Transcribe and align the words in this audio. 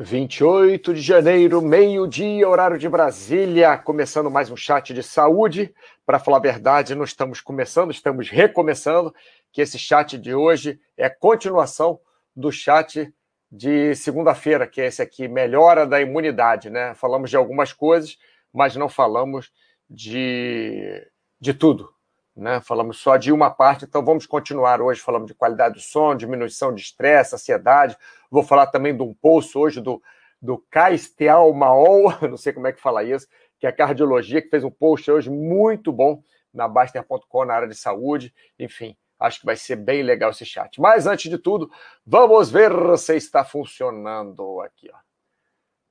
28 0.00 0.94
de 0.94 1.00
janeiro, 1.00 1.60
meio-dia, 1.60 2.48
horário 2.48 2.78
de 2.78 2.88
Brasília, 2.88 3.76
começando 3.76 4.30
mais 4.30 4.48
um 4.48 4.56
chat 4.56 4.94
de 4.94 5.02
saúde. 5.02 5.74
Para 6.06 6.20
falar 6.20 6.36
a 6.36 6.40
verdade, 6.40 6.94
não 6.94 7.02
estamos 7.02 7.40
começando, 7.40 7.90
estamos 7.90 8.30
recomeçando, 8.30 9.12
que 9.50 9.60
esse 9.60 9.76
chat 9.76 10.16
de 10.16 10.32
hoje 10.32 10.80
é 10.96 11.08
continuação 11.08 11.98
do 12.34 12.52
chat 12.52 13.12
de 13.50 13.92
segunda-feira, 13.96 14.68
que 14.68 14.80
é 14.80 14.86
esse 14.86 15.02
aqui, 15.02 15.26
melhora 15.26 15.84
da 15.84 16.00
imunidade, 16.00 16.70
né? 16.70 16.94
Falamos 16.94 17.28
de 17.28 17.36
algumas 17.36 17.72
coisas, 17.72 18.16
mas 18.52 18.76
não 18.76 18.88
falamos 18.88 19.50
de, 19.90 21.04
de 21.40 21.52
tudo, 21.52 21.92
né? 22.38 22.60
Falamos 22.60 22.98
só 22.98 23.16
de 23.16 23.32
uma 23.32 23.50
parte, 23.50 23.84
então 23.84 24.04
vamos 24.04 24.24
continuar 24.24 24.80
hoje 24.80 25.00
falando 25.00 25.26
de 25.26 25.34
qualidade 25.34 25.74
do 25.74 25.80
sono, 25.80 26.16
diminuição 26.16 26.72
de 26.72 26.80
estresse, 26.80 27.34
ansiedade. 27.34 27.96
Vou 28.30 28.44
falar 28.44 28.68
também 28.68 28.96
de 28.96 29.02
um 29.02 29.12
post 29.12 29.58
hoje 29.58 29.80
do, 29.80 30.00
do 30.40 30.56
Caestial 30.70 31.52
Maol, 31.52 32.14
não 32.22 32.36
sei 32.36 32.52
como 32.52 32.68
é 32.68 32.72
que 32.72 32.80
fala 32.80 33.02
isso, 33.02 33.26
que 33.58 33.66
é 33.66 33.70
a 33.70 33.72
cardiologia, 33.72 34.40
que 34.40 34.48
fez 34.48 34.62
um 34.62 34.70
post 34.70 35.10
hoje 35.10 35.28
muito 35.28 35.92
bom 35.92 36.22
na 36.54 36.68
Baster.com 36.68 37.44
na 37.44 37.54
área 37.54 37.68
de 37.68 37.74
saúde. 37.74 38.32
Enfim, 38.56 38.96
acho 39.18 39.40
que 39.40 39.46
vai 39.46 39.56
ser 39.56 39.74
bem 39.74 40.04
legal 40.04 40.30
esse 40.30 40.46
chat. 40.46 40.80
Mas 40.80 41.08
antes 41.08 41.28
de 41.28 41.38
tudo, 41.38 41.68
vamos 42.06 42.50
ver 42.52 42.70
se 42.98 43.16
está 43.16 43.44
funcionando 43.44 44.60
aqui. 44.60 44.88
Ó. 44.92 44.98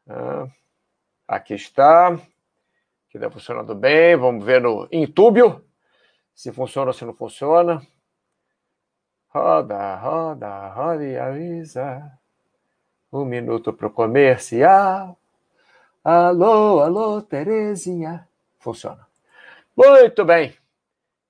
Ah, 0.09 0.47
aqui 1.27 1.55
está. 1.55 2.13
Aqui 2.13 3.17
está 3.17 3.29
funcionando 3.29 3.75
bem. 3.75 4.15
Vamos 4.15 4.45
ver 4.45 4.61
no 4.61 4.87
Intúbio 4.93 5.66
se 6.37 6.51
funciona 6.51 6.89
ou 6.91 6.93
se 6.93 7.03
não 7.03 7.15
funciona. 7.15 7.81
Roda, 9.29 9.95
roda, 9.95 10.67
roda 10.67 11.03
e 11.03 11.17
avisa. 11.17 12.15
Um 13.11 13.25
minuto 13.25 13.73
para 13.73 13.87
o 13.87 13.91
comercial. 13.91 15.17
Alô, 16.03 16.81
alô, 16.81 17.23
Terezinha. 17.23 18.29
Funciona. 18.59 19.07
Muito 19.75 20.23
bem. 20.23 20.55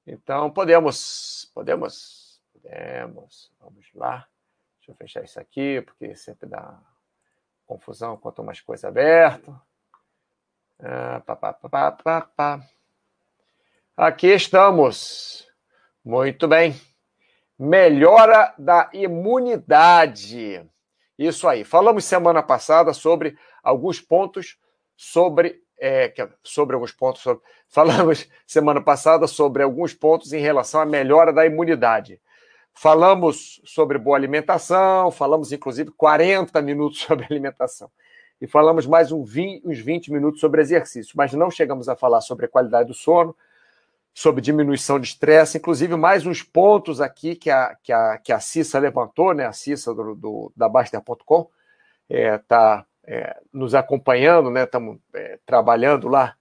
Então 0.06 0.52
podemos, 0.52 1.50
podemos, 1.53 2.42
podemos. 2.52 3.50
Vamos 3.62 3.90
lá. 3.96 4.28
Deixa 4.80 4.92
eu 4.92 4.96
fechar 4.96 5.24
isso 5.24 5.40
aqui, 5.40 5.81
porque 5.84 6.16
sempre 6.18 6.50
dá 6.50 6.78
confusão 7.66 8.18
quanto 8.18 8.44
mais 8.44 8.59
coisa 8.59 8.90
aberta. 8.90 9.56
Ah, 10.80 11.22
pá, 11.26 11.34
pá, 11.34 11.53
pá, 11.53 11.92
pá, 11.94 12.22
pá. 12.22 12.77
Aqui 13.98 14.28
estamos. 14.28 15.48
Muito 16.06 16.48
bem. 16.48 16.80
Melhora 17.58 18.53
da 18.56 18.92
imunidade. 18.94 20.64
Isso 21.17 21.48
aí. 21.48 21.64
Falamos 21.64 22.06
semana 22.06 22.44
passada 22.44 22.94
sobre 22.94 23.36
alguns 23.64 24.00
pontos 24.00 24.56
sobre 24.95 25.64
é, 25.81 26.14
sobre 26.44 26.75
alguns 26.75 26.92
pontos. 26.92 27.23
Sobre, 27.23 27.44
falamos 27.68 28.30
semana 28.45 28.80
passada 28.80 29.25
sobre 29.25 29.64
alguns 29.64 29.95
pontos 29.95 30.31
em 30.31 30.42
relação 30.42 30.80
à 30.80 30.86
melhora 30.86 31.34
da 31.34 31.44
imunidade. 31.48 32.22
Falamos 32.75 33.59
sobre 33.66 33.98
boa 33.98 34.16
alimentação, 34.16 35.09
falamos 35.09 35.52
inclusive 35.52 35.90
40 35.90 36.62
minutos 36.62 37.00
sobre 37.02 37.25
alimentação. 37.25 37.90
E 38.40 38.45
falamos 38.45 38.86
mais 38.86 39.12
um 39.12 39.23
20, 39.23 39.68
uns 39.68 39.80
20 39.80 40.12
minutos 40.12 40.40
sobre 40.40 40.62
exercício, 40.62 41.14
mas 41.16 41.34
não 41.34 41.50
chegamos 41.50 41.90
a 41.90 41.95
falar 41.95 42.22
sobre 42.22 42.45
a 42.45 42.48
qualidade 42.48 42.90
do 42.90 42.94
sono, 42.94 43.36
sobre 44.18 44.42
diminuição 44.42 45.00
de 45.00 45.10
estresse, 45.10 45.60
inclusive 45.60 45.96
mais 45.96 46.26
uns 46.26 46.42
pontos 46.42 47.00
aqui 47.00 47.36
que 47.36 47.52
a, 47.52 47.78
que 47.84 47.94
a, 47.94 48.18
que 48.18 48.34
a 48.34 48.40
Cissa 48.40 48.80
levantou, 48.80 49.32
né? 49.32 49.46
a 49.46 49.54
Cissa 49.54 49.94
do, 49.94 50.16
do 50.16 50.52
da 50.56 50.68
Baster.com, 50.68 51.48
está 52.09 52.18
é, 52.34 52.38
tá, 52.40 52.86
é, 53.06 53.40
nos 53.54 53.76
acompanhando, 53.76 54.50
né? 54.50 54.64
estamos 54.64 54.98
é, 55.14 55.38
trabalhando 55.46 56.08
lá 56.08 56.36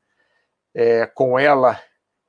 é, 0.72 1.04
com 1.04 1.38
ela, 1.38 1.78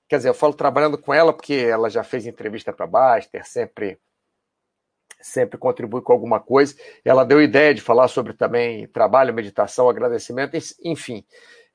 quer 0.09 0.17
dizer, 0.17 0.27
eu 0.27 0.33
falo 0.33 0.53
trabalhando 0.53 0.97
com 0.97 1.13
ela 1.13 1.31
porque 1.31 1.53
ela 1.53 1.89
já 1.89 2.03
fez 2.03 2.27
entrevista 2.27 2.73
para 2.73 2.83
a 2.83 2.89
Baster, 2.89 3.47
sempre 3.47 3.97
sempre 5.21 5.57
contribui 5.57 6.01
com 6.01 6.11
alguma 6.11 6.41
coisa. 6.41 6.75
Ela 7.05 7.23
deu 7.23 7.41
ideia 7.41 7.73
de 7.73 7.81
falar 7.81 8.09
sobre 8.09 8.33
também 8.33 8.85
trabalho, 8.87 9.33
meditação, 9.33 9.89
agradecimento, 9.89 10.57
enfim. 10.83 11.25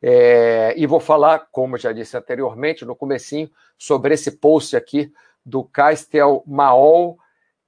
É, 0.05 0.75
e 0.77 0.85
vou 0.85 0.99
falar, 0.99 1.47
como 1.53 1.79
já 1.79 1.93
disse 1.93 2.17
anteriormente, 2.17 2.85
no 2.85 2.97
comecinho, 2.97 3.49
sobre 3.79 4.15
esse 4.15 4.33
post 4.33 4.77
aqui 4.77 5.13
do 5.47 5.63
Castel 5.63 6.43
Maol, 6.45 7.17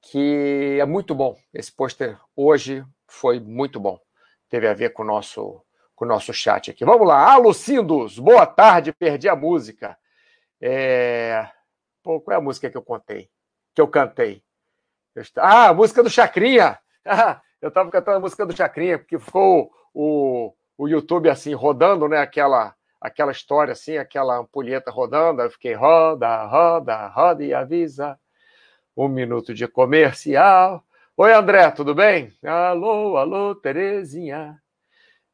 que 0.03 0.79
é 0.81 0.85
muito 0.85 1.15
bom. 1.15 1.37
Esse 1.53 1.71
pôster 1.71 2.19
hoje 2.35 2.85
foi 3.07 3.39
muito 3.39 3.79
bom. 3.79 4.01
Teve 4.49 4.67
a 4.67 4.75
ver 4.75 4.91
com 4.91 5.03
o 5.03 5.07
nosso, 5.07 5.63
com 5.95 6.05
o 6.05 6.09
nosso 6.09 6.33
chat 6.35 6.73
aqui. 6.73 6.85
Vamos 6.85 7.07
lá. 7.07 7.33
Ah, 7.33 7.37
Lucindos, 7.37 8.19
boa 8.19 8.47
tarde, 8.47 8.93
perdi 8.93 9.29
a 9.29 9.37
música. 9.37 9.97
É... 10.61 11.49
Pô, 12.03 12.21
qual 12.21 12.35
é 12.35 12.39
a 12.39 12.43
música 12.43 12.69
que 12.69 12.77
eu 12.77 12.83
contei? 12.83 13.31
Que 13.75 13.81
eu 13.81 13.87
cantei? 13.89 14.43
Ah, 15.37 15.69
a 15.69 15.75
música 15.75 16.03
do 16.03 16.11
Chacrinha! 16.11 16.79
eu 17.63 17.69
estava 17.69 17.91
cantando 17.91 18.17
a 18.17 18.21
música 18.21 18.45
do 18.45 18.57
Chacrinha, 18.57 18.99
porque 18.99 19.19
ficou 19.19 19.71
o, 19.95 20.53
o 20.77 20.89
YouTube 20.89 21.29
assim 21.29 21.55
rodando, 21.55 22.09
né? 22.09 22.19
Aquela 22.19 22.75
aquela 23.01 23.33
história 23.33 23.73
assim, 23.73 23.99
aquela 23.99 24.39
ampulheta 24.39 24.91
rodando. 24.91 25.43
Eu 25.43 25.51
fiquei 25.51 25.75
roda, 25.75 26.47
roda, 26.47 27.07
roda 27.09 27.45
e 27.45 27.53
avisa. 27.53 28.19
Um 28.97 29.09
minuto 29.09 29.53
de 29.53 29.69
comercial. 29.69 30.83
Oi, 31.17 31.33
André, 31.33 31.71
tudo 31.71 31.95
bem? 31.95 32.33
Alô, 32.43 33.17
alô, 33.17 33.55
Terezinha. 33.55 34.59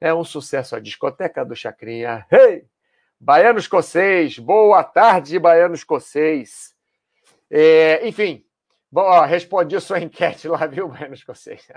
É 0.00 0.12
um 0.12 0.24
sucesso 0.24 0.74
a 0.74 0.80
discoteca 0.80 1.44
do 1.44 1.54
Chacrinha. 1.54 2.26
Hey! 2.30 2.66
Baiano 3.22 3.58
Escocês, 3.58 4.38
boa 4.38 4.82
tarde, 4.82 5.38
Baiano 5.38 5.74
Escocês. 5.74 6.74
É, 7.50 8.08
enfim, 8.08 8.42
bom, 8.90 9.02
ó, 9.02 9.26
respondi 9.26 9.78
sua 9.78 10.00
enquete 10.02 10.48
lá, 10.48 10.66
viu, 10.66 10.88
Baiano 10.88 11.12
Escocês? 11.12 11.68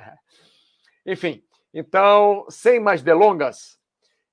enfim, 1.05 1.43
então, 1.73 2.45
sem 2.49 2.79
mais 2.79 3.01
delongas, 3.01 3.77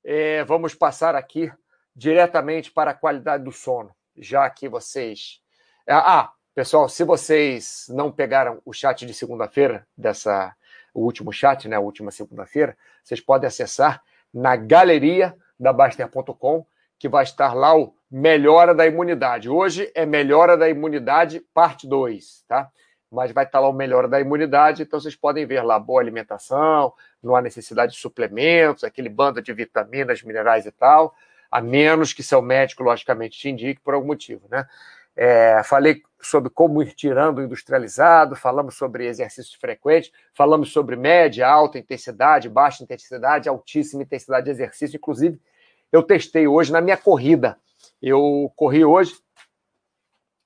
é, 0.04 0.44
vamos 0.44 0.74
passar 0.74 1.14
aqui 1.14 1.50
diretamente 1.94 2.70
para 2.70 2.90
a 2.90 2.94
qualidade 2.94 3.44
do 3.44 3.52
sono, 3.52 3.94
já 4.16 4.48
que 4.50 4.68
vocês. 4.68 5.40
Ah, 5.88 6.20
ah, 6.20 6.32
pessoal, 6.54 6.88
se 6.88 7.04
vocês 7.04 7.86
não 7.88 8.12
pegaram 8.12 8.60
o 8.64 8.72
chat 8.72 9.06
de 9.06 9.14
segunda-feira, 9.14 9.86
dessa 9.96 10.54
o 10.92 11.02
último 11.02 11.32
chat, 11.32 11.68
né, 11.68 11.76
a 11.76 11.80
última 11.80 12.10
segunda-feira, 12.10 12.76
vocês 13.02 13.20
podem 13.20 13.46
acessar 13.46 14.02
na 14.32 14.56
galeria 14.56 15.36
da 15.58 15.72
Baster.com, 15.72 16.66
que 16.98 17.08
vai 17.08 17.24
estar 17.24 17.54
lá 17.54 17.76
o 17.76 17.94
Melhora 18.10 18.74
da 18.74 18.86
Imunidade. 18.86 19.48
Hoje 19.48 19.90
é 19.94 20.04
Melhora 20.04 20.56
da 20.56 20.68
Imunidade, 20.68 21.40
parte 21.54 21.86
2, 21.86 22.44
tá? 22.48 22.70
Mas 23.10 23.32
vai 23.32 23.44
estar 23.44 23.60
lá 23.60 23.68
o 23.68 23.72
melhor 23.72 24.06
da 24.06 24.20
imunidade, 24.20 24.82
então 24.82 25.00
vocês 25.00 25.16
podem 25.16 25.44
ver 25.44 25.62
lá 25.62 25.78
boa 25.78 26.00
alimentação, 26.00 26.92
não 27.22 27.34
há 27.34 27.42
necessidade 27.42 27.92
de 27.92 27.98
suplementos, 27.98 28.84
aquele 28.84 29.08
bando 29.08 29.42
de 29.42 29.52
vitaminas, 29.52 30.22
minerais 30.22 30.64
e 30.64 30.70
tal, 30.70 31.14
a 31.50 31.60
menos 31.60 32.12
que 32.12 32.22
seu 32.22 32.40
médico, 32.40 32.82
logicamente, 32.82 33.38
te 33.38 33.48
indique 33.48 33.80
por 33.80 33.94
algum 33.94 34.06
motivo, 34.06 34.46
né? 34.48 34.66
É, 35.16 35.62
falei 35.64 36.02
sobre 36.20 36.50
como 36.50 36.82
ir 36.82 36.94
tirando 36.94 37.38
o 37.38 37.42
industrializado, 37.42 38.36
falamos 38.36 38.76
sobre 38.76 39.06
exercícios 39.06 39.54
frequentes, 39.54 40.12
falamos 40.32 40.72
sobre 40.72 40.96
média, 40.96 41.48
alta 41.48 41.78
intensidade, 41.78 42.48
baixa 42.48 42.84
intensidade, 42.84 43.48
altíssima 43.48 44.02
intensidade 44.02 44.44
de 44.44 44.50
exercício. 44.50 44.96
Inclusive, 44.96 45.40
eu 45.90 46.02
testei 46.02 46.46
hoje 46.46 46.72
na 46.72 46.80
minha 46.80 46.96
corrida. 46.96 47.58
Eu 48.00 48.52
corri 48.54 48.84
hoje. 48.84 49.14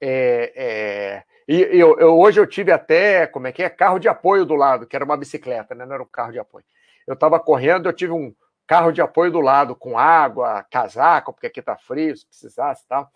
É, 0.01 0.53
é, 0.57 1.25
e 1.49 1.79
eu, 1.79 1.99
eu, 1.99 2.19
hoje 2.19 2.41
eu 2.41 2.47
tive 2.47 2.73
até, 2.73 3.27
como 3.27 3.47
é 3.47 3.53
que 3.53 3.63
é? 3.63 3.69
Carro 3.69 3.99
de 3.99 4.09
apoio 4.09 4.45
do 4.45 4.55
lado, 4.55 4.87
que 4.87 4.97
era 4.97 5.05
uma 5.05 5.17
bicicleta, 5.17 5.75
né? 5.75 5.85
Não 5.85 5.95
era 5.95 6.03
um 6.03 6.09
carro 6.11 6.33
de 6.33 6.39
apoio. 6.39 6.65
Eu 7.07 7.15
estava 7.15 7.39
correndo, 7.39 7.89
eu 7.89 7.93
tive 7.93 8.13
um 8.13 8.35
carro 8.67 8.93
de 8.93 9.03
apoio 9.03 9.31
do 9.31 9.41
lado, 9.41 9.77
com 9.77 9.99
água, 9.99 10.65
casaco, 10.71 11.33
porque 11.33 11.47
aqui 11.47 11.61
tá 11.61 11.77
frio, 11.77 12.17
se 12.17 12.27
precisasse 12.27 12.85
e 12.85 12.89
tal. 12.89 13.11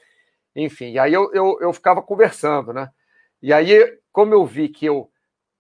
Enfim, 0.55 0.93
e 0.93 0.99
aí 0.99 1.13
eu, 1.13 1.33
eu, 1.33 1.59
eu 1.61 1.73
ficava 1.73 2.03
conversando, 2.03 2.73
né? 2.73 2.91
E 3.41 3.53
aí, 3.53 3.99
como 4.13 4.35
eu 4.35 4.45
vi 4.45 4.69
que 4.69 4.87
eu 4.87 5.11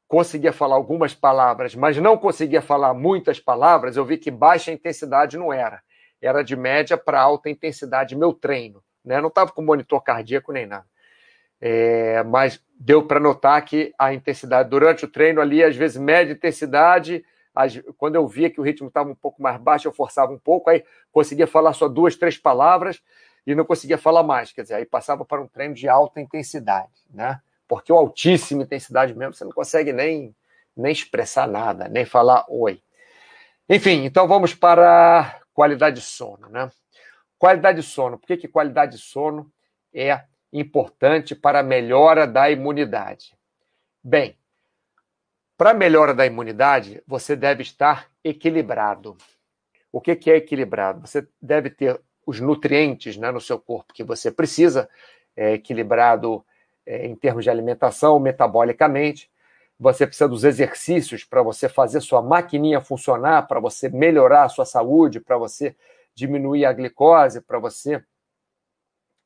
conseguia 0.09 0.53
falar 0.53 0.75
algumas 0.75 1.15
palavras, 1.15 1.75
mas 1.75 1.97
não 1.99 2.17
conseguia 2.17 2.62
falar 2.62 2.94
muitas 2.94 3.38
palavras, 3.38 3.97
eu 3.97 4.05
vi 4.05 4.17
que 4.17 4.31
baixa 4.31 4.73
intensidade 4.73 5.37
não 5.37 5.53
era. 5.53 5.82
Era 6.20 6.43
de 6.43 6.56
média 6.56 6.97
para 6.97 7.20
alta 7.20 7.49
intensidade 7.49 8.17
meu 8.17 8.32
treino. 8.32 8.82
Né? 9.05 9.20
Não 9.20 9.29
estava 9.29 9.53
com 9.53 9.62
monitor 9.62 10.03
cardíaco 10.03 10.53
nem 10.53 10.67
nada. 10.67 10.87
É, 11.60 12.22
mas 12.22 12.62
deu 12.78 13.05
para 13.05 13.19
notar 13.19 13.64
que 13.64 13.93
a 13.99 14.14
intensidade 14.14 14.69
durante 14.69 15.05
o 15.05 15.08
treino 15.08 15.40
ali, 15.40 15.62
às 15.62 15.75
vezes 15.75 15.96
média 15.96 16.32
intensidade, 16.32 17.25
as, 17.55 17.81
quando 17.96 18.14
eu 18.14 18.26
via 18.28 18.49
que 18.49 18.60
o 18.60 18.62
ritmo 18.62 18.87
estava 18.87 19.10
um 19.10 19.14
pouco 19.14 19.43
mais 19.43 19.60
baixo, 19.60 19.88
eu 19.88 19.93
forçava 19.93 20.32
um 20.32 20.38
pouco, 20.38 20.70
aí 20.70 20.84
conseguia 21.10 21.46
falar 21.46 21.72
só 21.72 21.88
duas, 21.88 22.14
três 22.14 22.38
palavras 22.38 23.02
e 23.44 23.55
não 23.55 23.64
conseguia 23.64 23.99
falar 23.99 24.22
mais. 24.22 24.52
Quer 24.52 24.62
dizer, 24.62 24.75
aí 24.75 24.84
passava 24.84 25.25
para 25.25 25.43
um 25.43 25.49
treino 25.49 25.75
de 25.75 25.88
alta 25.88 26.20
intensidade, 26.20 26.93
né? 27.10 27.40
Porque 27.66 27.93
o 27.93 27.96
altíssima 27.96 28.62
intensidade 28.62 29.14
mesmo, 29.14 29.34
você 29.34 29.44
não 29.44 29.52
consegue 29.52 29.93
nem, 29.93 30.34
nem 30.76 30.93
expressar 30.93 31.49
nada, 31.49 31.88
nem 31.88 32.05
falar 32.05 32.44
oi. 32.49 32.81
Enfim, 33.69 34.05
então 34.05 34.28
vamos 34.28 34.55
para 34.55 35.40
qualidade 35.52 35.96
de 35.96 36.02
sono, 36.02 36.49
né? 36.49 36.70
Qualidade 37.38 37.81
de 37.81 37.87
sono. 37.87 38.19
Por 38.19 38.26
que, 38.26 38.37
que 38.37 38.49
qualidade 38.49 38.93
de 38.93 39.02
sono 39.02 39.50
é 39.93 40.22
importante 40.53 41.35
para 41.35 41.61
a 41.61 41.62
melhora 41.62 42.27
da 42.27 42.50
imunidade? 42.50 43.37
Bem, 44.03 44.37
para 45.56 45.71
a 45.71 45.75
melhora 45.75 46.15
da 46.15 46.25
imunidade, 46.25 47.03
você 47.06 47.35
deve 47.35 47.62
estar 47.62 48.09
equilibrado. 48.23 49.17
O 49.91 50.00
que, 50.00 50.31
é 50.31 50.37
equilibrado? 50.37 51.00
Você 51.00 51.27
deve 51.43 51.71
ter 51.71 52.00
os 52.25 52.41
nutrientes 52.41 53.17
né, 53.17 53.31
no 53.31 53.41
seu 53.41 53.59
corpo 53.59 53.93
que 53.93 54.05
você 54.05 54.31
precisa, 54.31 54.89
é, 55.35 55.55
equilibrado 55.55 56.45
é, 56.87 57.06
em 57.06 57.17
termos 57.17 57.43
de 57.43 57.51
alimentação, 57.51 58.21
metabolicamente. 58.21 59.31
Você 59.81 60.06
precisa 60.06 60.29
dos 60.29 60.44
exercícios 60.44 61.25
para 61.25 61.43
você 61.43 61.69
fazer 61.69 62.01
sua 62.01 62.23
maquininha 62.23 62.81
funcionar, 62.81 63.47
para 63.49 63.59
você 63.59 63.89
melhorar 63.89 64.44
a 64.44 64.49
sua 64.49 64.65
saúde, 64.65 65.21
para 65.21 65.37
você 65.37 65.75
diminuir 66.15 66.67
a 66.67 66.73
glicose, 66.73 67.41
para 67.41 67.59
você 67.59 68.03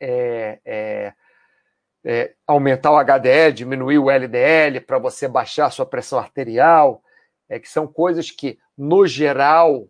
é, 0.02 0.58
é, 0.64 1.12
é, 2.04 2.34
aumentar 2.44 2.90
o 2.90 2.98
HDL, 2.98 3.52
diminuir 3.52 3.98
o 3.98 4.10
LDL, 4.10 4.80
para 4.80 4.98
você 4.98 5.28
baixar 5.28 5.66
a 5.66 5.70
sua 5.70 5.86
pressão 5.86 6.18
arterial, 6.18 7.00
é 7.48 7.60
que 7.60 7.68
são 7.68 7.86
coisas 7.86 8.30
que, 8.30 8.58
no 8.76 9.06
geral, 9.06 9.88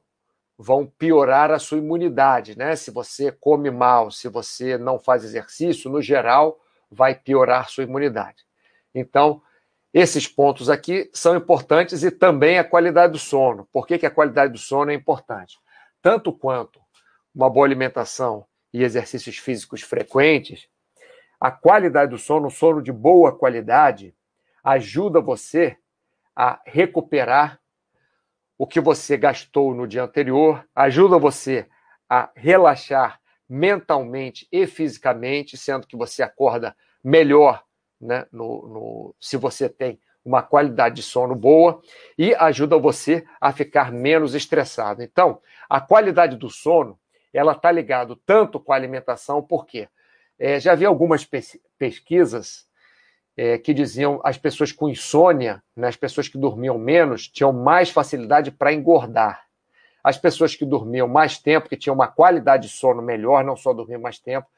vão 0.58 0.86
piorar 0.86 1.50
a 1.50 1.58
sua 1.58 1.78
imunidade, 1.78 2.56
né? 2.58 2.76
Se 2.76 2.90
você 2.90 3.32
come 3.32 3.70
mal, 3.70 4.10
se 4.10 4.28
você 4.28 4.76
não 4.76 4.98
faz 4.98 5.24
exercício, 5.24 5.90
no 5.90 6.02
geral, 6.02 6.60
vai 6.90 7.14
piorar 7.14 7.70
sua 7.70 7.84
imunidade. 7.84 8.44
Então, 8.94 9.40
esses 9.94 10.28
pontos 10.28 10.68
aqui 10.68 11.10
são 11.12 11.34
importantes 11.34 12.02
e 12.02 12.10
também 12.10 12.58
a 12.58 12.64
qualidade 12.64 13.12
do 13.12 13.18
sono. 13.18 13.66
Por 13.72 13.86
que, 13.86 13.98
que 13.98 14.06
a 14.06 14.10
qualidade 14.10 14.52
do 14.52 14.58
sono 14.58 14.90
é 14.90 14.94
importante? 14.94 15.58
Tanto 16.02 16.32
quanto 16.32 16.80
uma 17.34 17.48
boa 17.48 17.66
alimentação 17.66 18.44
e 18.72 18.82
exercícios 18.82 19.38
físicos 19.38 19.82
frequentes, 19.82 20.68
a 21.40 21.50
qualidade 21.50 22.10
do 22.10 22.18
sono, 22.18 22.46
um 22.46 22.50
sono 22.50 22.82
de 22.82 22.92
boa 22.92 23.36
qualidade, 23.36 24.14
ajuda 24.62 25.20
você 25.20 25.76
a 26.34 26.60
recuperar 26.64 27.60
o 28.56 28.66
que 28.66 28.80
você 28.80 29.16
gastou 29.16 29.74
no 29.74 29.86
dia 29.86 30.04
anterior, 30.04 30.64
ajuda 30.74 31.18
você 31.18 31.66
a 32.08 32.30
relaxar 32.34 33.20
mentalmente 33.48 34.46
e 34.52 34.66
fisicamente, 34.66 35.56
sendo 35.56 35.86
que 35.86 35.96
você 35.96 36.22
acorda 36.22 36.76
melhor 37.02 37.64
né, 38.00 38.26
no, 38.32 38.68
no, 38.68 39.14
se 39.20 39.36
você 39.36 39.68
tem 39.68 40.00
uma 40.24 40.42
qualidade 40.42 40.96
de 40.96 41.02
sono 41.02 41.34
boa 41.34 41.82
e 42.16 42.34
ajuda 42.36 42.78
você 42.78 43.24
a 43.40 43.52
ficar 43.52 43.90
menos 43.90 44.34
estressado. 44.34 45.02
Então, 45.02 45.40
a 45.68 45.80
qualidade 45.80 46.36
do 46.36 46.48
sono 46.48 46.98
ela 47.32 47.52
está 47.52 47.70
ligado 47.70 48.16
tanto 48.16 48.60
com 48.60 48.72
a 48.72 48.76
alimentação, 48.76 49.42
por 49.42 49.66
quê? 49.66 49.88
É, 50.38 50.58
já 50.58 50.74
vi 50.74 50.84
algumas 50.84 51.28
pesquisas 51.78 52.66
é, 53.36 53.58
que 53.58 53.72
diziam 53.72 54.20
as 54.24 54.36
pessoas 54.36 54.72
com 54.72 54.88
insônia, 54.88 55.62
né, 55.76 55.88
as 55.88 55.96
pessoas 55.96 56.28
que 56.28 56.36
dormiam 56.36 56.78
menos, 56.78 57.28
tinham 57.28 57.52
mais 57.52 57.90
facilidade 57.90 58.50
para 58.50 58.72
engordar. 58.72 59.46
As 60.02 60.18
pessoas 60.18 60.54
que 60.56 60.64
dormiam 60.64 61.06
mais 61.06 61.38
tempo, 61.38 61.68
que 61.68 61.76
tinham 61.76 61.94
uma 61.94 62.08
qualidade 62.08 62.68
de 62.68 62.74
sono 62.74 63.00
melhor, 63.00 63.44
não 63.44 63.56
só 63.56 63.72
dormiam 63.72 64.00
mais 64.00 64.18
tempo, 64.18 64.48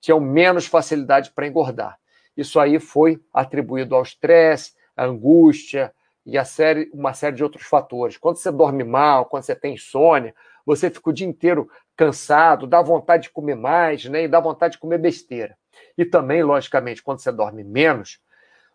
tinham 0.00 0.18
menos 0.18 0.66
facilidade 0.66 1.30
para 1.30 1.46
engordar. 1.46 1.98
Isso 2.36 2.58
aí 2.58 2.80
foi 2.80 3.22
atribuído 3.32 3.94
ao 3.94 4.02
estresse, 4.02 4.72
à 4.96 5.04
angústia 5.04 5.94
e 6.26 6.38
a 6.38 6.44
série, 6.44 6.90
uma 6.92 7.12
série 7.12 7.36
de 7.36 7.44
outros 7.44 7.66
fatores. 7.66 8.16
Quando 8.16 8.36
você 8.36 8.50
dorme 8.50 8.82
mal, 8.82 9.26
quando 9.26 9.44
você 9.44 9.54
tem 9.54 9.74
insônia, 9.74 10.34
você 10.64 10.90
fica 10.90 11.10
o 11.10 11.12
dia 11.12 11.26
inteiro 11.26 11.68
cansado, 11.96 12.66
dá 12.66 12.80
vontade 12.82 13.24
de 13.24 13.30
comer 13.30 13.54
mais, 13.54 14.04
né? 14.06 14.24
E 14.24 14.28
dá 14.28 14.40
vontade 14.40 14.72
de 14.72 14.78
comer 14.78 14.98
besteira. 14.98 15.56
E 15.96 16.04
também, 16.04 16.42
logicamente, 16.42 17.02
quando 17.02 17.20
você 17.20 17.30
dorme 17.30 17.62
menos, 17.62 18.20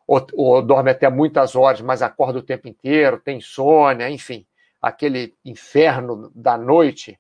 ou, 0.08 0.26
ou 0.34 0.62
dorme 0.62 0.92
até 0.92 1.10
muitas 1.10 1.56
horas, 1.56 1.82
mas 1.82 2.02
acorda 2.02 2.40
o 2.40 2.44
tempo 2.44 2.68
inteiro, 2.68 3.20
tem 3.20 3.38
insônia, 3.38 4.10
enfim, 4.10 4.46
aquele 4.82 5.36
inferno 5.44 6.32
da 6.34 6.58
noite, 6.58 7.20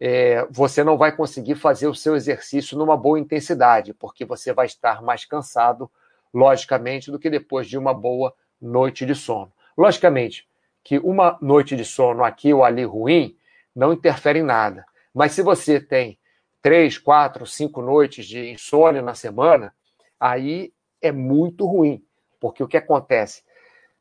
é, 0.00 0.46
você 0.50 0.84
não 0.84 0.96
vai 0.96 1.14
conseguir 1.14 1.54
fazer 1.54 1.86
o 1.86 1.94
seu 1.94 2.16
exercício 2.16 2.76
numa 2.76 2.96
boa 2.96 3.18
intensidade, 3.18 3.94
porque 3.94 4.24
você 4.24 4.52
vai 4.52 4.66
estar 4.66 5.02
mais 5.02 5.24
cansado, 5.24 5.90
logicamente, 6.32 7.10
do 7.10 7.18
que 7.18 7.30
depois 7.30 7.66
de 7.66 7.78
uma 7.78 7.94
boa 7.94 8.34
noite 8.60 9.06
de 9.06 9.14
sono. 9.14 9.52
Logicamente 9.76 10.46
que 10.82 10.98
uma 10.98 11.36
noite 11.40 11.74
de 11.74 11.84
sono 11.84 12.22
aqui 12.22 12.54
ou 12.54 12.62
ali 12.62 12.84
ruim 12.84 13.36
não 13.76 13.92
interfere 13.92 14.38
em 14.38 14.42
nada. 14.42 14.84
Mas 15.14 15.32
se 15.32 15.42
você 15.42 15.78
tem 15.78 16.18
três, 16.62 16.98
quatro, 16.98 17.46
cinco 17.46 17.80
noites 17.82 18.26
de 18.26 18.50
insônia 18.50 19.02
na 19.02 19.14
semana, 19.14 19.72
aí 20.18 20.72
é 21.00 21.12
muito 21.12 21.66
ruim, 21.66 22.02
porque 22.40 22.62
o 22.62 22.66
que 22.66 22.76
acontece? 22.76 23.42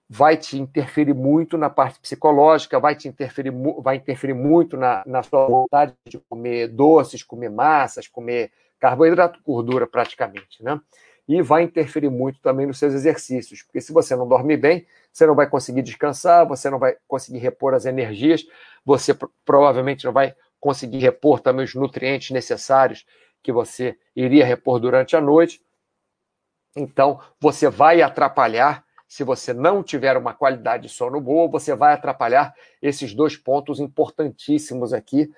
Vai 0.10 0.38
te 0.38 0.58
interferir 0.58 1.14
muito 1.14 1.58
na 1.58 1.70
parte 1.70 2.00
psicológica, 2.00 2.80
vai 2.80 2.96
te 2.96 3.08
interferir, 3.08 3.52
vai 3.80 3.98
interferir 3.98 4.34
muito 4.34 4.78
na, 4.78 5.04
na 5.06 5.22
sua 5.22 5.48
vontade 5.48 5.94
de 6.08 6.18
comer 6.30 6.70
doces, 6.70 7.22
comer 7.22 7.50
massas, 7.50 8.08
comer 8.08 8.52
carboidrato, 8.80 9.40
gordura 9.46 9.86
praticamente, 9.86 10.64
né? 10.64 10.80
E 11.28 11.42
vai 11.42 11.64
interferir 11.64 12.10
muito 12.10 12.40
também 12.40 12.68
nos 12.68 12.78
seus 12.78 12.94
exercícios, 12.94 13.64
porque 13.64 13.82
se 13.82 13.92
você 13.92 14.16
não 14.16 14.28
dorme 14.28 14.56
bem, 14.56 14.86
você 15.12 15.26
não 15.26 15.34
vai 15.34 15.50
conseguir 15.50 15.82
descansar, 15.82 16.48
você 16.48 16.70
não 16.70 16.78
vai 16.78 16.96
conseguir 17.08 17.40
repor 17.40 17.74
as 17.74 17.86
energias, 17.86 18.46
você 18.86 19.18
provavelmente 19.44 20.06
não 20.06 20.14
vai 20.14 20.36
conseguir 20.60 21.00
repor 21.00 21.40
também 21.40 21.66
os 21.66 21.74
nutrientes 21.74 22.32
necessários 22.32 23.06
que 23.42 23.52
você 23.52 23.98
iria 24.16 24.46
repor 24.46 24.80
durante 24.80 25.16
a 25.16 25.22
noite. 25.22 25.62
Então, 26.76 27.20
você 27.40 27.70
vai 27.70 28.02
atrapalhar, 28.02 28.84
se 29.08 29.24
você 29.24 29.54
não 29.54 29.84
tiver 29.84 30.18
uma 30.18 30.34
qualidade 30.34 30.84
de 30.84 30.90
sono 30.90 31.22
boa, 31.22 31.50
você 31.50 31.76
vai 31.76 31.94
atrapalhar 31.94 32.54
esses 32.82 33.14
dois 33.14 33.38
pontos 33.38 33.80
importantíssimos 33.80 34.94
aqui 34.94 35.32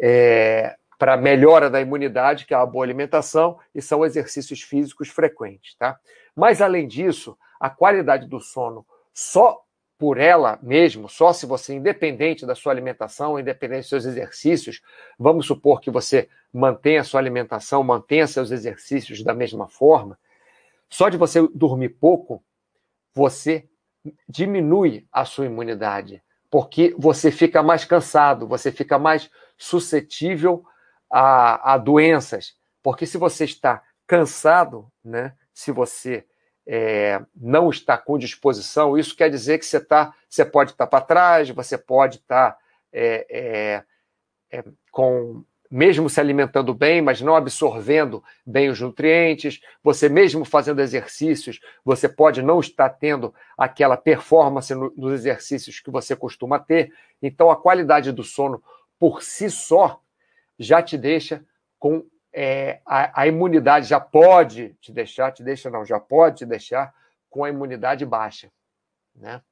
é, 0.00 0.76
para 0.98 1.16
melhora 1.16 1.68
da 1.68 1.80
imunidade, 1.80 2.46
que 2.46 2.54
é 2.54 2.56
a 2.56 2.64
boa 2.64 2.84
alimentação, 2.84 3.58
e 3.74 3.82
são 3.82 4.04
exercícios 4.04 4.62
físicos 4.62 5.08
frequentes. 5.08 5.74
Tá? 5.76 5.98
Mas, 6.34 6.62
além 6.62 6.86
disso, 6.86 7.36
a 7.60 7.68
qualidade 7.68 8.26
do 8.28 8.40
sono 8.40 8.86
só 9.12 9.60
por 9.98 10.16
ela 10.16 10.58
mesmo, 10.62 11.08
só 11.08 11.32
se 11.32 11.44
você, 11.44 11.74
independente 11.74 12.46
da 12.46 12.54
sua 12.54 12.72
alimentação, 12.72 13.38
independente 13.38 13.80
dos 13.80 13.88
seus 13.88 14.04
exercícios, 14.04 14.80
vamos 15.18 15.46
supor 15.46 15.80
que 15.80 15.90
você 15.90 16.28
mantenha 16.52 17.00
a 17.00 17.04
sua 17.04 17.20
alimentação, 17.20 17.82
mantenha 17.82 18.26
seus 18.28 18.52
exercícios 18.52 19.24
da 19.24 19.34
mesma 19.34 19.68
forma, 19.68 20.16
só 20.88 21.08
de 21.08 21.16
você 21.16 21.46
dormir 21.52 21.90
pouco, 21.90 22.42
você 23.12 23.68
diminui 24.28 25.06
a 25.12 25.24
sua 25.24 25.46
imunidade, 25.46 26.22
porque 26.48 26.94
você 26.96 27.30
fica 27.32 27.62
mais 27.62 27.84
cansado, 27.84 28.46
você 28.46 28.70
fica 28.70 28.98
mais 28.98 29.28
suscetível 29.56 30.64
a, 31.10 31.74
a 31.74 31.78
doenças. 31.78 32.56
Porque 32.82 33.04
se 33.04 33.18
você 33.18 33.44
está 33.44 33.82
cansado, 34.06 34.90
né, 35.04 35.34
se 35.52 35.72
você 35.72 36.24
é, 36.70 37.18
não 37.34 37.70
está 37.70 37.96
com 37.96 38.18
disposição, 38.18 38.98
isso 38.98 39.16
quer 39.16 39.30
dizer 39.30 39.58
que 39.58 39.64
você, 39.64 39.80
tá, 39.80 40.12
você 40.28 40.44
pode 40.44 40.72
estar 40.72 40.86
para 40.86 41.00
trás, 41.02 41.48
você 41.48 41.78
pode 41.78 42.16
estar 42.16 42.58
é, 42.92 43.26
é, 43.30 44.58
é, 44.58 44.64
com 44.92 45.42
mesmo 45.70 46.08
se 46.08 46.20
alimentando 46.20 46.72
bem, 46.72 47.02
mas 47.02 47.20
não 47.20 47.36
absorvendo 47.36 48.22
bem 48.44 48.68
os 48.68 48.80
nutrientes, 48.80 49.60
você 49.82 50.08
mesmo 50.08 50.44
fazendo 50.44 50.80
exercícios, 50.80 51.60
você 51.84 52.08
pode 52.08 52.42
não 52.42 52.60
estar 52.60 52.88
tendo 52.90 53.34
aquela 53.56 53.96
performance 53.96 54.74
no, 54.74 54.92
nos 54.96 55.12
exercícios 55.12 55.80
que 55.80 55.90
você 55.90 56.16
costuma 56.16 56.58
ter. 56.58 56.92
Então, 57.22 57.50
a 57.50 57.56
qualidade 57.56 58.12
do 58.12 58.24
sono 58.24 58.62
por 58.98 59.22
si 59.22 59.50
só 59.50 60.00
já 60.58 60.82
te 60.82 60.96
deixa 60.96 61.44
com 61.78 62.04
é, 62.32 62.80
a, 62.84 63.22
a, 63.22 63.26
imunidade 63.26 63.86
já 63.88 63.98
pode 63.98 64.74
te 64.80 64.92
deixar, 64.92 65.32
te 65.32 65.42
deixa 65.42 65.70
não, 65.70 65.84
já 65.84 65.98
pode 65.98 66.38
te 66.38 66.46
deixar 66.46 66.94
com 67.30 67.44
a 67.44 67.48
imunidade 67.48 68.04
baixa, 68.04 68.50
né? 69.14 69.42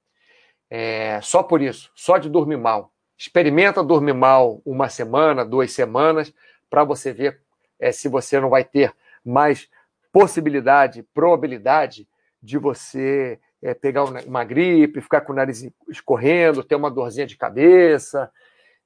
É, 0.68 1.20
só 1.22 1.42
por 1.42 1.62
isso, 1.62 1.90
só 1.94 2.18
de 2.18 2.28
dormir 2.28 2.56
mal. 2.56 2.92
Experimenta 3.16 3.82
dormir 3.82 4.12
mal 4.12 4.60
uma 4.64 4.88
semana, 4.88 5.44
duas 5.44 5.72
semanas, 5.72 6.32
para 6.68 6.84
você 6.84 7.12
ver 7.12 7.40
é, 7.78 7.92
se 7.92 8.08
você 8.08 8.40
não 8.40 8.50
vai 8.50 8.64
ter 8.64 8.94
mais 9.24 9.68
possibilidade, 10.12 11.02
probabilidade 11.14 12.08
de 12.42 12.58
você 12.58 13.38
é, 13.62 13.74
pegar 13.74 14.04
uma 14.04 14.44
gripe, 14.44 15.00
ficar 15.00 15.22
com 15.22 15.32
o 15.32 15.36
nariz 15.36 15.66
escorrendo, 15.88 16.62
ter 16.62 16.74
uma 16.74 16.90
dorzinha 16.90 17.26
de 17.26 17.36
cabeça. 17.36 18.30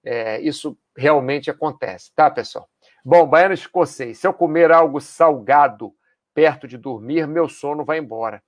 É, 0.03 0.41
isso 0.41 0.77
realmente 0.97 1.51
acontece, 1.51 2.11
tá, 2.15 2.31
pessoal? 2.31 2.69
Bom, 3.04 3.26
baiano 3.26 3.54
escocês. 3.54 4.19
Se 4.19 4.26
eu 4.26 4.35
comer 4.35 4.71
algo 4.71 5.00
salgado 5.00 5.92
perto 6.35 6.69
de 6.69 6.76
dormir, 6.76 7.26
meu 7.26 7.49
sono 7.49 7.85
vai 7.85 7.99
embora. 7.99 8.42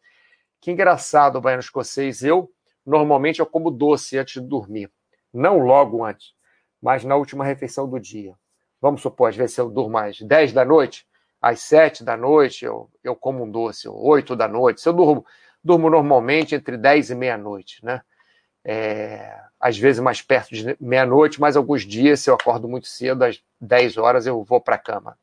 Que 0.61 0.71
engraçado, 0.71 1.41
baiano 1.41 1.61
escocês. 1.61 2.23
Eu, 2.23 2.51
normalmente, 2.85 3.41
eu 3.41 3.47
como 3.47 3.71
doce 3.71 4.19
antes 4.19 4.41
de 4.43 4.49
dormir. 4.49 4.91
não 5.33 5.59
logo 5.61 6.05
antes, 6.05 6.35
mas 6.81 7.05
na 7.05 7.17
última 7.17 7.45
refeição 7.45 7.89
do 7.89 7.99
dia. 7.99 8.35
Vamos 8.81 9.01
supor, 9.01 9.31
às 9.31 9.37
vezes 9.37 9.57
eu 9.57 9.71
durmo 9.71 9.97
às 9.97 10.21
10 10.21 10.53
da 10.53 10.65
noite, 10.65 11.07
às 11.41 11.61
7 11.61 12.05
da 12.05 12.17
noite 12.17 12.65
eu, 12.65 12.91
eu 13.03 13.17
como 13.17 13.45
um 13.45 13.51
doce, 13.51 13.89
ou 13.89 14.05
8 14.05 14.37
da 14.37 14.47
noite. 14.49 14.81
Se 14.81 14.89
eu 14.89 14.93
durmo, 14.93 15.25
durmo 15.65 15.89
normalmente 15.89 16.55
entre 16.55 16.77
10 16.77 17.11
e 17.11 17.15
meia-noite, 17.15 17.85
né? 17.85 18.03
É, 18.65 19.41
às 19.59 19.79
vezes 19.79 20.01
mais 20.01 20.21
perto 20.21 20.55
de 20.55 20.77
meia-noite, 20.81 21.41
mas 21.41 21.57
alguns 21.57 21.83
dias, 21.83 22.21
se 22.21 22.31
eu 22.31 22.35
acordo 22.35 22.69
muito 22.69 22.87
cedo, 22.89 23.23
às 23.25 23.43
10 23.63 23.97
horas, 23.97 24.27
eu 24.27 24.43
vou 24.43 24.61
para 24.61 24.75
a 24.75 24.79
cama, 24.79 25.17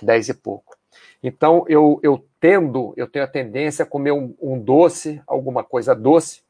10 0.00 0.28
e 0.28 0.34
pouco. 0.34 0.76
Então, 1.22 1.64
eu, 1.68 1.98
eu 2.02 2.24
tendo, 2.38 2.94
eu 2.96 3.08
tenho 3.08 3.24
a 3.24 3.28
tendência 3.28 3.82
a 3.82 3.86
comer 3.86 4.12
um, 4.12 4.34
um, 4.40 4.58
doce, 4.58 5.20
alguma 5.26 5.64
coisa 5.64 5.94
doce. 5.94 6.42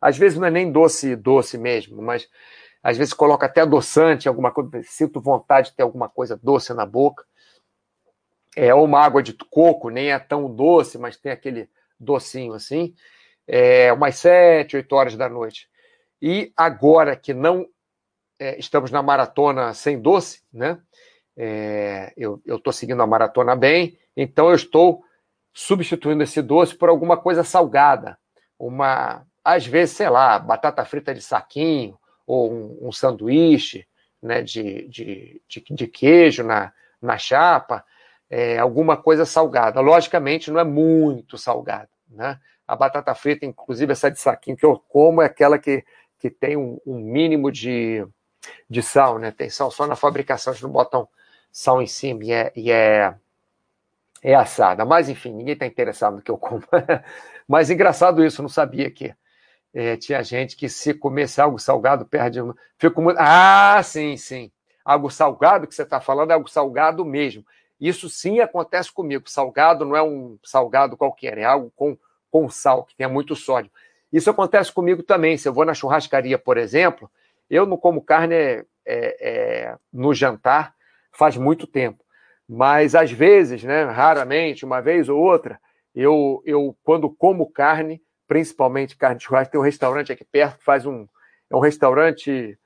Às 0.00 0.16
vezes 0.16 0.38
não 0.38 0.46
é 0.46 0.50
nem 0.50 0.72
doce, 0.72 1.14
doce 1.14 1.58
mesmo, 1.58 2.00
mas 2.00 2.28
às 2.82 2.96
vezes 2.96 3.12
coloca 3.12 3.44
até 3.46 3.60
adoçante, 3.60 4.28
alguma 4.28 4.50
coisa, 4.50 4.70
sinto 4.84 5.20
vontade 5.20 5.70
de 5.70 5.76
ter 5.76 5.82
alguma 5.82 6.08
coisa 6.08 6.38
doce 6.42 6.72
na 6.72 6.86
boca. 6.86 7.24
É 8.56 8.72
uma 8.72 9.00
água 9.00 9.22
de 9.22 9.34
coco, 9.34 9.90
nem 9.90 10.10
é 10.10 10.18
tão 10.18 10.52
doce, 10.52 10.96
mas 10.96 11.16
tem 11.16 11.30
aquele 11.30 11.68
docinho 11.98 12.54
assim. 12.54 12.94
É 13.46 13.92
umas 13.92 14.16
sete, 14.16 14.76
oito 14.76 14.92
horas 14.94 15.16
da 15.16 15.28
noite. 15.28 15.68
E 16.22 16.52
agora 16.56 17.16
que 17.16 17.34
não 17.34 17.66
é, 18.40 18.58
estamos 18.58 18.90
na 18.90 19.02
maratona 19.02 19.74
sem 19.74 20.00
doce, 20.00 20.42
né? 20.50 20.80
É, 21.36 22.12
eu 22.16 22.40
estou 22.46 22.72
seguindo 22.72 23.02
a 23.02 23.06
maratona 23.06 23.54
bem, 23.54 23.98
então 24.16 24.48
eu 24.48 24.54
estou 24.54 25.04
substituindo 25.52 26.22
esse 26.22 26.40
doce 26.42 26.74
por 26.74 26.88
alguma 26.88 27.16
coisa 27.16 27.44
salgada. 27.44 28.18
Uma, 28.58 29.26
às 29.44 29.66
vezes, 29.66 29.96
sei 29.96 30.08
lá, 30.08 30.38
batata 30.38 30.84
frita 30.84 31.14
de 31.14 31.22
saquinho, 31.22 31.98
ou 32.26 32.50
um, 32.52 32.88
um 32.88 32.92
sanduíche 32.92 33.86
né, 34.22 34.42
de, 34.42 34.88
de, 34.88 35.42
de, 35.48 35.64
de, 35.70 35.86
queijo 35.86 36.42
na, 36.42 36.72
na 37.00 37.18
chapa, 37.18 37.84
é, 38.28 38.58
alguma 38.58 38.96
coisa 38.96 39.24
salgada. 39.24 39.80
Logicamente, 39.80 40.50
não 40.50 40.60
é 40.60 40.64
muito 40.64 41.36
salgada. 41.38 41.88
Né? 42.08 42.38
A 42.66 42.76
batata 42.76 43.14
frita, 43.14 43.46
inclusive 43.46 43.92
essa 43.92 44.10
de 44.10 44.18
saquinho 44.18 44.56
que 44.56 44.64
eu 44.64 44.78
como, 44.88 45.22
é 45.22 45.26
aquela 45.26 45.58
que 45.58 45.84
que 46.20 46.28
tem 46.28 46.54
um, 46.54 46.78
um, 46.86 46.98
mínimo 46.98 47.50
de, 47.50 48.06
de 48.68 48.82
sal, 48.82 49.18
né? 49.18 49.30
Tem 49.30 49.50
sal 49.50 49.70
só 49.70 49.86
na 49.86 49.96
fabricação, 49.96 50.52
eles 50.52 50.62
não 50.62 50.70
botam 50.70 51.08
sal 51.52 51.82
em 51.82 51.86
cima 51.86 52.24
e 52.24 52.32
é, 52.32 52.52
e 52.56 52.70
é, 52.70 53.14
é 54.22 54.34
assada. 54.34 54.84
Mas, 54.84 55.08
enfim, 55.08 55.32
ninguém 55.32 55.54
está 55.54 55.66
interessado 55.66 56.16
no 56.16 56.22
que 56.22 56.30
eu 56.30 56.38
como. 56.38 56.62
Mas 57.46 57.70
engraçado 57.70 58.24
isso, 58.24 58.42
não 58.42 58.48
sabia 58.48 58.90
que 58.90 59.14
é, 59.74 59.96
tinha 59.96 60.22
gente 60.22 60.56
que 60.56 60.68
se 60.68 60.94
comesse 60.94 61.40
algo 61.40 61.58
salgado 61.58 62.04
perde. 62.04 62.40
Fico 62.78 63.02
muito... 63.02 63.18
Ah, 63.18 63.80
sim, 63.82 64.16
sim. 64.16 64.50
Algo 64.84 65.10
salgado 65.10 65.66
que 65.66 65.74
você 65.74 65.82
está 65.82 66.00
falando 66.00 66.30
é 66.30 66.34
algo 66.34 66.48
salgado 66.48 67.04
mesmo. 67.04 67.44
Isso 67.80 68.08
sim 68.08 68.40
acontece 68.40 68.92
comigo. 68.92 69.28
Salgado 69.28 69.84
não 69.84 69.96
é 69.96 70.02
um 70.02 70.38
salgado 70.44 70.96
qualquer, 70.96 71.38
é 71.38 71.44
algo 71.44 71.72
com, 71.74 71.96
com 72.30 72.48
sal, 72.48 72.84
que 72.84 72.94
tenha 72.94 73.08
muito 73.08 73.34
sódio. 73.34 73.70
Isso 74.12 74.28
acontece 74.28 74.72
comigo 74.72 75.02
também. 75.02 75.36
Se 75.38 75.48
eu 75.48 75.52
vou 75.52 75.64
na 75.64 75.74
churrascaria, 75.74 76.38
por 76.38 76.58
exemplo, 76.58 77.10
eu 77.50 77.66
não 77.66 77.76
como 77.76 78.02
carne 78.02 78.34
é, 78.34 78.64
é, 78.86 79.76
no 79.92 80.14
jantar 80.14 80.74
faz 81.12 81.36
muito 81.36 81.66
tempo. 81.66 82.04
Mas 82.48 82.94
às 82.94 83.10
vezes, 83.10 83.62
né, 83.62 83.84
raramente, 83.84 84.64
uma 84.64 84.80
vez 84.80 85.08
ou 85.08 85.20
outra, 85.20 85.60
eu, 85.94 86.42
eu 86.46 86.76
quando 86.82 87.10
como 87.10 87.50
carne, 87.50 88.00
principalmente 88.26 88.96
carne 88.96 89.18
de 89.18 89.24
churrasco, 89.24 89.52
tem 89.52 89.60
um 89.60 89.64
restaurante 89.64 90.12
aqui 90.12 90.24
perto 90.24 90.58
que 90.58 90.64
faz 90.64 90.86
um. 90.86 91.06
É 91.50 91.56
um 91.56 91.60
restaurante 91.60 92.56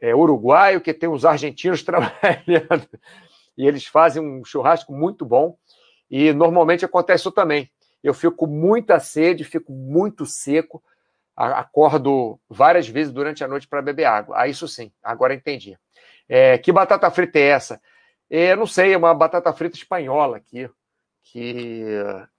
é, 0.00 0.14
uruguaio 0.14 0.80
que 0.80 0.92
tem 0.92 1.08
uns 1.08 1.24
argentinos 1.24 1.82
trabalhando. 1.84 2.88
E 3.56 3.66
eles 3.66 3.86
fazem 3.86 4.22
um 4.22 4.44
churrasco 4.44 4.92
muito 4.92 5.24
bom. 5.24 5.56
E 6.10 6.32
normalmente 6.32 6.84
acontece 6.84 7.22
isso 7.22 7.32
também 7.32 7.70
eu 8.06 8.14
fico 8.14 8.36
com 8.36 8.46
muita 8.46 9.00
sede, 9.00 9.42
fico 9.42 9.72
muito 9.72 10.24
seco, 10.24 10.82
acordo 11.36 12.40
várias 12.48 12.88
vezes 12.88 13.12
durante 13.12 13.44
a 13.44 13.48
noite 13.48 13.68
para 13.68 13.82
beber 13.82 14.06
água. 14.06 14.36
Ah, 14.38 14.48
isso 14.48 14.66
sim, 14.66 14.90
agora 15.02 15.34
entendi. 15.34 15.78
É, 16.28 16.58
que 16.58 16.72
batata 16.72 17.10
frita 17.10 17.38
é 17.38 17.42
essa? 17.42 17.80
É, 18.28 18.56
não 18.56 18.66
sei, 18.66 18.94
é 18.94 18.96
uma 18.96 19.14
batata 19.14 19.52
frita 19.52 19.76
espanhola 19.76 20.38
aqui, 20.38 20.68
que 21.22 21.84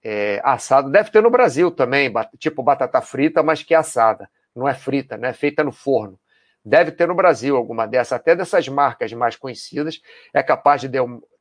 é 0.02 0.40
assada. 0.44 0.90
Deve 0.90 1.10
ter 1.10 1.22
no 1.22 1.30
Brasil 1.30 1.70
também, 1.70 2.12
tipo 2.38 2.62
batata 2.62 3.00
frita, 3.00 3.42
mas 3.42 3.62
que 3.62 3.74
é 3.74 3.76
assada. 3.76 4.28
Não 4.54 4.68
é 4.68 4.74
frita, 4.74 5.16
né? 5.16 5.28
É 5.28 5.32
feita 5.32 5.62
no 5.62 5.72
forno. 5.72 6.18
Deve 6.64 6.90
ter 6.90 7.06
no 7.06 7.14
Brasil 7.14 7.56
alguma 7.56 7.86
dessa, 7.86 8.16
até 8.16 8.34
dessas 8.34 8.68
marcas 8.68 9.12
mais 9.12 9.36
conhecidas. 9.36 10.00
É 10.34 10.42
capaz 10.42 10.80
de 10.82 10.90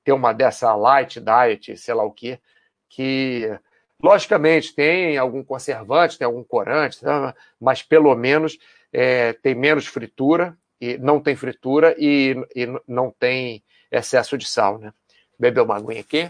ter 0.04 0.14
uma 0.14 0.34
dessa 0.34 0.74
light 0.76 1.20
diet, 1.20 1.76
sei 1.76 1.94
lá 1.94 2.04
o 2.04 2.12
quê, 2.12 2.40
que 2.88 3.60
Logicamente, 4.02 4.76
tem 4.76 5.18
algum 5.18 5.44
conservante, 5.44 6.18
tem 6.18 6.26
algum 6.26 6.44
corante, 6.44 7.02
tá? 7.02 7.36
mas 7.60 7.82
pelo 7.82 8.14
menos 8.16 8.58
é, 8.94 9.34
tem 9.34 9.56
menos 9.56 9.88
fritura, 9.88 10.58
e 10.80 10.98
não 10.98 11.20
tem 11.20 11.36
fritura 11.36 11.96
e, 11.98 12.36
e 12.56 12.68
não 12.88 13.12
tem 13.12 13.64
excesso 13.92 14.38
de 14.38 14.48
sal. 14.48 14.78
Né? 14.78 14.94
Beber 15.40 15.62
uma 15.62 15.76
aguinha 15.76 16.02
aqui. 16.02 16.30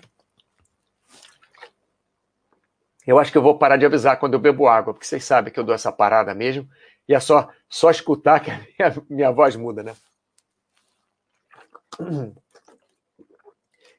Eu 3.06 3.20
acho 3.20 3.32
que 3.32 3.38
eu 3.38 3.42
vou 3.42 3.58
parar 3.58 3.78
de 3.78 3.86
avisar 3.86 4.20
quando 4.20 4.34
eu 4.34 4.40
bebo 4.40 4.68
água, 4.68 4.94
porque 4.94 5.06
vocês 5.06 5.24
sabem 5.24 5.52
que 5.52 5.60
eu 5.60 5.64
dou 5.64 5.74
essa 5.74 5.92
parada 5.94 6.34
mesmo, 6.34 6.70
e 7.08 7.14
é 7.14 7.20
só, 7.22 7.50
só 7.70 7.90
escutar 7.90 8.42
que 8.42 8.52
a 8.52 8.58
minha, 8.58 9.04
minha 9.10 9.32
voz 9.32 9.56
muda, 9.56 9.82
né? 9.82 9.96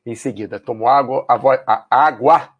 Em 0.04 0.14
seguida, 0.14 0.60
tomo 0.60 0.86
água, 0.86 1.24
a, 1.26 1.86
a 1.90 2.06
água 2.06 2.50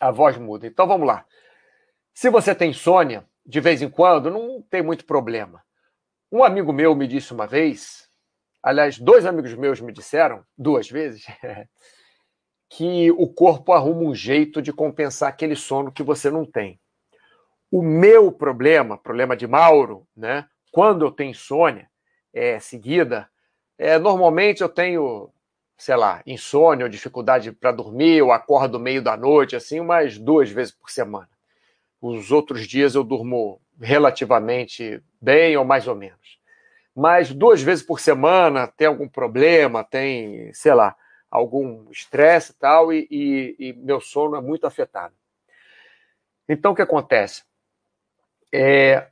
a 0.00 0.10
voz 0.10 0.36
muda. 0.36 0.66
Então 0.66 0.86
vamos 0.86 1.06
lá. 1.06 1.24
Se 2.14 2.28
você 2.28 2.54
tem 2.54 2.70
insônia, 2.70 3.26
de 3.44 3.60
vez 3.60 3.82
em 3.82 3.88
quando, 3.88 4.30
não 4.30 4.62
tem 4.62 4.82
muito 4.82 5.04
problema. 5.04 5.62
Um 6.30 6.44
amigo 6.44 6.72
meu 6.72 6.94
me 6.94 7.06
disse 7.06 7.32
uma 7.32 7.46
vez, 7.46 8.08
aliás, 8.62 8.98
dois 8.98 9.26
amigos 9.26 9.54
meus 9.54 9.80
me 9.80 9.92
disseram, 9.92 10.44
duas 10.56 10.88
vezes, 10.88 11.24
que 12.68 13.10
o 13.12 13.26
corpo 13.26 13.72
arruma 13.72 14.02
um 14.02 14.14
jeito 14.14 14.62
de 14.62 14.72
compensar 14.72 15.28
aquele 15.28 15.56
sono 15.56 15.90
que 15.90 16.02
você 16.02 16.30
não 16.30 16.44
tem. 16.44 16.80
O 17.70 17.82
meu 17.82 18.30
problema, 18.30 18.96
problema 18.96 19.36
de 19.36 19.46
Mauro, 19.46 20.06
né? 20.16 20.46
Quando 20.72 21.04
eu 21.04 21.10
tenho 21.10 21.30
insônia, 21.30 21.90
é 22.32 22.60
seguida, 22.60 23.28
é, 23.76 23.98
normalmente 23.98 24.60
eu 24.60 24.68
tenho 24.68 25.32
sei 25.80 25.96
lá, 25.96 26.22
insônia 26.26 26.84
ou 26.84 26.90
dificuldade 26.90 27.50
para 27.52 27.72
dormir, 27.72 28.18
eu 28.18 28.30
acordo 28.30 28.78
meio 28.78 29.00
da 29.00 29.16
noite, 29.16 29.56
assim, 29.56 29.80
umas 29.80 30.18
duas 30.18 30.50
vezes 30.50 30.74
por 30.74 30.90
semana. 30.90 31.28
Os 32.02 32.30
outros 32.30 32.68
dias 32.68 32.94
eu 32.94 33.02
durmo 33.02 33.58
relativamente 33.80 35.02
bem 35.18 35.56
ou 35.56 35.64
mais 35.64 35.88
ou 35.88 35.94
menos. 35.94 36.38
Mas 36.94 37.32
duas 37.32 37.62
vezes 37.62 37.82
por 37.82 37.98
semana 37.98 38.66
tem 38.66 38.88
algum 38.88 39.08
problema, 39.08 39.82
tem, 39.82 40.52
sei 40.52 40.74
lá, 40.74 40.94
algum 41.30 41.90
estresse 41.90 42.52
e 42.52 42.54
tal, 42.56 42.92
e, 42.92 43.08
e, 43.10 43.56
e 43.58 43.72
meu 43.72 44.02
sono 44.02 44.36
é 44.36 44.40
muito 44.42 44.66
afetado. 44.66 45.14
Então, 46.46 46.72
o 46.72 46.74
que 46.74 46.82
acontece? 46.82 47.42
É, 48.52 49.06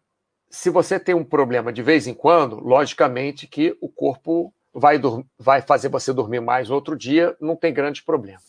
se 0.50 0.68
você 0.68 1.00
tem 1.00 1.14
um 1.14 1.25
problema 1.25 1.72
de 1.72 1.82
vez 1.82 2.06
em 2.06 2.12
quando, 2.12 2.60
logicamente 2.60 3.46
que 3.46 3.75
o 3.80 3.88
corpo 3.88 4.52
vai, 4.72 5.00
vai 5.38 5.62
fazer 5.62 5.88
você 5.88 6.12
dormir 6.12 6.40
mais 6.40 6.70
outro 6.70 6.96
dia, 6.96 7.37
não 7.40 7.56
tem 7.56 7.72
grande 7.72 8.02
problema. 8.02 8.40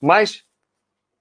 Mas, 0.00 0.44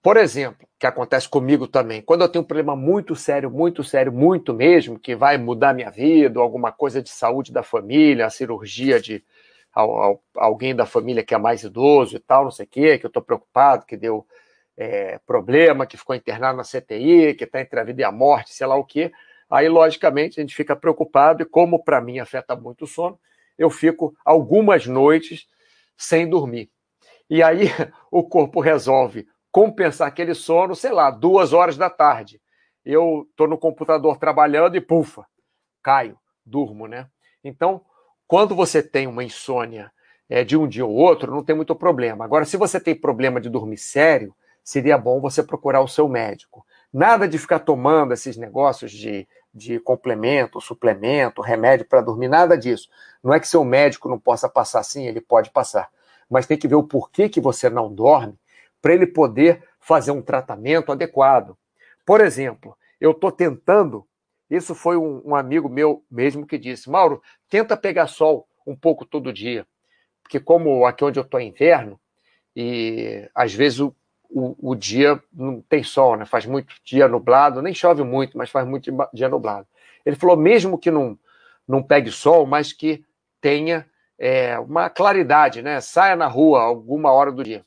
por 0.02 0.18
exemplo, 0.18 0.68
que 0.80 0.86
acontece 0.86 1.30
comigo 1.30 1.68
também, 1.68 2.02
quando 2.02 2.22
eu 2.22 2.30
tenho 2.30 2.44
um 2.44 2.48
problema 2.48 2.76
muito 2.76 3.16
sério, 3.16 3.50
muito 3.50 3.84
sério, 3.84 4.12
muito 4.12 4.54
mesmo, 4.54 5.00
que 5.00 5.16
vai 5.16 5.38
mudar 5.38 5.74
minha 5.74 5.90
vida, 5.90 6.40
alguma 6.40 6.72
coisa 6.72 7.02
de 7.02 7.10
saúde 7.10 7.54
da 7.54 7.64
família, 7.64 8.26
a 8.26 8.30
cirurgia 8.30 9.00
de 9.00 9.24
alguém 10.36 10.76
da 10.76 10.86
família 10.86 11.24
que 11.24 11.34
é 11.34 11.38
mais 11.38 11.64
idoso 11.64 12.16
e 12.16 12.20
tal, 12.20 12.44
não 12.44 12.52
sei 12.52 12.66
o 12.66 12.70
quê, 12.70 12.98
que 12.98 13.06
eu 13.06 13.08
estou 13.08 13.24
preocupado, 13.24 13.86
que 13.86 13.98
deu 13.98 14.26
é, 14.78 15.20
problema, 15.26 15.86
que 15.86 15.98
ficou 15.98 16.16
internado 16.16 16.58
na 16.58 16.64
CTI, 16.64 17.34
que 17.34 17.44
está 17.44 17.62
entre 17.62 17.80
a 17.80 17.84
vida 17.84 18.02
e 18.02 18.04
a 18.04 18.12
morte, 18.12 18.54
sei 18.54 18.68
lá 18.68 18.76
o 18.76 18.84
quê. 18.84 19.12
Aí, 19.50 19.70
logicamente, 19.70 20.40
a 20.40 20.44
gente 20.44 20.56
fica 20.56 20.76
preocupado, 20.76 21.44
e 21.44 21.46
como 21.46 21.84
para 21.84 22.02
mim 22.02 22.20
afeta 22.20 22.56
muito 22.56 22.86
o 22.86 22.88
sono, 22.88 23.20
eu 23.58 23.70
fico 23.70 24.16
algumas 24.26 24.88
noites 24.88 25.48
sem 25.98 26.30
dormir. 26.30 26.70
E 27.30 27.42
aí 27.42 27.68
o 28.12 28.24
corpo 28.24 28.60
resolve 28.60 29.28
compensar 29.52 30.08
aquele 30.08 30.34
sono, 30.34 30.76
sei 30.76 30.92
lá, 30.92 31.12
duas 31.12 31.54
horas 31.54 31.78
da 31.78 31.90
tarde. 31.90 32.42
Eu 32.84 33.28
estou 33.30 33.48
no 33.48 33.58
computador 33.58 34.18
trabalhando 34.18 34.76
e 34.76 34.82
pufa, 34.82 35.26
caio, 35.82 36.18
durmo, 36.46 36.88
né? 36.88 37.08
Então, 37.44 37.82
quando 38.28 38.56
você 38.56 38.82
tem 38.82 39.06
uma 39.06 39.24
insônia 39.24 39.92
é, 40.28 40.44
de 40.44 40.58
um 40.58 40.68
dia 40.68 40.86
ou 40.86 40.92
outro, 40.92 41.32
não 41.32 41.44
tem 41.44 41.56
muito 41.56 41.76
problema. 41.76 42.26
Agora, 42.26 42.46
se 42.46 42.58
você 42.58 42.80
tem 42.80 42.96
problema 42.96 43.40
de 43.40 43.50
dormir 43.50 43.78
sério, 43.78 44.36
seria 44.64 44.98
bom 44.98 45.22
você 45.22 45.44
procurar 45.44 45.82
o 45.82 45.88
seu 45.88 46.10
médico. 46.10 46.66
Nada 46.92 47.28
de 47.28 47.38
ficar 47.38 47.60
tomando 47.60 48.14
esses 48.14 48.38
negócios 48.38 48.92
de, 48.92 49.28
de 49.54 49.80
complemento, 49.80 50.60
suplemento, 50.60 51.42
remédio 51.42 51.86
para 51.86 52.02
dormir, 52.02 52.28
nada 52.28 52.58
disso. 52.58 52.90
Não 53.24 53.34
é 53.34 53.40
que 53.40 53.48
seu 53.48 53.64
médico 53.64 54.10
não 54.10 54.20
possa 54.20 54.50
passar 54.50 54.80
assim, 54.80 55.06
ele 55.06 55.22
pode 55.22 55.52
passar. 55.52 55.90
Mas 56.30 56.48
tem 56.48 56.58
que 56.58 56.68
ver 56.68 56.76
o 56.76 56.84
porquê 56.84 57.30
que 57.30 57.40
você 57.40 57.70
não 57.70 57.94
dorme 57.94 58.38
para 58.82 58.94
ele 58.94 59.06
poder 59.06 59.64
fazer 59.80 60.12
um 60.12 60.22
tratamento 60.22 60.92
adequado. 60.92 61.56
Por 62.06 62.20
exemplo, 62.20 62.76
eu 63.00 63.12
estou 63.12 63.32
tentando, 63.32 64.06
isso 64.50 64.74
foi 64.74 64.98
um, 64.98 65.22
um, 65.26 65.36
amigo 65.36 65.70
meu 65.70 66.04
mesmo 66.10 66.48
que 66.48 66.58
disse, 66.58 66.90
Mauro, 66.90 67.22
tenta 67.50 67.78
pegar 67.78 68.08
sol 68.08 68.48
um 68.66 68.76
pouco 68.76 69.06
todo 69.06 69.32
dia. 69.32 69.68
Porque 70.22 70.40
como 70.40 70.86
aqui 70.86 71.04
onde 71.04 71.20
eu 71.20 71.24
estou 71.24 71.40
é 71.40 71.44
inverno, 71.44 72.00
e 72.56 73.30
às 73.36 73.54
vezes 73.54 73.80
o, 73.80 73.96
o, 74.34 74.72
o, 74.72 74.76
dia 74.76 75.22
não 75.32 75.62
tem 75.62 75.84
sol, 75.84 76.18
né? 76.18 76.26
faz 76.26 76.46
muito 76.46 76.74
dia 76.84 77.08
nublado, 77.08 77.62
nem 77.62 77.74
chove 77.74 78.04
muito, 78.04 78.38
mas 78.38 78.50
faz 78.50 78.68
muito 78.68 78.92
dia 79.14 79.30
nublado. 79.30 79.68
Ele 80.06 80.16
falou, 80.16 80.36
mesmo 80.36 80.78
que 80.78 80.90
não, 80.90 81.18
não 81.68 81.82
pegue 81.82 82.12
sol, 82.12 82.46
mas 82.46 82.74
que 82.74 83.06
tenha 83.40 83.86
é, 84.18 84.58
uma 84.60 84.90
claridade, 84.90 85.62
né? 85.62 85.80
Saia 85.82 86.16
na 86.16 86.28
rua 86.28 86.62
alguma 86.62 87.12
hora 87.12 87.32
do 87.32 87.44
dia. 87.44 87.66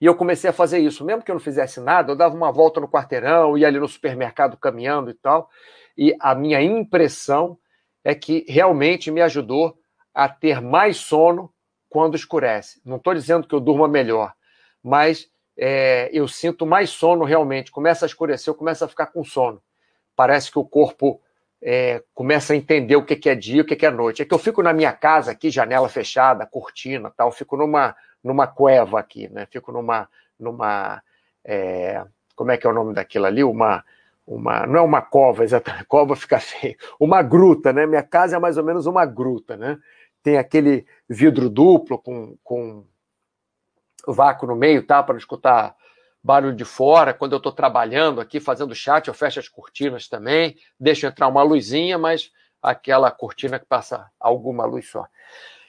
E 0.00 0.04
eu 0.04 0.14
comecei 0.14 0.50
a 0.50 0.52
fazer 0.52 0.78
isso. 0.78 1.04
Mesmo 1.04 1.22
que 1.22 1.30
eu 1.30 1.34
não 1.34 1.40
fizesse 1.40 1.80
nada, 1.80 2.12
eu 2.12 2.16
dava 2.16 2.34
uma 2.34 2.52
volta 2.52 2.80
no 2.80 2.88
quarteirão, 2.88 3.56
ia 3.56 3.66
ali 3.66 3.78
no 3.78 3.88
supermercado 3.88 4.56
caminhando 4.56 5.10
e 5.10 5.14
tal. 5.14 5.50
E 5.96 6.14
a 6.20 6.34
minha 6.34 6.62
impressão 6.62 7.58
é 8.04 8.14
que 8.14 8.44
realmente 8.48 9.10
me 9.10 9.20
ajudou 9.22 9.76
a 10.14 10.28
ter 10.28 10.60
mais 10.60 10.98
sono 10.98 11.52
quando 11.88 12.14
escurece. 12.14 12.80
Não 12.84 12.96
estou 12.96 13.14
dizendo 13.14 13.46
que 13.46 13.54
eu 13.54 13.60
durma 13.60 13.88
melhor, 13.88 14.32
mas 14.86 15.28
é, 15.58 16.08
eu 16.12 16.28
sinto 16.28 16.64
mais 16.64 16.90
sono 16.90 17.24
realmente. 17.24 17.72
Começa 17.72 18.04
a 18.04 18.08
escurecer, 18.08 18.48
eu 18.48 18.54
começo 18.54 18.84
a 18.84 18.88
ficar 18.88 19.06
com 19.06 19.24
sono. 19.24 19.60
Parece 20.14 20.48
que 20.48 20.60
o 20.60 20.64
corpo 20.64 21.20
é, 21.60 22.04
começa 22.14 22.52
a 22.52 22.56
entender 22.56 22.94
o 22.94 23.04
que 23.04 23.28
é 23.28 23.34
dia 23.34 23.56
e 23.56 23.60
o 23.62 23.64
que 23.64 23.84
é 23.84 23.90
noite. 23.90 24.22
É 24.22 24.24
que 24.24 24.32
eu 24.32 24.38
fico 24.38 24.62
na 24.62 24.72
minha 24.72 24.92
casa 24.92 25.32
aqui, 25.32 25.50
janela 25.50 25.88
fechada, 25.88 26.46
cortina, 26.46 27.12
tal, 27.16 27.32
fico 27.32 27.56
numa 27.56 27.96
numa 28.22 28.46
cueva 28.46 28.98
aqui, 28.98 29.28
né? 29.28 29.46
Fico 29.50 29.72
numa, 29.72 30.08
numa 30.38 31.02
é, 31.44 32.04
como 32.34 32.50
é 32.52 32.56
que 32.56 32.66
é 32.66 32.70
o 32.70 32.72
nome 32.72 32.94
daquilo 32.94 33.26
ali? 33.26 33.42
Uma, 33.42 33.84
uma, 34.26 34.66
não 34.66 34.78
é 34.78 34.82
uma 34.82 35.02
cova, 35.02 35.42
exatamente, 35.44 35.84
cova 35.86 36.14
fica 36.14 36.38
feio, 36.38 36.76
uma 36.98 37.22
gruta, 37.22 37.72
né? 37.72 37.86
Minha 37.86 38.02
casa 38.02 38.36
é 38.36 38.38
mais 38.38 38.56
ou 38.56 38.64
menos 38.64 38.86
uma 38.86 39.04
gruta, 39.04 39.56
né? 39.56 39.78
Tem 40.22 40.38
aquele 40.38 40.86
vidro 41.08 41.48
duplo 41.48 41.98
com, 41.98 42.36
com 42.42 42.84
vácuo 44.12 44.46
no 44.46 44.56
meio, 44.56 44.86
tá? 44.86 45.02
Para 45.02 45.16
escutar 45.16 45.74
barulho 46.22 46.56
de 46.56 46.64
fora. 46.64 47.14
Quando 47.14 47.32
eu 47.32 47.38
estou 47.38 47.52
trabalhando 47.52 48.20
aqui, 48.20 48.40
fazendo 48.40 48.74
chat, 48.74 49.08
eu 49.08 49.14
fecho 49.14 49.38
as 49.38 49.48
cortinas 49.48 50.08
também, 50.08 50.56
deixo 50.78 51.06
entrar 51.06 51.28
uma 51.28 51.42
luzinha, 51.42 51.98
mas 51.98 52.32
aquela 52.60 53.10
cortina 53.10 53.58
que 53.58 53.66
passa 53.66 54.10
alguma 54.18 54.64
luz 54.64 54.88
só. 54.88 55.06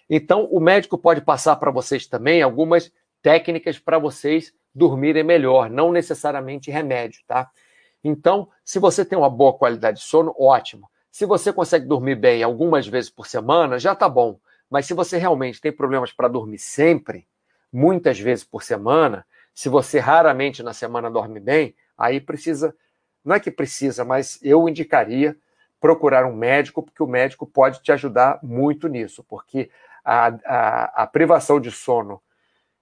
Então, 0.09 0.45
o 0.45 0.59
médico 0.59 0.97
pode 0.97 1.21
passar 1.21 1.57
para 1.57 1.69
vocês 1.69 2.07
também 2.07 2.41
algumas 2.41 2.91
técnicas 3.21 3.77
para 3.77 3.99
vocês 3.99 4.53
dormirem 4.73 5.23
melhor, 5.23 5.69
não 5.69 5.91
necessariamente 5.91 6.71
remédio, 6.71 7.21
tá? 7.27 7.49
Então, 8.03 8.49
se 8.63 8.79
você 8.79 9.03
tem 9.03 9.17
uma 9.17 9.29
boa 9.29 9.53
qualidade 9.53 9.99
de 9.99 10.05
sono, 10.05 10.33
ótimo. 10.39 10.89
Se 11.11 11.25
você 11.25 11.51
consegue 11.51 11.85
dormir 11.85 12.15
bem 12.15 12.41
algumas 12.41 12.87
vezes 12.87 13.09
por 13.09 13.27
semana, 13.27 13.79
já 13.79 13.95
tá 13.95 14.07
bom. 14.07 14.39
Mas 14.69 14.85
se 14.85 14.93
você 14.93 15.17
realmente 15.17 15.59
tem 15.59 15.71
problemas 15.71 16.11
para 16.11 16.27
dormir 16.27 16.59
sempre, 16.59 17.27
muitas 17.71 18.19
vezes 18.19 18.43
por 18.43 18.63
semana, 18.63 19.25
se 19.53 19.69
você 19.69 19.99
raramente 19.99 20.61
na 20.61 20.73
semana 20.73 21.09
dorme 21.09 21.39
bem, 21.39 21.75
aí 21.97 22.21
precisa, 22.21 22.75
não 23.23 23.35
é 23.35 23.39
que 23.39 23.51
precisa, 23.51 24.05
mas 24.05 24.39
eu 24.41 24.67
indicaria 24.67 25.35
procurar 25.79 26.25
um 26.25 26.35
médico, 26.35 26.83
porque 26.83 27.03
o 27.03 27.07
médico 27.07 27.45
pode 27.45 27.81
te 27.81 27.91
ajudar 27.91 28.39
muito 28.41 28.87
nisso, 28.87 29.23
porque 29.23 29.69
a, 30.03 30.27
a, 30.45 31.03
a 31.03 31.07
privação 31.07 31.59
de 31.59 31.71
sono 31.71 32.21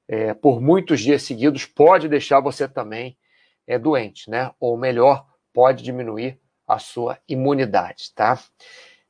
é, 0.07 0.33
por 0.33 0.61
muitos 0.61 1.01
dias 1.01 1.23
seguidos 1.23 1.65
pode 1.65 2.07
deixar 2.07 2.39
você 2.39 2.67
também 2.67 3.17
é, 3.65 3.79
doente, 3.79 4.29
né? 4.29 4.51
Ou 4.59 4.77
melhor, 4.77 5.25
pode 5.53 5.83
diminuir 5.83 6.39
a 6.67 6.77
sua 6.79 7.17
imunidade, 7.27 8.13
tá? 8.13 8.39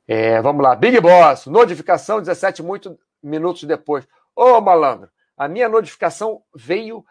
É, 0.06 0.40
vamos 0.40 0.62
lá, 0.62 0.74
Big 0.74 1.00
Boss, 1.00 1.46
notificação 1.46 2.20
17 2.20 2.62
muito, 2.62 2.98
minutos 3.22 3.64
depois. 3.64 4.06
Ô 4.34 4.60
malandro, 4.60 5.10
a 5.36 5.48
minha 5.48 5.68
notificação 5.68 6.42
veio, 6.54 7.04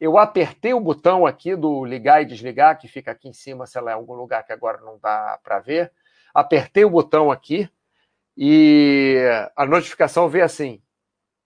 eu 0.00 0.18
apertei 0.18 0.74
o 0.74 0.80
botão 0.80 1.26
aqui 1.26 1.54
do 1.56 1.84
ligar 1.84 2.22
e 2.22 2.26
desligar, 2.26 2.78
que 2.78 2.88
fica 2.88 3.10
aqui 3.12 3.28
em 3.28 3.32
cima, 3.32 3.66
sei 3.66 3.80
lá, 3.80 3.92
em 3.92 3.94
algum 3.94 4.14
lugar 4.14 4.44
que 4.44 4.52
agora 4.52 4.80
não 4.80 4.98
dá 4.98 5.38
para 5.42 5.58
ver. 5.60 5.92
Apertei 6.34 6.84
o 6.84 6.90
botão 6.90 7.30
aqui, 7.30 7.68
e 8.36 9.18
a 9.54 9.66
notificação 9.66 10.28
veio 10.28 10.44
assim, 10.44 10.82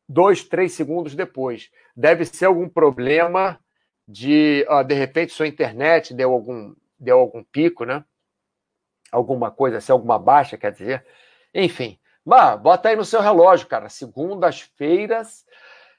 dois, 0.09 0.45
três 0.45 0.73
segundos 0.73 1.15
depois. 1.15 1.71
Deve 1.97 2.25
ser 2.25 2.47
algum 2.47 2.69
problema 2.69 3.59
de, 4.07 4.65
ó, 4.69 4.83
de 4.83 4.95
repente, 4.95 5.33
sua 5.33 5.49
internet 5.49 6.15
deu 6.15 6.33
algum, 6.33 6.75
deu 6.99 7.19
algum 7.19 7.43
pico, 7.43 7.85
né? 7.85 8.05
Alguma 9.11 9.51
coisa 9.51 9.79
assim, 9.79 9.93
alguma 9.93 10.19
baixa, 10.19 10.57
quer 10.57 10.73
dizer. 10.73 11.05
Enfim, 11.53 11.99
bah, 12.25 12.57
bota 12.57 12.89
aí 12.89 12.97
no 12.97 13.05
seu 13.05 13.21
relógio, 13.21 13.67
cara. 13.67 13.89
Segundas-feiras, 13.89 15.45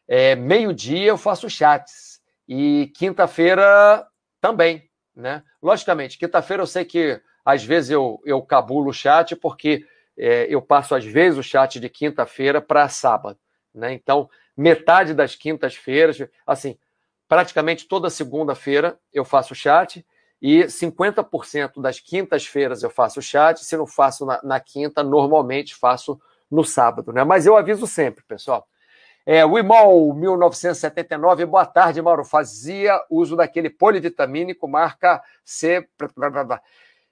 é, 0.08 0.36
meio-dia, 0.36 1.10
eu 1.10 1.17
faço 1.17 1.50
chats. 1.50 2.22
E 2.48 2.91
quinta-feira 2.96 4.08
também, 4.39 4.89
né? 5.15 5.43
Logicamente, 5.62 6.17
quinta-feira 6.17 6.63
eu 6.63 6.67
sei 6.67 6.86
que 6.86 7.22
às 7.43 7.63
vezes 7.63 7.91
eu, 7.91 8.22
eu 8.26 8.41
cabulo 8.41 8.89
o 8.89 8.93
chat 8.93 9.36
porque 9.36 9.86
é, 10.17 10.48
eu 10.50 10.62
passo 10.62 10.96
às 10.96 11.06
vezes 11.06 11.38
o 11.38 11.43
chat 11.43 11.80
de 11.80 11.89
quinta-feira 11.89 12.62
para 12.62 12.88
sábado, 12.88 13.38
né? 13.74 13.93
Então, 13.93 14.30
metade 14.56 15.13
das 15.13 15.36
quintas-feiras, 15.36 16.17
assim, 16.46 16.78
praticamente 17.28 17.88
toda 17.88 18.10
segunda-feira 18.10 18.98
eu 19.13 19.26
faço 19.26 19.54
chat 19.54 20.06
e 20.41 20.63
50% 20.65 21.82
das 21.82 22.00
quintas-feiras 22.00 22.84
eu 22.84 22.89
faço 22.89 23.22
chat. 23.22 23.63
Se 23.63 23.76
não 23.76 23.88
faço 23.88 24.26
na, 24.26 24.39
na, 24.43 24.60
quinta, 24.60 25.04
normalmente 25.04 25.76
faço 25.76 26.20
no 26.50 26.63
sábado, 26.63 27.12
né? 27.12 27.24
Mas 27.24 27.46
eu 27.46 27.58
aviso 27.58 27.86
sempre, 27.86 28.24
pessoal. 28.24 28.67
É, 29.30 29.46
o 29.46 29.60
Imol 29.60 30.13
1979, 30.13 31.46
boa 31.46 31.66
tarde, 31.66 32.02
Mauro. 32.02 32.24
Fazia 32.24 32.98
uso 33.10 33.36
daquele 33.36 33.70
polivitamínico 33.70 34.70
marca 34.70 35.22
C. 35.44 35.86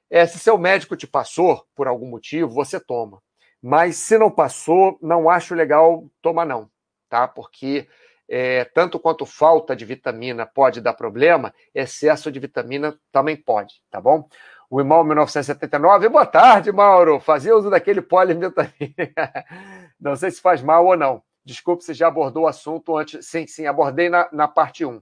É, 0.09 0.25
se 0.25 0.39
seu 0.39 0.57
médico 0.57 0.95
te 0.95 1.05
passou 1.05 1.65
por 1.75 1.89
algum 1.89 2.07
motivo, 2.07 2.47
você 2.47 2.79
toma. 2.79 3.21
Mas 3.61 3.97
se 3.97 4.17
não 4.17 4.31
passou, 4.31 4.97
não 5.01 5.29
acho 5.29 5.53
legal 5.53 6.05
tomar 6.21 6.45
não, 6.45 6.69
tá? 7.09 7.27
Porque 7.27 7.85
é, 8.29 8.63
tanto 8.63 8.97
quanto 8.97 9.25
falta 9.25 9.75
de 9.75 9.83
vitamina 9.83 10.45
pode 10.45 10.79
dar 10.79 10.93
problema, 10.93 11.53
excesso 11.73 12.31
de 12.31 12.39
vitamina 12.39 12.97
também 13.11 13.35
pode, 13.35 13.81
tá 13.91 13.99
bom? 13.99 14.25
O 14.69 14.79
Imal 14.79 15.03
1979, 15.03 16.07
boa 16.07 16.25
tarde, 16.25 16.71
Mauro. 16.71 17.19
Fazia 17.19 17.57
uso 17.57 17.69
daquele 17.69 18.01
polivitamina. 18.01 18.73
não 19.99 20.15
sei 20.15 20.31
se 20.31 20.39
faz 20.39 20.61
mal 20.61 20.85
ou 20.85 20.95
não. 20.95 21.21
Desculpe 21.45 21.83
se 21.83 21.93
já 21.93 22.07
abordou 22.07 22.43
o 22.43 22.47
assunto 22.47 22.97
antes. 22.97 23.25
Sim, 23.25 23.45
sim, 23.45 23.67
abordei 23.67 24.09
na, 24.09 24.27
na 24.31 24.47
parte 24.47 24.83
1. 24.83 25.01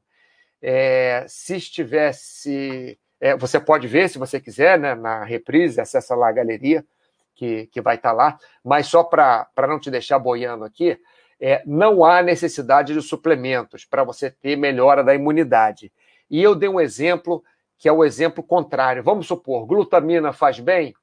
É, 0.61 1.25
se 1.27 1.55
estivesse 1.55 2.99
é, 3.23 3.37
você 3.37 3.57
pode 3.57 3.87
ver, 3.87 4.09
se 4.09 4.17
você 4.17 4.37
quiser, 4.37 4.77
né, 4.77 4.93
na 4.95 5.23
reprise, 5.23 5.79
acessa 5.79 6.13
lá 6.13 6.27
a 6.27 6.33
galeria, 6.33 6.85
que, 7.33 7.67
que 7.67 7.79
vai 7.79 7.95
estar 7.95 8.09
tá 8.09 8.13
lá. 8.13 8.37
Mas 8.61 8.87
só 8.87 9.01
para 9.01 9.47
não 9.65 9.79
te 9.79 9.89
deixar 9.89 10.19
boiando 10.19 10.65
aqui, 10.65 10.99
é, 11.39 11.63
não 11.65 12.03
há 12.03 12.21
necessidade 12.21 12.93
de 12.93 13.01
suplementos 13.01 13.85
para 13.85 14.03
você 14.03 14.29
ter 14.29 14.57
melhora 14.57 15.01
da 15.05 15.15
imunidade. 15.15 15.89
E 16.29 16.43
eu 16.43 16.53
dei 16.53 16.67
um 16.67 16.81
exemplo 16.81 17.41
que 17.77 17.87
é 17.87 17.93
o 17.93 18.03
exemplo 18.03 18.43
contrário. 18.43 19.01
Vamos 19.01 19.25
supor, 19.25 19.65
glutamina 19.65 20.33
faz 20.33 20.59
bem? 20.59 20.93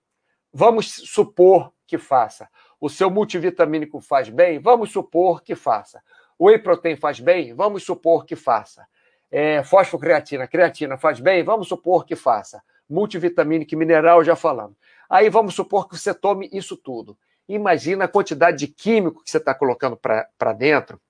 Vamos 0.52 0.92
supor 0.92 1.72
que 1.86 1.96
faça. 1.96 2.50
O 2.80 2.88
seu 2.88 3.10
multivitamínico 3.10 4.00
faz 4.00 4.28
bem? 4.28 4.58
Vamos 4.58 4.90
supor 4.90 5.42
que 5.42 5.54
faça. 5.54 6.02
O 6.38 6.46
whey 6.46 6.58
protein 6.58 6.96
faz 6.96 7.20
bem? 7.20 7.54
Vamos 7.54 7.82
supor 7.82 8.24
que 8.24 8.34
faça 8.34 8.86
é, 9.30 9.62
fosfocreatina, 9.62 10.48
creatina 10.48 10.98
faz 10.98 11.20
bem? 11.20 11.42
Vamos 11.42 11.68
supor 11.68 12.04
que 12.04 12.16
faça. 12.16 12.62
Multivitamínico 12.88 13.76
mineral, 13.76 14.24
já 14.24 14.34
falamos. 14.34 14.76
Aí 15.08 15.30
vamos 15.30 15.54
supor 15.54 15.88
que 15.88 15.96
você 15.96 16.12
tome 16.12 16.50
isso 16.52 16.76
tudo. 16.76 17.16
Imagina 17.48 18.04
a 18.04 18.08
quantidade 18.08 18.58
de 18.58 18.66
químico 18.66 19.22
que 19.22 19.30
você 19.30 19.38
está 19.38 19.54
colocando 19.54 19.96
para 19.96 20.52
dentro 20.52 21.00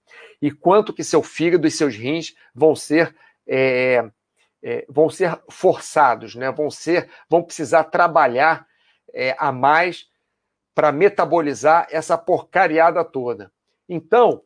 e 0.40 0.50
quanto 0.50 0.92
que 0.92 1.04
seu 1.04 1.22
fígado 1.22 1.66
e 1.66 1.70
seus 1.70 1.96
rins 1.96 2.34
vão 2.54 2.74
ser 2.74 3.14
é, 3.46 4.04
é, 4.62 4.84
vão 4.88 5.08
ser 5.08 5.40
forçados, 5.50 6.34
né? 6.34 6.50
Vão 6.50 6.70
ser, 6.70 7.08
vão 7.28 7.42
precisar 7.42 7.84
trabalhar 7.84 8.66
é, 9.12 9.34
a 9.38 9.50
mais 9.50 10.06
para 10.74 10.92
metabolizar 10.92 11.86
essa 11.90 12.16
porcariada 12.16 13.04
toda. 13.04 13.50
Então, 13.88 14.42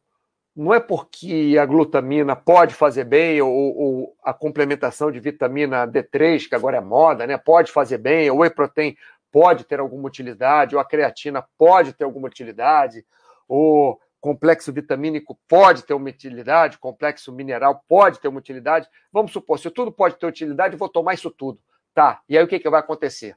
não 0.54 0.72
é 0.72 0.78
porque 0.78 1.56
a 1.60 1.66
glutamina 1.66 2.36
pode 2.36 2.74
fazer 2.74 3.04
bem, 3.04 3.42
ou, 3.42 3.50
ou, 3.50 4.16
a 4.22 4.32
complementação 4.32 5.10
de 5.10 5.18
vitamina 5.18 5.86
D3, 5.86 6.48
que 6.48 6.54
agora 6.54 6.76
é 6.76 6.80
moda, 6.80 7.26
né? 7.26 7.36
Pode 7.36 7.72
fazer 7.72 7.98
bem, 7.98 8.30
ou 8.30 8.38
o 8.38 8.40
whey 8.40 8.50
protein 8.50 8.96
pode 9.32 9.64
ter 9.64 9.80
alguma 9.80 10.06
utilidade, 10.06 10.76
ou 10.76 10.80
a 10.80 10.84
creatina 10.84 11.44
pode 11.58 11.92
ter 11.92 12.04
alguma 12.04 12.28
utilidade, 12.28 13.04
ou 13.48 14.00
complexo 14.20 14.72
vitamínico 14.72 15.38
pode 15.48 15.82
ter 15.82 15.92
uma 15.92 16.08
utilidade, 16.08 16.78
complexo 16.78 17.32
mineral 17.32 17.84
pode 17.88 18.20
ter 18.20 18.28
uma 18.28 18.38
utilidade. 18.38 18.88
Vamos 19.12 19.32
supor, 19.32 19.58
se 19.58 19.68
tudo 19.70 19.90
pode 19.90 20.16
ter 20.16 20.26
utilidade, 20.26 20.76
vou 20.76 20.88
tomar 20.88 21.14
isso 21.14 21.30
tudo. 21.30 21.58
Tá, 21.92 22.22
e 22.28 22.38
aí 22.38 22.44
o 22.44 22.48
que, 22.48 22.58
que 22.58 22.70
vai 22.70 22.80
acontecer? 22.80 23.36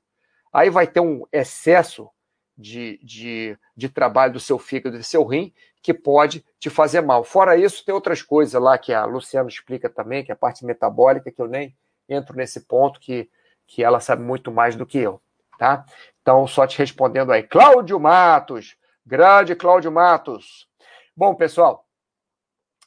Aí 0.54 0.70
vai 0.70 0.88
ter 0.88 1.00
um 1.00 1.26
excesso 1.32 2.10
de, 2.58 3.00
de, 3.04 3.58
de 3.76 3.88
trabalho 3.88 4.34
do 4.34 4.40
seu 4.40 4.58
fígado 4.58 4.96
e 4.96 5.00
do 5.00 5.04
seu 5.04 5.24
rim 5.24 5.54
que 5.82 5.94
pode 5.94 6.44
te 6.60 6.70
fazer 6.70 7.02
mal. 7.02 7.24
Fora 7.24 7.56
isso, 7.56 7.86
tem 7.86 7.94
outras 7.94 8.22
coisas 8.22 8.62
lá 8.62 8.78
que 8.78 8.92
a 8.94 9.06
Luciana 9.06 9.48
explica 9.48 9.90
também, 9.90 10.24
que 10.24 10.32
é 10.32 10.34
a 10.34 10.38
parte 10.38 10.66
metabólica, 10.66 11.32
que 11.32 11.42
eu 11.42 11.48
nem 11.48 11.76
entro 12.10 12.36
nesse 12.36 12.62
ponto, 12.62 13.00
que, 13.00 13.30
que 13.66 13.84
ela 13.84 14.00
sabe 14.00 14.24
muito 14.24 14.52
mais 14.52 14.76
do 14.76 14.86
que 14.86 14.98
eu, 14.98 15.22
tá? 15.58 15.86
Então, 16.22 16.46
só 16.48 16.66
te 16.66 16.78
respondendo 16.78 17.32
aí. 17.32 17.44
Cláudio 17.44 18.00
Matos, 18.00 18.76
grande 19.06 19.56
Cláudio 19.56 19.92
Matos. 19.92 20.68
Bom, 21.16 21.34
pessoal, 21.36 21.86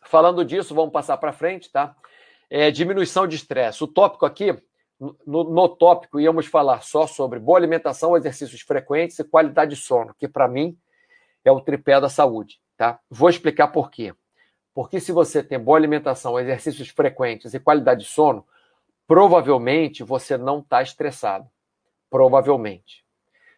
falando 0.03 0.45
disso, 0.45 0.75
vamos 0.75 0.93
passar 0.93 1.17
para 1.17 1.33
frente, 1.33 1.71
tá? 1.71 1.95
É, 2.51 2.71
diminuição 2.71 3.27
de 3.27 3.37
estresse. 3.37 3.83
O 3.83 3.89
tópico 3.89 4.27
aqui 4.27 4.61
no, 5.27 5.45
no, 5.45 5.69
tópico 5.69 6.21
íamos 6.21 6.47
falar 6.47 6.83
só 6.83 7.07
sobre 7.07 7.39
boa 7.39 7.59
alimentação, 7.59 8.17
exercícios 8.17 8.61
frequentes 8.61 9.19
e 9.19 9.25
qualidade 9.25 9.75
de 9.75 9.81
sono, 9.81 10.15
que 10.19 10.29
para 10.29 10.47
mim 10.47 10.77
é 11.43 11.51
o 11.51 11.61
tripé 11.61 11.99
da 11.99 12.11
saúde, 12.11 12.61
tá? 12.77 13.01
Vou 13.09 13.31
explicar 13.31 13.69
por 13.69 13.91
quê. 13.91 14.15
Porque 14.75 15.01
se 15.01 15.11
você 15.11 15.43
tem 15.43 15.59
boa 15.59 15.79
alimentação, 15.79 16.39
exercícios 16.39 16.91
frequentes 16.91 17.55
e 17.55 17.61
qualidade 17.61 18.03
de 18.05 18.11
sono, 18.11 18.47
provavelmente 19.07 20.05
você 20.05 20.37
não 20.37 20.61
está 20.61 20.83
estressado. 20.83 21.49
Provavelmente. 22.11 23.05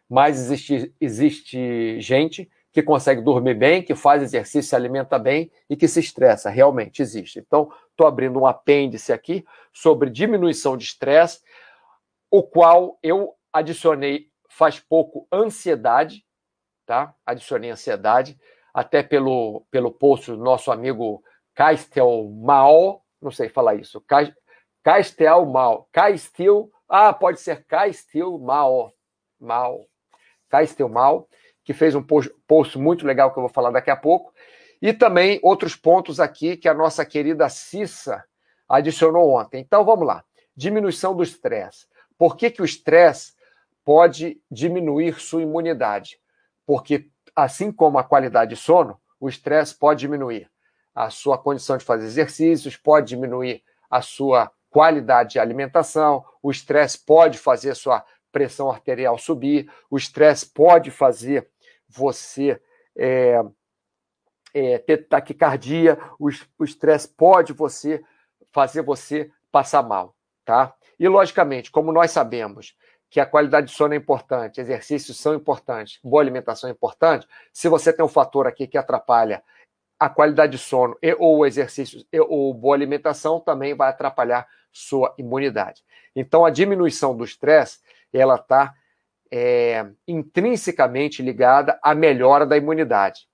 Mas 0.09 0.39
existe, 0.39 0.95
existe 1.01 1.99
gente 1.99 2.49
que 2.73 2.81
consegue 2.81 3.21
dormir 3.21 3.53
bem, 3.53 3.83
que 3.83 3.93
faz 3.93 4.23
exercício, 4.23 4.67
se 4.67 4.75
alimenta 4.75 5.19
bem 5.19 5.51
e 5.69 5.77
que 5.77 5.87
se 5.87 5.99
estressa. 5.99 6.49
Realmente 6.49 7.03
existe. 7.03 7.37
Então, 7.37 7.71
estou 7.91 8.07
abrindo 8.07 8.39
um 8.39 8.47
apêndice 8.47 9.13
aqui 9.13 9.45
sobre 9.71 10.09
diminuição 10.09 10.75
de 10.75 10.83
estresse, 10.83 11.41
o 12.31 12.41
qual 12.41 12.97
eu 13.03 13.35
adicionei 13.53 14.27
faz 14.49 14.79
pouco 14.79 15.27
ansiedade, 15.31 16.25
tá? 16.83 17.13
Adicionei 17.23 17.69
ansiedade, 17.69 18.39
até 18.73 19.03
pelo, 19.03 19.63
pelo 19.69 19.91
post 19.91 20.31
do 20.31 20.37
nosso 20.37 20.71
amigo 20.71 21.23
Castel 21.53 22.27
Mal, 22.41 23.05
não 23.21 23.29
sei 23.29 23.49
falar 23.49 23.75
isso, 23.75 24.03
Castel 24.83 25.45
Mal, 25.45 25.87
Castel, 25.91 26.71
ah, 26.89 27.13
pode 27.13 27.39
ser 27.39 27.63
Castel 27.65 28.39
Mal, 28.39 28.91
Mal, 29.39 29.85
Castel 30.49 30.89
Mal, 30.89 31.27
que 31.63 31.73
fez 31.73 31.95
um 31.95 32.03
post 32.47 32.77
muito 32.77 33.05
legal 33.05 33.31
que 33.31 33.39
eu 33.39 33.43
vou 33.43 33.49
falar 33.49 33.71
daqui 33.71 33.89
a 33.89 33.95
pouco. 33.95 34.33
E 34.81 34.91
também 34.91 35.39
outros 35.41 35.75
pontos 35.75 36.19
aqui 36.19 36.57
que 36.57 36.67
a 36.67 36.73
nossa 36.73 37.05
querida 37.05 37.47
Cissa 37.47 38.23
adicionou 38.67 39.29
ontem. 39.29 39.61
Então 39.61 39.85
vamos 39.85 40.05
lá. 40.05 40.23
Diminuição 40.55 41.15
do 41.15 41.23
estresse. 41.23 41.87
Por 42.17 42.35
que, 42.35 42.51
que 42.51 42.61
o 42.61 42.65
estresse 42.65 43.33
pode 43.85 44.41
diminuir 44.51 45.19
sua 45.19 45.41
imunidade? 45.41 46.19
Porque, 46.65 47.09
assim 47.35 47.71
como 47.71 47.97
a 47.97 48.03
qualidade 48.03 48.55
de 48.55 48.61
sono, 48.61 48.99
o 49.19 49.29
estresse 49.29 49.73
pode 49.73 50.01
diminuir 50.01 50.49
a 50.93 51.09
sua 51.09 51.37
condição 51.37 51.77
de 51.77 51.85
fazer 51.85 52.05
exercícios, 52.05 52.77
pode 52.77 53.07
diminuir 53.07 53.63
a 53.89 54.01
sua 54.01 54.51
qualidade 54.69 55.33
de 55.33 55.39
alimentação, 55.39 56.25
o 56.41 56.51
estresse 56.51 56.99
pode 56.99 57.37
fazer 57.37 57.75
sua 57.75 58.03
pressão 58.31 58.69
arterial 58.69 59.17
subir, 59.17 59.71
o 59.89 59.97
estresse 59.97 60.45
pode 60.45 60.91
fazer 60.91 61.49
você 61.93 62.59
é, 62.95 63.41
é, 64.53 64.77
ter 64.79 65.07
taquicardia, 65.07 65.97
o 66.19 66.63
estresse 66.63 67.07
pode 67.07 67.53
você 67.53 68.03
fazer 68.51 68.81
você 68.81 69.31
passar 69.51 69.83
mal, 69.83 70.15
tá? 70.45 70.73
E 70.99 71.07
logicamente, 71.07 71.71
como 71.71 71.91
nós 71.91 72.11
sabemos 72.11 72.75
que 73.09 73.19
a 73.19 73.25
qualidade 73.25 73.67
de 73.67 73.73
sono 73.73 73.93
é 73.93 73.97
importante, 73.97 74.59
exercícios 74.59 75.19
são 75.19 75.35
importantes, 75.35 75.99
boa 76.03 76.21
alimentação 76.21 76.69
é 76.69 76.73
importante, 76.73 77.27
se 77.51 77.69
você 77.69 77.93
tem 77.93 78.03
um 78.03 78.09
fator 78.09 78.47
aqui 78.47 78.65
que 78.65 78.77
atrapalha 78.77 79.43
a 79.99 80.09
qualidade 80.09 80.53
de 80.53 80.57
sono 80.57 80.97
e 81.01 81.15
ou 81.17 81.45
exercícios 81.45 82.05
e 82.11 82.19
ou 82.19 82.53
boa 82.53 82.75
alimentação 82.75 83.39
também 83.39 83.73
vai 83.75 83.89
atrapalhar 83.89 84.47
sua 84.71 85.13
imunidade. 85.17 85.83
Então 86.15 86.43
a 86.43 86.49
diminuição 86.49 87.15
do 87.15 87.23
estresse, 87.23 87.79
ela 88.11 88.35
está 88.35 88.73
é, 89.35 89.87
intrinsecamente 90.07 91.23
ligada 91.23 91.79
à 91.81 91.95
melhora 91.95 92.45
da 92.45 92.55
imunidade. 92.55 93.27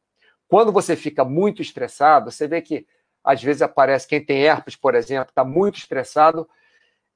Quando 0.47 0.71
você 0.71 0.95
fica 0.95 1.25
muito 1.25 1.61
estressado, 1.61 2.31
você 2.31 2.47
vê 2.47 2.61
que 2.61 2.87
às 3.21 3.43
vezes 3.43 3.61
aparece 3.61 4.07
quem 4.07 4.23
tem 4.23 4.43
herpes, 4.43 4.77
por 4.77 4.95
exemplo, 4.95 5.29
está 5.29 5.43
muito 5.43 5.77
estressado, 5.77 6.47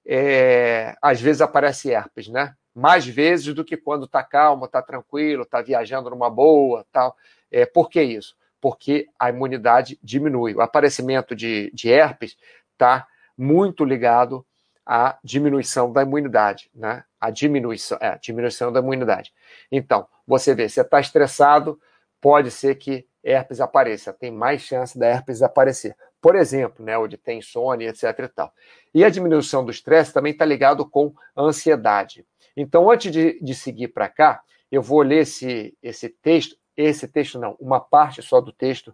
é, 0.05 0.97
às 1.01 1.21
vezes 1.21 1.41
aparece 1.41 1.91
herpes, 1.91 2.27
né? 2.27 2.55
Mais 2.75 3.07
vezes 3.07 3.53
do 3.53 3.63
que 3.63 3.77
quando 3.77 4.03
está 4.03 4.21
calmo, 4.21 4.65
está 4.65 4.81
tranquilo, 4.81 5.43
está 5.43 5.61
viajando 5.61 6.09
numa 6.09 6.29
boa, 6.29 6.85
tal. 6.91 7.15
É, 7.49 7.65
por 7.65 7.89
que 7.89 8.03
isso? 8.03 8.35
Porque 8.59 9.07
a 9.17 9.29
imunidade 9.29 9.97
diminui. 10.03 10.55
O 10.55 10.61
aparecimento 10.61 11.33
de, 11.33 11.71
de 11.73 11.89
herpes 11.89 12.35
está 12.73 13.07
muito 13.37 13.85
ligado 13.85 14.45
à 14.85 15.17
diminuição 15.23 15.91
da 15.91 16.01
imunidade, 16.01 16.69
né? 16.73 17.03
a 17.19 17.29
diminuição, 17.29 17.97
é, 18.01 18.17
diminuição 18.17 18.71
da 18.71 18.79
imunidade. 18.79 19.33
Então, 19.71 20.07
você 20.27 20.53
vê, 20.53 20.67
você 20.67 20.81
está 20.81 20.99
estressado, 20.99 21.79
pode 22.19 22.51
ser 22.51 22.75
que 22.75 23.07
herpes 23.23 23.61
apareça, 23.61 24.11
tem 24.11 24.31
mais 24.31 24.61
chance 24.61 24.97
da 24.97 25.07
herpes 25.07 25.41
aparecer. 25.41 25.95
Por 26.21 26.35
exemplo, 26.35 26.83
né, 26.85 26.97
onde 26.97 27.17
tem 27.17 27.39
insônia, 27.39 27.89
etc 27.89 28.19
e 28.19 28.27
tal. 28.27 28.53
E 28.93 29.03
a 29.03 29.09
diminuição 29.09 29.63
do 29.63 29.71
estresse 29.71 30.13
também 30.13 30.31
está 30.31 30.45
ligado 30.45 30.85
com 30.89 31.13
a 31.35 31.41
ansiedade. 31.41 32.25
Então, 32.55 32.89
antes 32.89 33.11
de, 33.11 33.39
de 33.41 33.55
seguir 33.55 33.89
para 33.89 34.09
cá, 34.09 34.41
eu 34.71 34.81
vou 34.81 35.01
ler 35.01 35.19
esse, 35.19 35.77
esse 35.81 36.09
texto, 36.09 36.55
esse 36.75 37.07
texto 37.07 37.39
não, 37.39 37.55
uma 37.59 37.79
parte 37.79 38.21
só 38.21 38.41
do 38.41 38.51
texto 38.51 38.93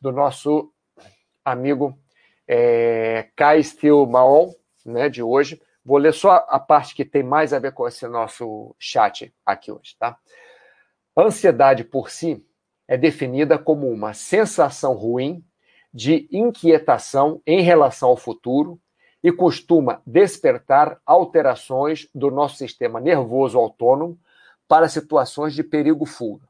do 0.00 0.12
nosso 0.12 0.72
amigo 1.44 1.98
é, 2.46 3.28
Kai 3.34 3.62
Stilmaon, 3.62 4.52
né, 4.86 5.08
de 5.08 5.22
hoje, 5.22 5.60
Vou 5.86 5.98
ler 5.98 6.12
só 6.12 6.44
a 6.48 6.58
parte 6.58 6.96
que 6.96 7.04
tem 7.04 7.22
mais 7.22 7.52
a 7.52 7.60
ver 7.60 7.72
com 7.72 7.86
esse 7.86 8.08
nosso 8.08 8.74
chat 8.76 9.32
aqui 9.46 9.70
hoje, 9.70 9.94
tá? 9.96 10.18
Ansiedade 11.16 11.84
por 11.84 12.10
si 12.10 12.44
é 12.88 12.98
definida 12.98 13.56
como 13.56 13.88
uma 13.88 14.12
sensação 14.12 14.94
ruim 14.94 15.44
de 15.94 16.28
inquietação 16.32 17.40
em 17.46 17.62
relação 17.62 18.08
ao 18.08 18.16
futuro 18.16 18.80
e 19.22 19.30
costuma 19.30 20.02
despertar 20.04 21.00
alterações 21.06 22.08
do 22.12 22.32
nosso 22.32 22.56
sistema 22.56 23.00
nervoso 23.00 23.56
autônomo 23.56 24.18
para 24.66 24.88
situações 24.88 25.54
de 25.54 25.62
perigo-fuga. 25.62 26.48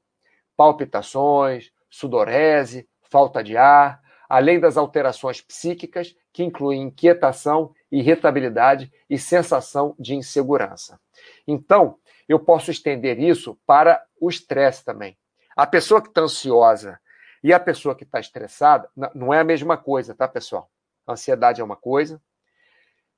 Palpitações, 0.57 1.71
sudorese, 1.91 2.89
falta 3.03 3.45
de 3.45 3.55
ar, 3.55 4.01
além 4.27 4.59
das 4.59 4.79
alterações 4.79 5.43
psíquicas 5.43 6.17
que 6.33 6.43
incluem 6.43 6.85
inquietação 6.85 7.75
irritabilidade 7.99 8.93
e 9.09 9.19
sensação 9.19 9.95
de 9.99 10.15
insegurança. 10.15 11.01
Então, 11.47 11.99
eu 12.29 12.39
posso 12.39 12.71
estender 12.71 13.19
isso 13.19 13.59
para 13.67 14.05
o 14.21 14.29
estresse 14.29 14.85
também. 14.85 15.17
A 15.57 15.67
pessoa 15.67 16.03
que 16.03 16.09
está 16.09 16.23
ansiosa 16.23 17.01
e 17.43 17.53
a 17.53 17.61
pessoa 17.61 17.95
que 17.95 18.05
está 18.05 18.21
estressada 18.21 18.91
não 19.15 19.33
é 19.33 19.41
a 19.41 19.45
mesma 19.45 19.77
coisa, 19.77 20.15
tá, 20.15 20.29
pessoal? 20.29 20.71
Ansiedade 21.09 21.61
é 21.61 21.65
uma 21.65 21.77
coisa, 21.77 22.21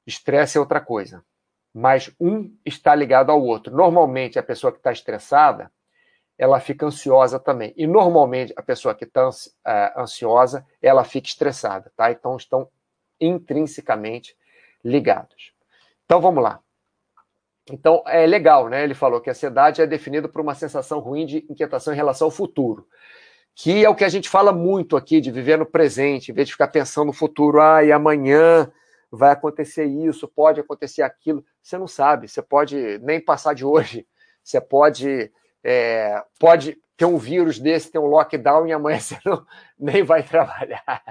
estresse 0.06 0.58
é 0.58 0.60
outra 0.60 0.80
coisa. 0.80 1.24
Mas 1.74 2.10
um 2.20 2.54
está 2.64 2.94
ligado 2.94 3.30
ao 3.30 3.42
outro. 3.42 3.74
Normalmente, 3.74 4.38
a 4.38 4.42
pessoa 4.42 4.72
que 4.72 4.78
está 4.78 4.92
estressada, 4.92 5.70
ela 6.36 6.60
fica 6.60 6.86
ansiosa 6.86 7.38
também. 7.38 7.72
E 7.76 7.86
normalmente, 7.86 8.52
a 8.56 8.62
pessoa 8.62 8.94
que 8.94 9.04
está 9.04 9.28
é, 9.66 9.92
ansiosa, 9.96 10.66
ela 10.80 11.04
fica 11.04 11.26
estressada, 11.26 11.92
tá? 11.96 12.10
Então, 12.10 12.36
estão 12.36 12.68
intrinsecamente 13.20 14.36
ligados. 14.84 15.52
Então 16.04 16.20
vamos 16.20 16.42
lá. 16.42 16.60
Então 17.70 18.02
é 18.06 18.26
legal, 18.26 18.68
né? 18.68 18.82
Ele 18.82 18.94
falou 18.94 19.20
que 19.20 19.28
a 19.28 19.32
ansiedade 19.32 19.82
é 19.82 19.86
definida 19.86 20.28
por 20.28 20.40
uma 20.40 20.54
sensação 20.54 20.98
ruim 21.00 21.26
de 21.26 21.46
inquietação 21.50 21.92
em 21.92 21.96
relação 21.96 22.26
ao 22.26 22.30
futuro, 22.30 22.86
que 23.54 23.84
é 23.84 23.88
o 23.88 23.94
que 23.94 24.04
a 24.04 24.08
gente 24.08 24.28
fala 24.28 24.52
muito 24.52 24.96
aqui 24.96 25.20
de 25.20 25.30
viver 25.30 25.58
no 25.58 25.66
presente, 25.66 26.30
em 26.30 26.34
vez 26.34 26.48
de 26.48 26.52
ficar 26.52 26.68
pensando 26.68 27.08
no 27.08 27.12
futuro, 27.12 27.60
ah, 27.60 27.84
e 27.84 27.92
amanhã 27.92 28.70
vai 29.10 29.32
acontecer 29.32 29.84
isso, 29.84 30.28
pode 30.28 30.60
acontecer 30.60 31.02
aquilo. 31.02 31.44
Você 31.62 31.76
não 31.76 31.86
sabe, 31.86 32.28
você 32.28 32.42
pode 32.42 32.98
nem 33.00 33.20
passar 33.20 33.54
de 33.54 33.64
hoje, 33.64 34.06
você 34.42 34.60
pode 34.60 35.30
é, 35.62 36.22
pode 36.38 36.78
ter 36.96 37.04
um 37.04 37.16
vírus 37.16 37.58
desse, 37.58 37.92
ter 37.92 37.98
um 37.98 38.06
lockdown 38.06 38.66
e 38.66 38.72
amanhã 38.72 38.98
você 39.00 39.18
não, 39.24 39.46
nem 39.78 40.02
vai 40.02 40.22
trabalhar, 40.22 41.02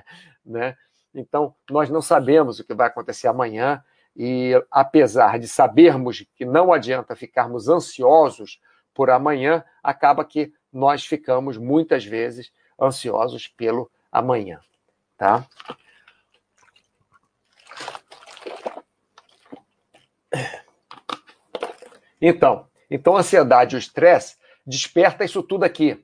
né? 0.45 0.75
Então, 1.19 1.56
nós 1.69 1.89
não 1.89 2.01
sabemos 2.01 2.60
o 2.60 2.63
que 2.63 2.75
vai 2.75 2.88
acontecer 2.88 3.27
amanhã 3.27 3.84
e 4.15 4.53
apesar 4.71 5.39
de 5.39 5.47
sabermos 5.47 6.23
que 6.36 6.45
não 6.45 6.71
adianta 6.71 7.15
ficarmos 7.15 7.67
ansiosos 7.67 8.62
por 8.93 9.10
amanhã, 9.10 9.63
acaba 9.84 10.23
que 10.23 10.53
nós 10.71 11.06
ficamos 11.06 11.58
muitas 11.58 12.06
vezes 12.06 12.51
ansiosos 12.80 13.47
pelo 13.47 13.91
amanhã, 14.12 14.60
tá? 15.17 15.45
Então, 22.21 22.67
então 22.89 23.15
a 23.15 23.19
ansiedade 23.19 23.75
e 23.75 23.77
o 23.77 23.80
estresse 23.80 24.38
desperta 24.65 25.23
isso 25.23 25.41
tudo 25.43 25.63
aqui, 25.63 26.03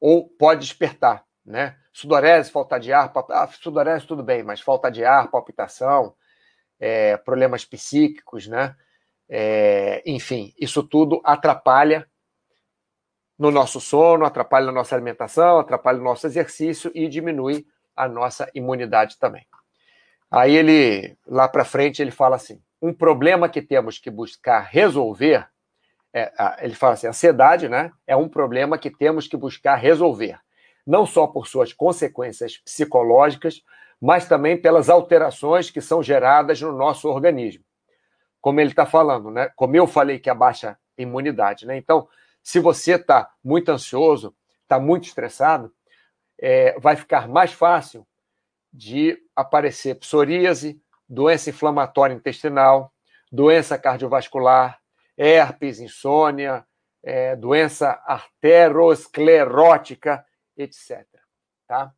ou 0.00 0.28
pode 0.28 0.60
despertar, 0.60 1.24
né? 1.44 1.76
Sudorese, 1.98 2.48
falta 2.52 2.78
de 2.78 2.92
ar, 2.92 3.12
ah, 3.30 3.48
sudorese 3.48 4.06
tudo 4.06 4.22
bem, 4.22 4.44
mas 4.44 4.60
falta 4.60 4.88
de 4.88 5.04
ar, 5.04 5.28
palpitação, 5.32 6.14
é, 6.78 7.16
problemas 7.16 7.64
psíquicos, 7.64 8.46
né? 8.46 8.76
É, 9.28 10.00
enfim, 10.06 10.54
isso 10.56 10.84
tudo 10.84 11.20
atrapalha 11.24 12.08
no 13.36 13.50
nosso 13.50 13.80
sono, 13.80 14.24
atrapalha 14.24 14.66
na 14.66 14.70
nossa 14.70 14.94
alimentação, 14.94 15.58
atrapalha 15.58 15.98
o 15.98 16.04
nosso 16.04 16.24
exercício 16.24 16.92
e 16.94 17.08
diminui 17.08 17.66
a 17.96 18.06
nossa 18.06 18.48
imunidade 18.54 19.18
também. 19.18 19.44
Aí 20.30 20.54
ele, 20.54 21.18
lá 21.26 21.48
para 21.48 21.64
frente, 21.64 22.00
ele 22.00 22.12
fala 22.12 22.36
assim: 22.36 22.62
um 22.80 22.94
problema 22.94 23.48
que 23.48 23.60
temos 23.60 23.98
que 23.98 24.08
buscar 24.08 24.60
resolver, 24.60 25.48
é, 26.14 26.32
ele 26.60 26.76
fala 26.76 26.92
assim, 26.92 27.08
ansiedade, 27.08 27.68
né? 27.68 27.90
É 28.06 28.14
um 28.14 28.28
problema 28.28 28.78
que 28.78 28.88
temos 28.88 29.26
que 29.26 29.36
buscar 29.36 29.74
resolver, 29.74 30.38
não 30.88 31.04
só 31.04 31.26
por 31.26 31.46
suas 31.46 31.74
consequências 31.74 32.56
psicológicas, 32.56 33.62
mas 34.00 34.26
também 34.26 34.56
pelas 34.56 34.88
alterações 34.88 35.70
que 35.70 35.82
são 35.82 36.02
geradas 36.02 36.62
no 36.62 36.72
nosso 36.72 37.10
organismo. 37.10 37.62
Como 38.40 38.58
ele 38.58 38.70
está 38.70 38.86
falando, 38.86 39.30
né? 39.30 39.50
Como 39.54 39.76
eu 39.76 39.86
falei 39.86 40.18
que 40.18 40.30
abaixa 40.30 40.70
a 40.70 40.78
imunidade, 41.02 41.66
né? 41.66 41.76
Então, 41.76 42.08
se 42.42 42.58
você 42.58 42.94
está 42.94 43.30
muito 43.44 43.68
ansioso, 43.68 44.34
está 44.62 44.80
muito 44.80 45.04
estressado, 45.04 45.70
é, 46.40 46.74
vai 46.80 46.96
ficar 46.96 47.28
mais 47.28 47.52
fácil 47.52 48.06
de 48.72 49.22
aparecer 49.36 49.96
psoríase, 49.96 50.80
doença 51.06 51.50
inflamatória 51.50 52.14
intestinal, 52.14 52.90
doença 53.30 53.76
cardiovascular, 53.76 54.78
herpes, 55.18 55.80
insônia, 55.80 56.64
é, 57.02 57.36
doença 57.36 58.02
arteriosclerótica, 58.06 60.24
etc. 60.58 61.06
Tá? 61.66 61.94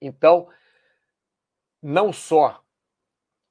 Então, 0.00 0.48
não 1.80 2.12
só 2.12 2.62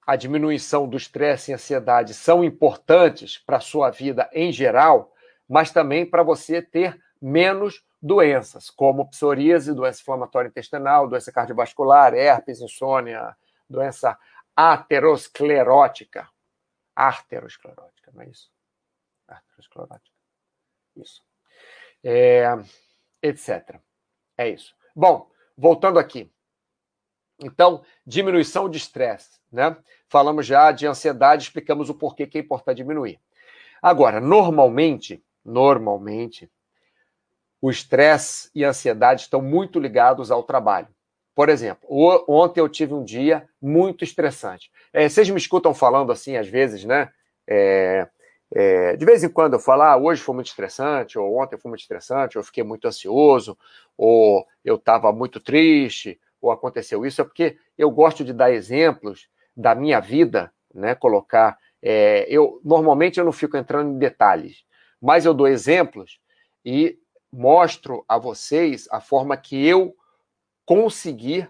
a 0.05 0.15
diminuição 0.15 0.89
do 0.89 0.97
estresse 0.97 1.51
e 1.51 1.53
ansiedade 1.53 2.13
são 2.13 2.43
importantes 2.43 3.37
para 3.37 3.57
a 3.57 3.61
sua 3.61 3.91
vida 3.91 4.29
em 4.33 4.51
geral, 4.51 5.13
mas 5.47 5.71
também 5.71 6.05
para 6.05 6.23
você 6.23 6.61
ter 6.61 7.01
menos 7.21 7.85
doenças, 8.01 8.69
como 8.69 9.07
psoríase, 9.09 9.75
doença 9.75 10.01
inflamatória 10.01 10.49
intestinal, 10.49 11.07
doença 11.07 11.31
cardiovascular, 11.31 12.13
herpes, 12.15 12.59
insônia, 12.61 13.37
doença 13.69 14.17
aterosclerótica. 14.55 16.27
Arterosclerótica, 16.95 18.11
não 18.13 18.23
é 18.23 18.29
isso? 18.29 18.51
Arterosclerótica. 19.27 20.15
Isso. 20.95 21.23
É, 22.03 22.45
etc. 23.21 23.79
É 24.41 24.49
isso. 24.49 24.73
Bom, 24.95 25.29
voltando 25.55 25.99
aqui. 25.99 26.27
Então, 27.39 27.83
diminuição 28.03 28.67
de 28.67 28.77
estresse, 28.77 29.39
né? 29.51 29.77
Falamos 30.09 30.47
já 30.47 30.71
de 30.71 30.87
ansiedade, 30.87 31.43
explicamos 31.43 31.91
o 31.91 31.93
porquê 31.93 32.25
que 32.25 32.39
é 32.39 32.41
importante 32.41 32.77
diminuir. 32.77 33.19
Agora, 33.79 34.19
normalmente, 34.19 35.23
normalmente, 35.45 36.49
o 37.61 37.69
estresse 37.69 38.49
e 38.55 38.65
a 38.65 38.69
ansiedade 38.69 39.21
estão 39.21 39.43
muito 39.43 39.79
ligados 39.79 40.31
ao 40.31 40.41
trabalho. 40.41 40.87
Por 41.35 41.47
exemplo, 41.47 41.87
ontem 42.27 42.61
eu 42.61 42.67
tive 42.67 42.95
um 42.95 43.03
dia 43.03 43.47
muito 43.61 44.03
estressante. 44.03 44.71
É, 44.91 45.07
vocês 45.07 45.29
me 45.29 45.37
escutam 45.37 45.71
falando 45.71 46.11
assim, 46.11 46.35
às 46.35 46.47
vezes, 46.47 46.83
né? 46.83 47.11
É, 47.47 48.07
é, 48.53 48.95
de 48.97 49.05
vez 49.05 49.23
em 49.23 49.29
quando 49.29 49.53
eu 49.53 49.59
falo, 49.59 49.83
ah, 49.83 49.97
hoje 49.97 50.21
foi 50.21 50.35
muito 50.35 50.47
estressante, 50.47 51.17
ou 51.17 51.41
ontem 51.41 51.57
foi 51.57 51.69
muito 51.69 51.81
estressante, 51.81 52.37
ou 52.37 52.41
eu 52.41 52.45
fiquei 52.45 52.63
muito 52.63 52.87
ansioso, 52.87 53.57
ou 53.97 54.45
eu 54.63 54.75
estava 54.75 55.11
muito 55.11 55.39
triste, 55.39 56.19
ou 56.41 56.51
aconteceu 56.51 57.05
isso, 57.05 57.21
é 57.21 57.23
porque 57.23 57.57
eu 57.77 57.89
gosto 57.91 58.25
de 58.25 58.33
dar 58.33 58.51
exemplos 58.51 59.29
da 59.55 59.75
minha 59.75 59.99
vida, 59.99 60.51
né? 60.73 60.95
Colocar. 60.95 61.57
É, 61.81 62.25
eu 62.29 62.59
Normalmente 62.63 63.19
eu 63.19 63.25
não 63.25 63.31
fico 63.31 63.57
entrando 63.57 63.91
em 63.91 63.97
detalhes, 63.97 64.63
mas 65.01 65.25
eu 65.25 65.33
dou 65.33 65.47
exemplos 65.47 66.19
e 66.65 66.97
mostro 67.31 68.03
a 68.07 68.17
vocês 68.17 68.87
a 68.91 68.99
forma 68.99 69.37
que 69.37 69.65
eu 69.65 69.95
conseguir 70.65 71.49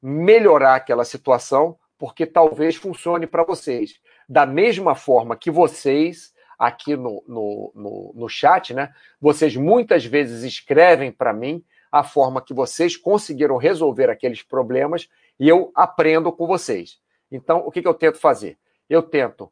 melhorar 0.00 0.76
aquela 0.76 1.04
situação, 1.04 1.78
porque 1.98 2.24
talvez 2.24 2.76
funcione 2.76 3.26
para 3.26 3.44
vocês. 3.44 4.00
Da 4.28 4.46
mesma 4.46 4.94
forma 4.94 5.36
que 5.36 5.50
vocês, 5.50 6.32
aqui 6.58 6.96
no, 6.96 7.22
no, 7.26 7.72
no, 7.74 8.12
no 8.14 8.28
chat, 8.28 8.74
né? 8.74 8.92
Vocês 9.20 9.54
muitas 9.56 10.04
vezes 10.04 10.42
escrevem 10.42 11.12
para 11.12 11.32
mim 11.32 11.64
a 11.90 12.02
forma 12.02 12.42
que 12.42 12.52
vocês 12.52 12.96
conseguiram 12.96 13.56
resolver 13.56 14.10
aqueles 14.10 14.42
problemas 14.42 15.08
e 15.38 15.48
eu 15.48 15.70
aprendo 15.74 16.32
com 16.32 16.46
vocês. 16.46 16.98
Então, 17.30 17.58
o 17.58 17.70
que, 17.70 17.80
que 17.80 17.88
eu 17.88 17.94
tento 17.94 18.18
fazer? 18.18 18.58
Eu 18.88 19.02
tento 19.02 19.50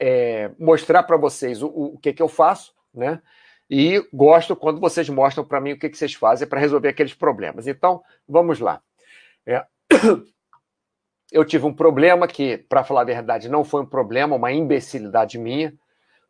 é, 0.00 0.50
mostrar 0.58 1.02
para 1.02 1.16
vocês 1.16 1.62
o, 1.62 1.68
o 1.68 1.98
que, 1.98 2.12
que 2.12 2.22
eu 2.22 2.28
faço, 2.28 2.74
né? 2.94 3.20
E 3.70 4.02
gosto 4.12 4.56
quando 4.56 4.80
vocês 4.80 5.08
mostram 5.10 5.44
para 5.44 5.60
mim 5.60 5.72
o 5.72 5.78
que, 5.78 5.90
que 5.90 5.98
vocês 5.98 6.14
fazem 6.14 6.48
para 6.48 6.60
resolver 6.60 6.88
aqueles 6.88 7.12
problemas. 7.12 7.66
Então, 7.66 8.02
vamos 8.26 8.60
lá. 8.60 8.80
É... 9.46 9.66
Eu 11.30 11.44
tive 11.44 11.66
um 11.66 11.74
problema 11.74 12.26
que, 12.26 12.56
para 12.56 12.84
falar 12.84 13.02
a 13.02 13.04
verdade, 13.04 13.48
não 13.48 13.64
foi 13.64 13.82
um 13.82 13.86
problema, 13.86 14.36
uma 14.36 14.50
imbecilidade 14.50 15.38
minha. 15.38 15.74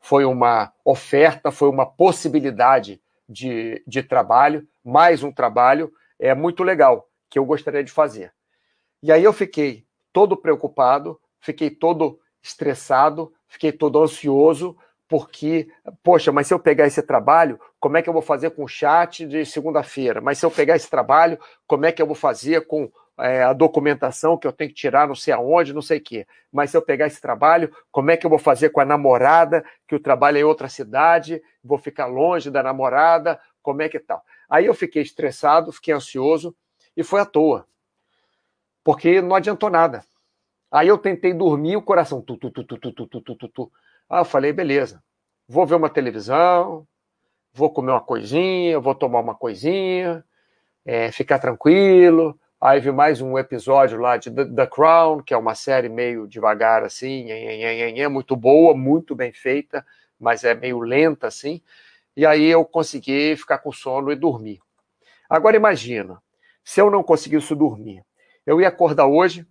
Foi 0.01 0.25
uma 0.25 0.73
oferta, 0.85 1.51
foi 1.51 1.69
uma 1.69 1.87
possibilidade 1.87 3.01
de, 3.29 3.83
de 3.87 4.03
trabalho, 4.03 4.67
mais 4.85 5.23
um 5.23 5.31
trabalho 5.31 5.93
é 6.19 6.35
muito 6.35 6.65
legal, 6.65 7.09
que 7.29 7.39
eu 7.39 7.45
gostaria 7.45 7.85
de 7.85 7.93
fazer. 7.93 8.33
E 9.03 9.13
aí 9.13 9.23
eu 9.23 9.33
fiquei 9.33 9.85
todo 10.13 10.37
preocupado, 10.37 11.21
fiquei 11.41 11.71
todo 11.71 12.19
estressado, 12.43 13.33
fiquei 13.47 13.71
todo 13.71 14.03
ansioso, 14.03 14.77
porque, 15.07 15.69
poxa, 16.03 16.33
mas 16.33 16.47
se 16.47 16.55
eu 16.55 16.59
pegar 16.59 16.87
esse 16.87 17.03
trabalho, 17.03 17.61
como 17.79 17.97
é 17.97 18.03
que 18.03 18.09
eu 18.09 18.13
vou 18.13 18.23
fazer 18.23 18.51
com 18.51 18.65
o 18.65 18.69
chat 18.69 19.27
de 19.27 19.45
segunda-feira? 19.47 20.21
Mas 20.21 20.39
se 20.39 20.45
eu 20.45 20.51
pegar 20.51 20.77
esse 20.77 20.91
trabalho, 20.91 21.39
como 21.67 21.87
é 21.87 21.93
que 21.93 22.03
eu 22.03 22.07
vou 22.07 22.17
fazer 22.17 22.67
com 22.67 22.91
é, 23.19 23.43
a 23.43 23.53
documentação 23.53 24.37
que 24.37 24.47
eu 24.47 24.53
tenho 24.53 24.71
que 24.71 24.77
tirar 24.77 25.09
não 25.09 25.15
sei 25.15 25.35
aonde, 25.35 25.73
não 25.73 25.83
sei 25.83 25.99
o 25.99 26.03
quê? 26.03 26.27
Mas 26.53 26.71
se 26.71 26.77
eu 26.77 26.83
pegar 26.83 27.07
esse 27.07 27.21
trabalho, 27.21 27.75
como 27.91 28.11
é 28.11 28.17
que 28.17 28.25
eu 28.25 28.31
vou 28.31 28.39
fazer 28.39 28.71
com 28.71 28.81
a 28.81 28.85
namorada, 28.85 29.65
que 29.87 29.95
o 29.95 30.01
trabalho 30.01 30.39
é 30.39 30.41
em 30.41 30.45
outra 30.45 30.69
cidade, 30.69 31.43
vou 31.63 31.79
ficar 31.79 32.07
longe 32.07 32.51
da 32.51 32.63
namorada, 32.63 33.41
como 33.63 33.83
é 33.83 33.89
que 33.89 33.99
tal? 33.99 34.25
Aí 34.49 34.67
eu 34.67 34.75
fiquei 34.75 35.03
estressado, 35.03 35.73
fiquei 35.73 35.93
ansioso 35.93 36.55
e 36.97 37.03
foi 37.03 37.21
à 37.21 37.25
toa. 37.25 37.67
Porque 38.85 39.21
não 39.21 39.37
adiantou 39.37 39.69
nada. 39.69 40.05
Aí 40.71 40.89
eu 40.89 40.99
tentei 40.99 41.35
dormir, 41.35 41.77
o 41.77 41.83
coração 41.83 42.23
tu, 42.23 42.37
tu, 42.37 42.51
tu, 42.51 42.65
tu, 42.65 42.79
tu, 42.79 42.93
tu, 42.93 43.21
tu, 43.21 43.35
tu, 43.35 43.49
tu. 43.49 43.73
Ah, 44.09 44.21
eu 44.21 44.25
falei, 44.25 44.53
beleza, 44.53 45.03
vou 45.47 45.67
ver 45.67 45.75
uma 45.75 45.91
televisão, 45.91 46.87
vou 47.53 47.71
comer 47.71 47.93
uma 47.93 48.01
coisinha, 48.01 48.79
vou 48.79 48.95
tomar 48.95 49.21
uma 49.21 49.35
coisinha, 49.35 50.25
é, 50.85 51.11
ficar 51.13 51.39
tranquilo. 51.39 52.39
Aí 52.61 52.81
vi 52.81 52.91
mais 52.91 53.21
um 53.21 53.39
episódio 53.39 54.01
lá 54.01 54.17
de 54.17 54.33
The 54.33 54.67
Crown, 54.67 55.23
que 55.23 55.33
é 55.33 55.37
uma 55.37 55.55
série 55.55 55.89
meio 55.89 56.27
devagar 56.27 56.83
assim, 56.83 57.31
é 57.31 58.09
muito 58.09 58.35
boa, 58.35 58.77
muito 58.77 59.15
bem 59.15 59.33
feita, 59.33 59.87
mas 60.19 60.43
é 60.43 60.55
meio 60.55 60.81
lenta 60.81 61.29
assim. 61.29 61.63
E 62.17 62.27
aí 62.27 62.47
eu 62.47 62.65
consegui 62.65 63.37
ficar 63.37 63.59
com 63.59 63.71
sono 63.71 64.11
e 64.11 64.17
dormir. 64.17 64.59
Agora 65.31 65.57
imagina, 65.57 66.21
se 66.65 66.81
eu 66.81 66.91
não 66.91 67.05
conseguisse 67.05 67.55
dormir, 67.55 68.05
eu 68.45 68.61
ia 68.61 68.67
acordar 68.67 69.07
hoje, 69.07 69.47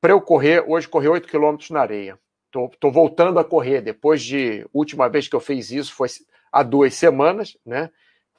para 0.00 0.12
eu 0.12 0.20
correr, 0.20 0.64
hoje 0.66 0.88
correr 0.88 1.10
8 1.10 1.28
quilômetros 1.28 1.70
na 1.70 1.82
areia. 1.82 2.18
Tô, 2.50 2.68
tô 2.80 2.90
voltando 2.90 3.38
a 3.38 3.44
correr. 3.44 3.80
Depois 3.80 4.22
de. 4.22 4.66
Última 4.72 5.08
vez 5.08 5.28
que 5.28 5.36
eu 5.36 5.40
fiz 5.40 5.70
isso 5.70 5.94
foi 5.94 6.08
há 6.50 6.64
duas 6.64 6.94
semanas, 6.94 7.56
né? 7.64 7.90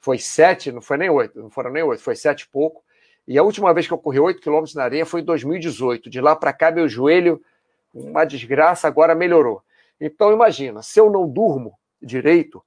Foi 0.02 0.18
sete, 0.18 0.70
não 0.70 0.82
foi 0.82 0.98
nem 0.98 1.08
oito, 1.08 1.40
não 1.40 1.50
foram 1.50 1.70
nem 1.70 1.82
oito, 1.82 2.02
foi 2.02 2.16
sete 2.16 2.42
e 2.42 2.48
pouco. 2.48 2.82
E 3.26 3.38
a 3.38 3.42
última 3.42 3.72
vez 3.72 3.86
que 3.86 3.92
eu 3.92 3.98
corri 3.98 4.18
oito 4.18 4.40
quilômetros 4.40 4.74
na 4.74 4.84
areia 4.84 5.06
foi 5.06 5.20
em 5.20 5.24
2018. 5.24 6.10
De 6.10 6.20
lá 6.20 6.34
para 6.34 6.52
cá, 6.52 6.70
meu 6.70 6.88
joelho, 6.88 7.40
uma 7.92 8.24
desgraça, 8.24 8.88
agora 8.88 9.14
melhorou. 9.14 9.62
Então, 10.00 10.32
imagina, 10.32 10.82
se 10.82 10.98
eu 10.98 11.10
não 11.10 11.28
durmo 11.28 11.78
direito, 12.00 12.64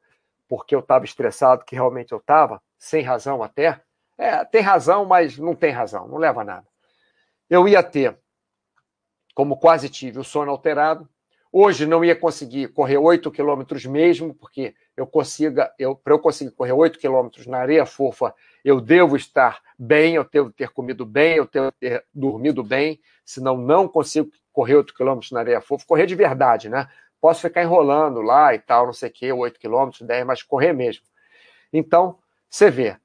porque 0.47 0.75
eu 0.75 0.79
estava 0.79 1.05
estressado, 1.05 1.65
que 1.65 1.75
realmente 1.75 2.11
eu 2.11 2.19
estava, 2.19 2.61
sem 2.77 3.01
razão 3.01 3.41
até. 3.41 3.81
É, 4.17 4.45
tem 4.45 4.61
razão, 4.61 5.05
mas 5.05 5.37
não 5.37 5.55
tem 5.55 5.71
razão, 5.71 6.07
não 6.07 6.17
leva 6.17 6.41
a 6.41 6.45
nada. 6.45 6.67
Eu 7.49 7.67
ia 7.67 7.81
ter, 7.81 8.17
como 9.33 9.57
quase 9.57 9.89
tive, 9.89 10.19
o 10.19 10.23
sono 10.23 10.51
alterado. 10.51 11.09
Hoje 11.51 11.85
não 11.85 12.05
ia 12.05 12.15
conseguir 12.15 12.67
correr 12.69 12.97
8 12.97 13.31
quilômetros 13.31 13.85
mesmo, 13.85 14.33
porque 14.33 14.75
eu 14.95 15.07
consiga, 15.07 15.73
eu, 15.79 15.95
para 15.95 16.13
eu 16.13 16.19
conseguir 16.19 16.51
correr 16.51 16.71
8 16.71 16.99
quilômetros 16.99 17.47
na 17.47 17.57
areia 17.57 17.85
fofa, 17.85 18.33
eu 18.63 18.79
devo 18.79 19.15
estar 19.15 19.61
bem, 19.77 20.15
eu 20.15 20.23
devo 20.23 20.51
ter 20.51 20.69
comido 20.69 21.05
bem, 21.05 21.37
eu 21.37 21.47
devo 21.51 21.71
ter 21.71 22.05
dormido 22.13 22.63
bem, 22.63 22.99
senão 23.25 23.57
não 23.57 23.87
consigo 23.87 24.31
correr 24.51 24.75
8 24.75 24.93
quilômetros 24.93 25.31
na 25.31 25.39
areia 25.39 25.61
fofa, 25.61 25.85
correr 25.85 26.05
de 26.05 26.15
verdade, 26.15 26.69
né? 26.69 26.87
Posso 27.19 27.41
ficar 27.41 27.63
enrolando 27.63 28.21
lá 28.21 28.53
e 28.53 28.59
tal, 28.59 28.85
não 28.85 28.93
sei 28.93 29.09
o 29.09 29.13
quê, 29.13 29.31
8 29.31 29.59
quilômetros, 29.59 30.01
10, 30.01 30.25
mas 30.25 30.43
correr 30.43 30.73
mesmo. 30.73 31.03
Então, 31.71 32.19
você 32.49 32.69
vê, 32.69 32.97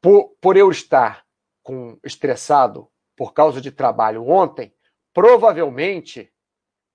por, 0.00 0.36
por 0.40 0.56
eu 0.56 0.70
estar 0.70 1.24
com 1.62 1.98
estressado 2.04 2.88
por 3.16 3.32
causa 3.32 3.60
de 3.60 3.70
trabalho 3.70 4.26
ontem, 4.28 4.72
provavelmente, 5.12 6.32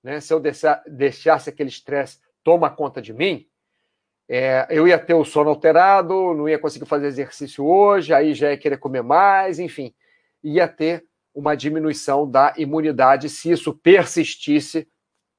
né, 0.02 0.22
se 0.22 0.34
eu 0.34 0.42
deixasse 0.88 1.50
aquele 1.50 1.70
estresse 1.70 2.20
tomar 2.44 2.72
conta 2.72 3.02
de 3.02 3.12
mim, 3.12 3.48
é, 4.28 4.66
eu 4.70 4.88
ia 4.88 4.98
ter 4.98 5.14
o 5.14 5.24
sono 5.24 5.52
alterado, 5.52 6.34
não 6.34 6.50
ia 6.50 6.58
conseguir 6.58 6.86
fazer 6.86 7.08
exercício 7.08 7.66
hoje, 7.66 8.14
aí 8.14 8.34
já 8.34 8.52
ia 8.52 8.58
querer 8.58 8.78
comer 8.78 9.04
mais, 9.04 9.60
enfim, 9.60 9.94
ia 10.44 10.68
ter 10.68 11.06
uma 11.34 11.56
diminuição 11.56 12.30
da 12.30 12.54
imunidade 12.58 13.30
se 13.30 13.52
isso 13.52 13.74
persistisse 13.74 14.88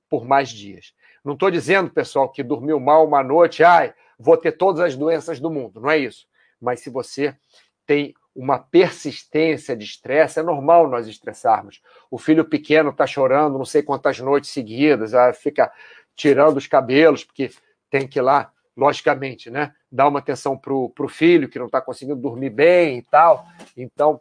por 0.08 0.24
mais 0.24 0.50
dias. 0.50 0.94
Não 1.24 1.32
estou 1.32 1.50
dizendo, 1.50 1.90
pessoal, 1.90 2.28
que 2.28 2.42
dormiu 2.42 2.78
mal 2.78 3.04
uma 3.04 3.22
noite, 3.24 3.64
ai, 3.64 3.92
vou 4.18 4.36
ter 4.36 4.52
todas 4.52 4.80
as 4.80 4.94
doenças 4.94 5.40
do 5.40 5.50
mundo, 5.50 5.80
não 5.80 5.90
é 5.90 5.98
isso. 5.98 6.26
Mas 6.60 6.80
se 6.80 6.90
você 6.90 7.36
tem 7.84 8.14
uma 8.34 8.58
persistência 8.58 9.74
de 9.74 9.84
estresse, 9.84 10.38
é 10.38 10.42
normal 10.42 10.88
nós 10.88 11.08
estressarmos. 11.08 11.80
O 12.10 12.18
filho 12.18 12.44
pequeno 12.44 12.90
está 12.90 13.06
chorando 13.06 13.58
não 13.58 13.64
sei 13.64 13.82
quantas 13.82 14.20
noites 14.20 14.50
seguidas, 14.50 15.12
fica 15.38 15.72
tirando 16.14 16.58
os 16.58 16.66
cabelos, 16.66 17.24
porque 17.24 17.50
tem 17.90 18.06
que 18.06 18.18
ir 18.18 18.22
lá 18.22 18.52
logicamente, 18.76 19.50
né? 19.50 19.72
Dar 19.90 20.06
uma 20.06 20.18
atenção 20.18 20.56
para 20.56 20.72
o 20.72 21.08
filho 21.08 21.48
que 21.48 21.58
não 21.58 21.66
está 21.66 21.80
conseguindo 21.80 22.20
dormir 22.20 22.50
bem 22.50 22.98
e 22.98 23.02
tal. 23.02 23.46
Então, 23.76 24.20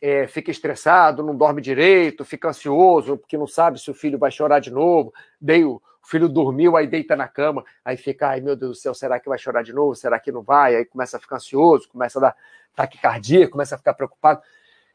é, 0.00 0.26
fica 0.26 0.50
estressado, 0.50 1.22
não 1.22 1.36
dorme 1.36 1.60
direito, 1.60 2.24
fica 2.24 2.48
ansioso, 2.48 3.18
porque 3.18 3.36
não 3.38 3.46
sabe 3.46 3.78
se 3.78 3.90
o 3.90 3.94
filho 3.94 4.18
vai 4.18 4.30
chorar 4.30 4.58
de 4.58 4.70
novo. 4.70 5.12
Daí 5.40 5.64
o 5.64 5.80
filho 6.02 6.28
dormiu, 6.28 6.76
aí 6.76 6.86
deita 6.86 7.14
na 7.14 7.28
cama, 7.28 7.64
aí 7.84 7.96
fica, 7.96 8.30
ai 8.30 8.40
meu 8.40 8.56
Deus 8.56 8.78
do 8.78 8.80
céu, 8.80 8.94
será 8.94 9.20
que 9.20 9.28
vai 9.28 9.38
chorar 9.38 9.62
de 9.62 9.72
novo? 9.72 9.94
Será 9.94 10.18
que 10.18 10.32
não 10.32 10.42
vai? 10.42 10.74
Aí 10.74 10.84
começa 10.84 11.16
a 11.16 11.20
ficar 11.20 11.36
ansioso, 11.36 11.88
começa 11.88 12.18
a 12.18 12.22
dar 12.22 12.36
taquicardia, 12.74 13.48
começa 13.48 13.74
a 13.76 13.78
ficar 13.78 13.94
preocupado. 13.94 14.42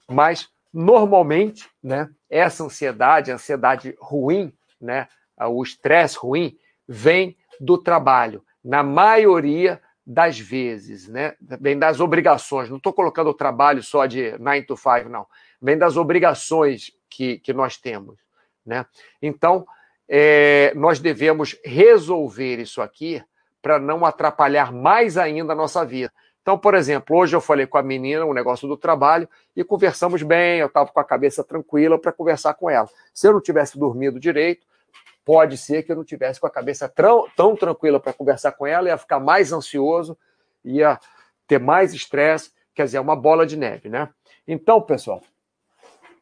Mas, 0.10 0.50
normalmente, 0.74 1.70
né, 1.82 2.10
essa 2.30 2.63
ansiedade, 2.63 3.32
a 3.32 3.36
ansiedade 3.36 3.96
ruim, 4.00 4.52
né, 4.82 5.08
o 5.39 5.63
estresse 5.63 6.17
ruim, 6.17 6.58
vem 6.88 7.38
do 7.60 7.78
trabalho 7.78 8.43
na 8.63 8.84
maioria 8.84 9.82
das 10.06 10.39
vezes, 10.39 11.08
né? 11.08 11.36
Vem 11.60 11.78
das 11.78 12.00
obrigações. 12.00 12.70
Não 12.70 12.78
estou 12.78 12.93
colocando 12.93 13.30
o 13.30 13.34
trabalho 13.34 13.84
só 13.84 14.06
de 14.06 14.38
9 14.38 14.62
to 14.63 14.78
5, 14.78 15.10
não. 15.10 15.26
Vem 15.62 15.78
das 15.78 15.98
obrigações 15.98 16.91
que, 17.10 17.39
que 17.39 17.52
nós 17.52 17.78
temos, 17.78 18.17
né? 18.65 18.86
Então, 19.22 19.65
é, 20.08 20.72
nós 20.76 21.00
devemos 21.00 21.58
resolver 21.65 22.60
isso 22.60 22.82
aqui 22.82 23.22
para 23.62 23.80
não 23.80 24.06
atrapalhar 24.06 24.72
mais 24.72 25.17
ainda 25.17 25.52
a 25.52 25.56
nossa 25.56 25.84
vida. 25.84 26.12
Então, 26.41 26.58
por 26.58 26.76
exemplo, 26.76 27.17
hoje 27.17 27.36
eu 27.36 27.41
falei 27.41 27.67
com 27.67 27.78
a 27.78 27.84
menina 27.84 28.26
um 28.26 28.34
negócio 28.34 28.65
do 28.65 28.78
trabalho 28.78 29.28
e 29.54 29.65
conversamos 29.65 30.24
bem, 30.24 30.60
eu 30.60 30.67
estava 30.67 30.89
com 30.89 31.00
a 31.02 31.04
cabeça 31.04 31.43
tranquila 31.43 32.00
para 32.00 32.13
conversar 32.13 32.54
com 32.54 32.70
ela. 32.70 32.88
Se 33.13 33.28
eu 33.28 33.34
não 33.34 33.41
tivesse 33.41 33.78
dormido 33.78 34.17
direito, 34.17 34.65
pode 35.27 35.57
ser 35.57 35.83
que 35.83 35.91
eu 35.91 35.95
não 35.97 36.05
tivesse 36.05 36.39
com 36.39 36.47
a 36.47 36.49
cabeça 36.49 36.87
tão, 36.87 37.27
tão 37.35 37.53
tranquila 37.53 37.99
para 37.99 38.13
conversar 38.13 38.53
com 38.53 38.65
ela, 38.65 38.87
ia 38.87 38.97
ficar 38.97 39.19
mais 39.19 39.51
ansioso, 39.51 40.17
ia 40.63 40.97
ter 41.45 41.59
mais 41.59 41.93
estresse, 41.93 42.53
quer 42.73 42.85
dizer, 42.85 42.95
é 42.95 43.01
uma 43.01 43.15
bola 43.15 43.45
de 43.45 43.57
neve, 43.57 43.89
né? 43.89 44.07
Então, 44.47 44.81
pessoal, 44.81 45.21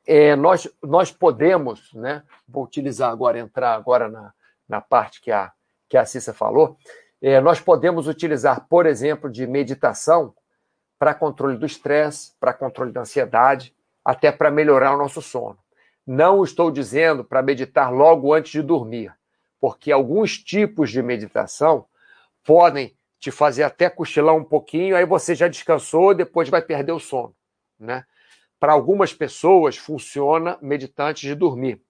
é, 0.08 0.36
nós, 0.36 0.68
nós 0.82 1.12
podemos, 1.12 1.94
né? 1.94 2.24
Vou 2.50 2.64
utilizar 2.64 3.12
agora, 3.12 3.38
entrar 3.38 3.76
agora 3.76 4.10
na, 4.10 4.34
na 4.68 4.82
parte 4.82 5.22
que 5.22 5.32
a, 5.32 5.52
que 5.88 5.98
a 5.98 6.04
Cissa 6.04 6.34
falou, 6.34 6.76
é, 7.22 7.40
nós 7.40 7.60
podemos 7.60 8.08
utilizar, 8.08 8.66
por 8.68 8.88
exemplo, 8.88 9.30
de 9.30 9.46
meditação 9.46 10.34
para 10.98 11.14
controle 11.14 11.58
do 11.60 11.66
estresse, 11.68 12.34
para 12.40 12.54
controle 12.54 12.92
da 12.92 13.02
ansiedade, 13.02 13.72
até 14.04 14.32
para 14.32 14.50
melhorar 14.50 14.96
o 14.96 14.98
nosso 14.98 15.22
sono. 15.22 15.60
Não 16.06 16.44
estou 16.44 16.70
dizendo 16.70 17.24
para 17.24 17.42
meditar 17.42 17.92
logo 17.92 18.34
antes 18.34 18.52
de 18.52 18.62
dormir, 18.62 19.14
porque 19.60 19.92
alguns 19.92 20.38
tipos 20.38 20.92
de 20.92 21.02
meditação 21.02 21.88
podem 22.44 22.96
te 23.20 23.32
fazer 23.32 23.64
até 23.64 23.90
cochilar 23.90 24.36
um 24.36 24.44
pouquinho, 24.44 24.96
aí 24.96 25.06
você 25.06 25.34
já 25.34 25.48
descansou, 25.48 26.14
depois 26.14 26.48
vai 26.48 26.62
perder 26.62 26.92
o 26.92 27.00
sono, 27.00 27.36
né? 27.80 28.06
Para 28.60 28.74
algumas 28.74 29.14
pessoas 29.14 29.78
funciona 29.78 30.58
meditar 30.62 31.10
antes 31.10 31.24
de 31.24 31.34
dormir. 31.34 31.82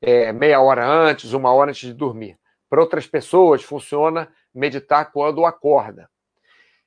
É, 0.00 0.32
meia 0.32 0.60
hora 0.60 0.86
antes, 0.86 1.32
uma 1.32 1.52
hora 1.52 1.70
antes 1.70 1.88
de 1.88 1.94
dormir. 1.94 2.38
Para 2.68 2.80
outras 2.80 3.06
pessoas 3.06 3.62
funciona 3.62 4.32
meditar 4.54 5.10
quando 5.12 5.44
acorda. 5.44 6.08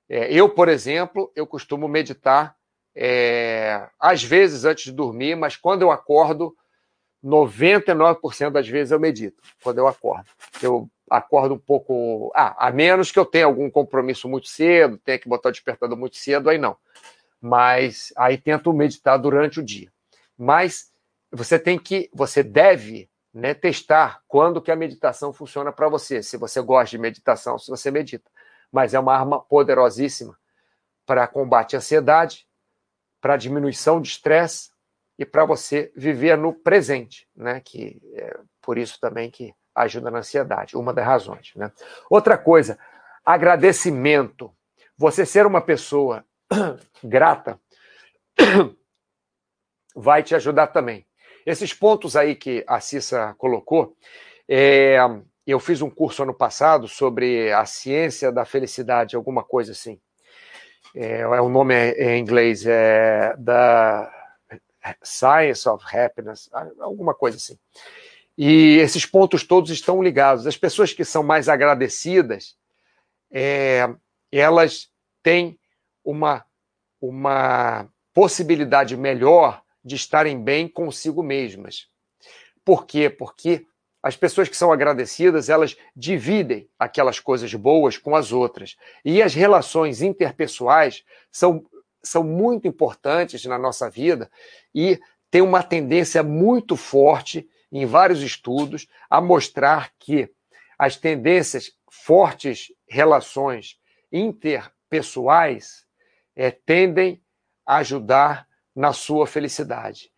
É, 0.08 0.34
eu, 0.34 0.50
por 0.50 0.70
exemplo, 0.70 1.32
eu 1.36 1.46
costumo 1.46 1.88
meditar 1.88 2.56
é, 2.96 3.88
às 4.00 4.24
vezes 4.24 4.66
antes 4.66 4.86
de 4.86 4.92
dormir, 4.92 5.36
mas 5.36 5.56
quando 5.56 5.82
eu 5.82 5.92
acordo, 5.92 6.56
99% 7.24 8.52
das 8.52 8.68
vezes 8.68 8.92
eu 8.92 9.00
medito, 9.00 9.42
quando 9.64 9.78
eu 9.78 9.88
acordo. 9.88 10.30
Eu 10.62 10.90
acordo 11.10 11.56
um 11.56 11.60
pouco. 11.60 12.32
Ah, 12.36 12.68
a 12.68 12.72
menos 12.72 13.12
que 13.12 13.20
eu 13.20 13.26
tenha 13.26 13.46
algum 13.46 13.70
compromisso 13.70 14.30
muito 14.30 14.48
cedo, 14.48 14.98
tenha 14.98 15.20
que 15.20 15.28
botar 15.28 15.50
o 15.50 15.52
despertador 15.52 15.98
muito 15.98 16.18
cedo, 16.18 16.50
aí 16.50 16.58
não. 16.58 16.78
Mas 17.42 18.14
aí 18.16 18.38
tento 18.38 18.72
meditar 18.74 19.18
durante 19.18 19.60
o 19.60 19.64
dia. 19.64 19.92
Mas 20.38 20.92
você 21.32 21.60
tem 21.60 21.78
que, 21.78 22.10
você 22.14 22.44
deve 22.44 23.10
né, 23.34 23.54
testar 23.54 24.22
quando 24.28 24.62
que 24.62 24.72
a 24.72 24.76
meditação 24.76 25.32
funciona 25.32 25.72
para 25.72 25.90
você. 25.90 26.24
Se 26.24 26.38
você 26.38 26.62
gosta 26.62 26.92
de 26.92 26.98
meditação, 26.98 27.58
se 27.58 27.70
você 27.70 27.92
medita. 27.92 28.30
Mas 28.72 28.94
é 28.94 29.00
uma 29.00 29.16
arma 29.16 29.42
poderosíssima 29.42 30.38
para 31.06 31.28
combate 31.28 31.76
à 31.76 31.80
ansiedade, 31.80 32.48
para 33.22 33.38
diminuição 33.38 34.02
de 34.02 34.10
estresse 34.10 34.72
e 35.18 35.26
para 35.26 35.46
você 35.46 35.92
viver 35.96 36.38
no 36.38 36.54
presente, 36.54 37.28
né? 37.36 37.62
Que 37.64 38.02
é 38.14 38.40
por 38.62 38.78
isso 38.78 39.00
também 39.00 39.30
que 39.30 39.54
ajuda 39.76 40.10
na 40.10 40.20
ansiedade, 40.20 40.78
uma 40.78 40.94
das 40.94 41.06
razões, 41.06 41.52
né? 41.56 41.72
Outra 42.10 42.38
coisa, 42.38 42.80
agradecimento. 43.26 44.54
Você 44.98 45.26
ser 45.26 45.46
uma 45.46 45.62
pessoa 45.62 46.26
grata 47.04 47.60
vai 49.96 50.24
te 50.24 50.36
ajudar 50.36 50.68
também. 50.68 51.06
Esses 51.46 51.74
pontos 51.74 52.16
aí 52.16 52.36
que 52.36 52.64
a 52.68 52.80
Cissa 52.80 53.34
colocou, 53.38 53.96
é, 54.48 54.98
eu 55.48 55.60
fiz 55.60 55.82
um 55.82 55.90
curso 55.90 56.24
ano 56.24 56.34
passado 56.34 56.88
sobre 56.88 57.52
a 57.52 57.66
ciência 57.66 58.32
da 58.32 58.46
felicidade, 58.46 59.16
alguma 59.16 59.44
coisa 59.44 59.72
assim 59.72 60.00
é, 60.96 61.20
é 61.22 61.42
o 61.42 61.50
nome 61.50 61.74
é, 61.74 62.16
em 62.16 62.22
inglês, 62.22 62.66
é 62.66 63.36
da 63.38 64.12
Science 65.04 65.68
of 65.68 65.86
Happiness, 65.96 66.50
alguma 66.80 67.14
coisa 67.14 67.38
assim. 67.38 67.58
E 68.38 68.78
esses 68.78 69.06
pontos 69.06 69.44
todos 69.44 69.70
estão 69.70 70.02
ligados. 70.02 70.48
As 70.48 70.56
pessoas 70.56 70.94
que 70.94 71.04
são 71.04 71.22
mais 71.22 71.50
agradecidas, 71.50 72.56
é, 73.30 73.88
elas 74.32 74.90
têm 75.22 75.60
uma, 76.04 76.46
uma 77.02 77.88
possibilidade 78.14 78.96
melhor 78.96 79.62
de 79.84 79.96
estarem 79.96 80.42
bem 80.42 80.68
consigo 80.68 81.22
mesmas. 81.22 81.88
Por 82.64 82.86
quê? 82.86 83.10
Porque 83.10 83.66
as 84.02 84.16
pessoas 84.16 84.48
que 84.48 84.56
são 84.56 84.72
agradecidas, 84.72 85.50
elas 85.50 85.76
dividem 85.96 86.70
aquelas 86.80 87.20
coisas 87.20 87.54
boas 87.54 87.98
com 87.98 88.16
as 88.16 88.32
outras. 88.32 88.78
E 89.04 89.22
as 89.22 89.34
relações 89.34 90.02
interpessoais 90.02 91.04
são, 91.32 91.66
são 92.02 92.24
muito 92.24 92.68
importantes 92.68 93.44
na 93.46 93.58
nossa 93.58 93.90
vida 93.90 94.32
e 94.74 95.00
tem 95.30 95.42
uma 95.42 95.62
tendência 95.62 96.24
muito 96.24 96.76
forte 96.76 97.48
em 97.72 97.86
vários 97.86 98.22
estudos 98.22 98.88
a 99.10 99.22
mostrar 99.22 99.92
que 100.00 100.30
as 100.78 100.96
tendências 100.96 101.72
fortes 101.92 102.72
relações 102.88 103.78
interpessoais 104.12 105.86
é, 106.36 106.50
tendem 106.50 107.22
a 107.66 107.78
ajudar 107.78 108.48
na 108.74 108.94
sua 108.94 109.28
felicidade, 109.28 110.10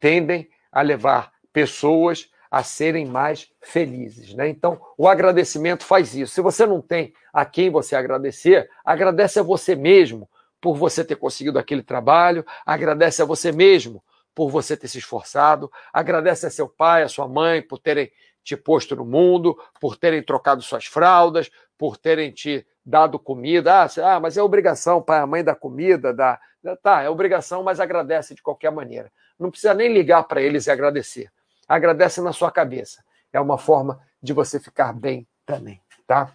tendem 0.00 0.48
a 0.72 0.80
levar 0.80 1.32
pessoas 1.52 2.30
a 2.50 2.62
serem 2.62 3.06
mais 3.06 3.48
felizes. 3.60 4.34
Né? 4.34 4.48
Então, 4.48 4.80
o 4.98 5.06
agradecimento 5.06 5.84
faz 5.84 6.14
isso. 6.14 6.34
Se 6.34 6.40
você 6.40 6.66
não 6.66 6.80
tem 6.80 7.12
a 7.32 7.44
quem 7.44 7.70
você 7.70 7.94
agradecer, 7.94 8.68
agradece 8.84 9.38
a 9.38 9.42
você 9.42 9.76
mesmo 9.76 10.28
por 10.60 10.76
você 10.76 11.04
ter 11.04 11.16
conseguido 11.16 11.58
aquele 11.58 11.82
trabalho, 11.82 12.44
agradece 12.66 13.22
a 13.22 13.24
você 13.24 13.52
mesmo 13.52 14.02
por 14.34 14.50
você 14.50 14.76
ter 14.76 14.88
se 14.88 14.98
esforçado, 14.98 15.70
agradece 15.92 16.46
a 16.46 16.50
seu 16.50 16.68
pai, 16.68 17.02
a 17.02 17.08
sua 17.08 17.28
mãe 17.28 17.62
por 17.62 17.78
terem 17.78 18.10
te 18.42 18.56
posto 18.56 18.96
no 18.96 19.04
mundo, 19.04 19.56
por 19.80 19.96
terem 19.96 20.22
trocado 20.22 20.62
suas 20.62 20.86
fraldas, 20.86 21.50
por 21.76 21.96
terem 21.96 22.30
te 22.30 22.66
dado 22.84 23.18
comida. 23.18 23.82
Ah, 23.82 23.88
ah 24.04 24.20
mas 24.20 24.36
é 24.36 24.42
obrigação, 24.42 25.02
pai, 25.02 25.20
a 25.20 25.26
mãe 25.26 25.44
da 25.44 25.54
comida, 25.54 26.12
da 26.12 26.38
tá, 26.82 27.02
é 27.02 27.08
obrigação, 27.08 27.62
mas 27.62 27.80
agradece 27.80 28.34
de 28.34 28.42
qualquer 28.42 28.70
maneira. 28.70 29.10
Não 29.38 29.50
precisa 29.50 29.72
nem 29.72 29.92
ligar 29.92 30.24
para 30.24 30.42
eles 30.42 30.66
e 30.66 30.70
agradecer. 30.70 31.30
Agradece 31.70 32.20
na 32.20 32.32
sua 32.32 32.50
cabeça. 32.50 33.04
É 33.32 33.40
uma 33.40 33.56
forma 33.56 34.04
de 34.20 34.32
você 34.32 34.58
ficar 34.58 34.92
bem 34.92 35.24
também, 35.46 35.80
tá? 36.04 36.34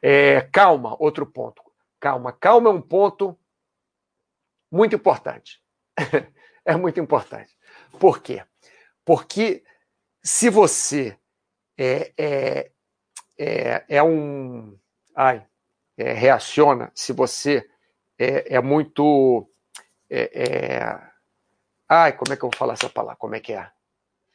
É, 0.00 0.40
calma, 0.40 0.96
outro 0.98 1.26
ponto. 1.26 1.62
Calma. 2.00 2.32
Calma 2.32 2.70
é 2.70 2.72
um 2.72 2.80
ponto 2.80 3.38
muito 4.72 4.96
importante. 4.96 5.62
é 6.64 6.74
muito 6.76 6.98
importante. 6.98 7.54
Por 7.98 8.22
quê? 8.22 8.42
Porque 9.04 9.62
se 10.22 10.48
você 10.48 11.14
é, 11.76 12.14
é, 12.16 12.70
é, 13.38 13.84
é 13.86 14.02
um. 14.02 14.78
Ai, 15.14 15.46
é, 15.98 16.14
reaciona, 16.14 16.90
se 16.94 17.12
você 17.12 17.68
é, 18.18 18.56
é 18.56 18.60
muito. 18.62 19.46
É, 20.08 20.22
é, 20.42 21.00
ai, 21.86 22.16
como 22.16 22.32
é 22.32 22.36
que 22.36 22.44
eu 22.46 22.48
vou 22.50 22.58
falar 22.58 22.72
essa 22.72 22.88
palavra? 22.88 23.16
Como 23.16 23.34
é 23.34 23.40
que 23.40 23.52
é? 23.52 23.70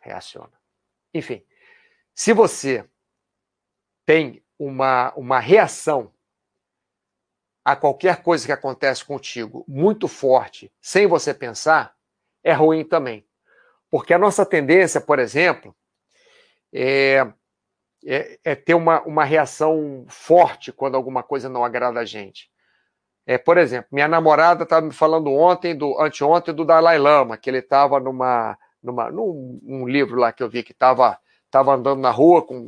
Reaciona. 0.05 0.53
Enfim, 1.11 1.43
se 2.13 2.31
você 2.31 2.87
tem 4.05 4.43
uma, 4.59 5.11
uma 5.15 5.39
reação 5.39 6.13
a 7.63 7.75
qualquer 7.75 8.21
coisa 8.21 8.45
que 8.45 8.51
acontece 8.51 9.03
contigo 9.03 9.65
muito 9.67 10.07
forte, 10.07 10.71
sem 10.79 11.07
você 11.07 11.33
pensar, 11.33 11.95
é 12.43 12.53
ruim 12.53 12.85
também. 12.85 13.25
Porque 13.89 14.13
a 14.13 14.19
nossa 14.19 14.45
tendência, 14.45 15.01
por 15.01 15.17
exemplo, 15.17 15.75
é, 16.71 17.25
é, 18.05 18.39
é, 18.43 18.55
ter 18.55 18.75
uma, 18.75 19.01
uma 19.01 19.23
reação 19.23 20.05
forte 20.07 20.71
quando 20.71 20.93
alguma 20.93 21.23
coisa 21.23 21.49
não 21.49 21.65
agrada 21.65 21.99
a 21.99 22.05
gente. 22.05 22.51
É, 23.25 23.39
por 23.39 23.57
exemplo, 23.57 23.87
minha 23.91 24.07
namorada 24.07 24.63
estava 24.63 24.85
me 24.85 24.93
falando 24.93 25.33
ontem, 25.33 25.75
do 25.75 25.99
anteontem, 25.99 26.53
do 26.53 26.63
Dalai 26.63 26.99
Lama, 26.99 27.37
que 27.37 27.49
ele 27.49 27.57
estava 27.57 27.99
numa, 27.99 28.55
numa, 28.85 29.09
num 29.11 29.59
um 29.63 29.87
livro 29.87 30.19
lá 30.19 30.31
que 30.31 30.43
eu 30.43 30.49
vi 30.49 30.63
que 30.63 30.71
estava 30.71 31.17
tava 31.49 31.73
andando 31.73 32.01
na 32.01 32.11
rua 32.11 32.41
com 32.41 32.67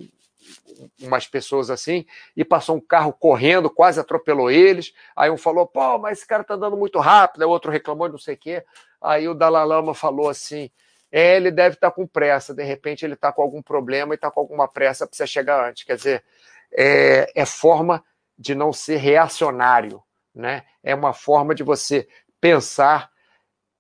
umas 1.02 1.28
pessoas 1.28 1.70
assim, 1.70 2.06
e 2.36 2.46
passou 2.46 2.78
um 2.78 2.80
carro 2.80 3.12
correndo, 3.12 3.70
quase 3.70 4.00
atropelou 4.00 4.50
eles. 4.50 4.94
Aí 5.16 5.30
um 5.30 5.38
falou, 5.38 5.68
pô, 5.68 5.98
mas 5.98 6.20
esse 6.20 6.28
cara 6.28 6.44
tá 6.44 6.54
andando 6.54 6.78
muito 6.78 7.00
rápido, 7.00 7.42
aí 7.42 7.48
outro 7.48 7.72
reclamou 7.72 8.08
de 8.08 8.14
não 8.14 8.20
sei 8.20 8.36
o 8.36 8.38
quê. 8.38 8.64
Aí 9.02 9.28
o 9.28 9.34
Dalai 9.34 9.66
Lama 9.66 9.94
falou 9.94 10.30
assim: 10.30 10.70
é, 11.12 11.36
ele 11.36 11.52
deve 11.52 11.76
estar 11.76 11.90
tá 11.90 11.96
com 11.96 12.08
pressa, 12.08 12.54
de 12.54 12.64
repente 12.64 13.06
ele 13.06 13.14
está 13.14 13.32
com 13.32 13.42
algum 13.42 13.62
problema 13.62 14.14
e 14.14 14.16
está 14.16 14.30
com 14.32 14.40
alguma 14.40 14.68
pressa, 14.68 15.08
precisa 15.08 15.28
chegar 15.28 15.70
antes. 15.70 15.84
Quer 15.84 15.96
dizer, 15.96 16.24
é, 16.72 17.32
é, 17.36 17.46
forma 17.46 18.04
de 18.38 18.54
não 18.54 18.72
ser 18.72 18.98
reacionário, 18.98 20.04
né? 20.34 20.64
é 20.84 20.94
uma 20.94 21.14
forma 21.14 21.56
de 21.56 21.64
você 21.64 22.08
pensar, 22.40 23.10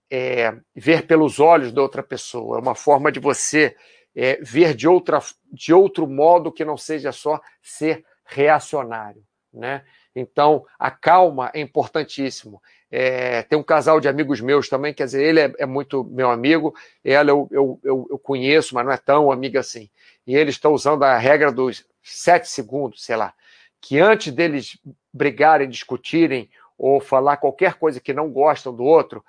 é, 0.10 0.53
ver 0.76 1.05
pelos 1.05 1.39
olhos 1.39 1.72
da 1.72 1.82
outra 1.82 2.01
pessoa, 2.01 2.58
é 2.58 2.62
uma 2.62 2.76
forma 2.76 3.12
de 3.12 3.20
você 3.20 3.76
é, 4.16 4.38
ver 4.41 4.74
de, 4.74 4.88
outra, 4.88 5.20
de 5.51 5.74
outro 5.74 6.08
modo 6.08 6.51
que 6.51 6.66
não 6.66 6.78
seja 6.78 7.12
só 7.12 7.39
ser 7.62 8.03
reacionário. 8.26 9.24
Né? 9.53 9.84
Então, 10.16 10.66
a 10.80 10.89
calma 10.89 11.51
é 11.53 11.60
importantíssimo. 11.60 12.62
É, 12.89 13.43
tem 13.43 13.60
um 13.60 13.64
casal 13.64 13.99
de 13.99 14.08
amigos 14.08 14.39
meus 14.39 14.70
também, 14.70 14.93
quer 14.93 15.05
dizer, 15.05 15.24
ele 15.24 15.39
é, 15.41 15.53
é 15.60 15.66
muito 15.66 16.03
meu 16.05 16.32
amigo, 16.32 16.74
ela 17.03 17.30
eu, 17.30 17.47
eu, 17.51 17.80
eu, 17.84 18.08
eu, 18.10 18.18
conheço, 18.18 18.74
mas 18.74 18.86
não 18.86 18.91
é 18.91 18.97
tão 18.97 19.32
amiga 19.32 19.60
assim. 19.60 19.89
E 20.26 20.36
eles 20.36 20.55
estão 20.55 20.74
usando 20.74 21.03
a 21.03 21.18
regra 21.18 21.51
dos 21.51 21.86
sete 22.01 22.47
segundos, 22.47 23.03
sei 23.03 23.18
lá, 23.18 23.34
que 23.82 23.99
antes 23.99 24.34
deles 24.34 24.80
brigarem, 25.14 25.70
discutirem 25.70 26.49
ou 26.78 26.99
falar 26.99 27.38
qualquer 27.38 27.74
coisa 27.74 27.99
que 27.99 28.14
não 28.14 28.32
gostam 28.32 28.74
do 28.74 28.84
outro, 28.84 29.24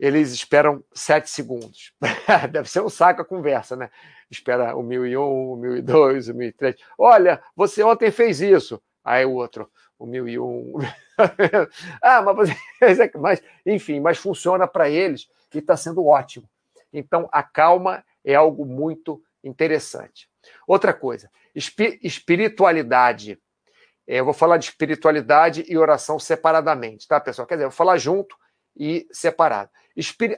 eles 0.00 0.32
esperam 0.32 0.82
sete 0.94 1.28
segundos. 1.28 1.92
Deve 2.50 2.70
ser 2.70 2.80
um 2.80 2.88
saco 2.88 3.20
a 3.20 3.24
conversa, 3.24 3.76
né? 3.76 3.90
Espera 4.30 4.74
o 4.74 4.82
mil 4.82 5.06
e 5.06 5.14
um, 5.14 5.52
o 5.52 5.56
mil 5.56 5.76
e 5.76 5.82
dois, 5.82 6.26
o 6.28 6.34
mil 6.34 6.48
e 6.48 6.52
três. 6.52 6.74
Olha, 6.96 7.42
você 7.54 7.82
ontem 7.82 8.10
fez 8.10 8.40
isso. 8.40 8.82
Aí 9.04 9.26
o 9.26 9.32
outro, 9.32 9.70
o 9.98 10.06
mil 10.06 10.26
e 10.26 10.38
um. 10.38 10.72
ah, 12.02 12.22
mas 12.22 12.48
você. 12.80 13.10
mas, 13.18 13.42
enfim, 13.66 14.00
mas 14.00 14.16
funciona 14.16 14.66
para 14.66 14.88
eles 14.88 15.28
e 15.54 15.58
está 15.58 15.76
sendo 15.76 16.06
ótimo. 16.06 16.48
Então, 16.90 17.28
a 17.30 17.42
calma 17.42 18.02
é 18.24 18.34
algo 18.34 18.64
muito 18.64 19.22
interessante. 19.44 20.30
Outra 20.66 20.94
coisa, 20.94 21.30
espiritualidade. 21.54 23.38
É, 24.08 24.20
eu 24.20 24.24
vou 24.24 24.34
falar 24.34 24.56
de 24.56 24.64
espiritualidade 24.64 25.62
e 25.68 25.76
oração 25.76 26.18
separadamente, 26.18 27.06
tá, 27.06 27.20
pessoal? 27.20 27.46
Quer 27.46 27.56
dizer, 27.56 27.64
eu 27.66 27.70
vou 27.70 27.76
falar 27.76 27.98
junto 27.98 28.34
e 28.76 29.06
separado. 29.12 29.70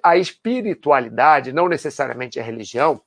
A 0.02 0.16
espiritualidade 0.16 1.52
não 1.52 1.68
necessariamente 1.68 2.38
é 2.38 2.42
religião. 2.42 3.00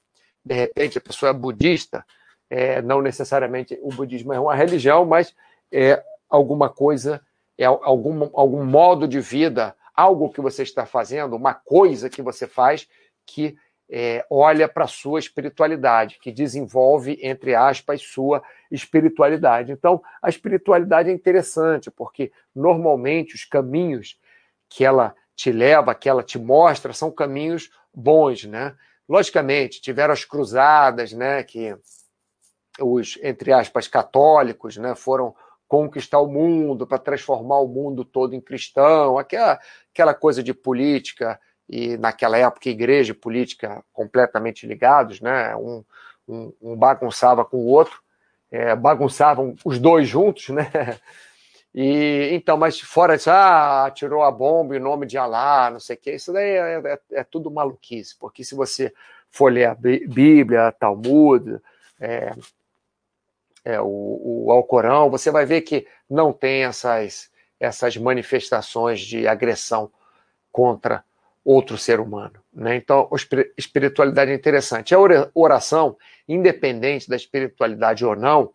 De 0.44 0.54
repente, 0.54 0.98
a 0.98 1.02
pessoa 1.02 1.30
é 1.32 1.34
budista, 1.34 2.06
é, 2.50 2.82
não 2.82 3.02
necessariamente 3.02 3.78
o 3.82 3.90
budismo 3.90 4.34
é 4.34 4.40
uma 4.40 4.56
religião, 4.56 5.06
mas 5.06 5.36
é 5.72 6.04
alguma 6.30 6.70
coisa, 6.70 7.22
é 7.58 7.66
algum, 7.66 8.30
algum 8.34 8.64
modo 8.64 9.08
de 9.08 9.20
vida, 9.20 9.76
algo 9.96 10.30
que 10.30 10.42
você 10.42 10.64
está 10.64 10.86
fazendo, 10.86 11.36
uma 11.36 11.54
coisa 11.54 12.10
que 12.10 12.22
você 12.22 12.48
faz 12.48 12.88
que 13.26 13.58
é, 13.90 14.26
olha 14.30 14.68
para 14.68 14.86
a 14.86 14.88
sua 14.88 15.20
espiritualidade, 15.20 16.20
que 16.20 16.32
desenvolve, 16.32 17.20
entre 17.22 17.54
aspas, 17.56 18.02
sua 18.02 18.44
espiritualidade. 18.72 19.72
Então, 19.72 20.02
a 20.22 20.30
espiritualidade 20.30 21.10
é 21.10 21.14
interessante, 21.14 21.92
porque 21.92 22.32
normalmente 22.54 23.36
os 23.36 23.46
caminhos 23.46 24.20
que 24.70 24.84
ela 24.84 25.16
te 25.36 25.52
leva, 25.52 25.96
que 25.96 26.08
ela 26.08 26.24
te 26.24 26.40
mostra, 26.40 26.94
são 26.94 27.12
caminhos 27.12 27.70
bons, 27.94 28.46
né? 28.46 28.76
Logicamente, 29.08 29.82
tiveram 29.82 30.14
as 30.14 30.26
cruzadas, 30.26 31.14
né, 31.14 31.44
que 31.44 31.76
os, 32.80 33.20
entre 33.22 33.54
aspas, 33.54 33.88
católicos, 33.88 34.78
né, 34.78 34.96
foram 34.96 35.36
conquistar 35.68 36.20
o 36.20 36.28
mundo, 36.28 36.88
para 36.88 36.98
transformar 36.98 37.60
o 37.60 37.68
mundo 37.68 38.04
todo 38.04 38.34
em 38.34 38.42
cristão, 38.42 39.18
aquela, 39.18 39.60
aquela 39.92 40.14
coisa 40.14 40.42
de 40.42 40.54
política, 40.54 41.40
e 41.68 41.98
naquela 41.98 42.38
época 42.38 42.70
igreja 42.70 43.12
e 43.12 43.16
política 43.16 43.84
completamente 43.92 44.68
ligados, 44.68 45.20
né? 45.20 45.56
um, 45.56 45.84
um, 46.28 46.54
um 46.62 46.76
bagunçava 46.76 47.44
com 47.44 47.58
o 47.58 47.68
outro, 47.68 48.02
é, 48.52 48.76
bagunçavam 48.76 49.56
os 49.66 49.80
dois 49.80 50.08
juntos, 50.08 50.50
né? 50.50 50.70
E 51.78 52.30
então, 52.32 52.56
mas 52.56 52.80
fora 52.80 53.16
isso, 53.16 53.30
ah, 53.30 53.92
tirou 53.94 54.24
a 54.24 54.32
bomba 54.32 54.78
em 54.78 54.80
nome 54.80 55.06
de 55.06 55.18
Alá, 55.18 55.70
não 55.70 55.80
sei 55.80 55.98
o 55.98 56.00
que, 56.00 56.12
isso 56.14 56.32
daí 56.32 56.52
é, 56.52 56.82
é, 56.86 57.00
é, 57.12 57.24
tudo 57.26 57.52
maluquice, 57.52 58.16
porque 58.18 58.46
se 58.46 58.56
você 58.56 58.94
for 59.30 59.52
ler 59.52 59.66
a 59.66 59.76
Bíblia, 59.76 60.72
Talmud, 60.72 61.60
é, 62.00 62.34
é, 63.66 63.82
o, 63.82 64.46
o 64.46 64.52
Alcorão, 64.54 65.10
você 65.10 65.30
vai 65.30 65.46
ver 65.46 65.64
que 65.64 65.86
não 66.10 66.32
tem 66.32 66.64
essas, 66.64 67.30
essas 67.60 67.98
manifestações 67.98 69.02
de 69.02 69.28
agressão 69.28 69.92
contra 70.54 71.04
outro 71.44 71.78
ser 71.78 72.00
humano. 72.00 72.40
Né? 72.54 72.78
Então, 72.78 73.10
espiritualidade 73.58 74.32
é 74.32 74.34
interessante. 74.34 74.96
A 74.96 75.00
oração, 75.34 75.98
independente 76.26 77.10
da 77.10 77.18
espiritualidade 77.18 78.06
ou 78.06 78.16
não, 78.16 78.54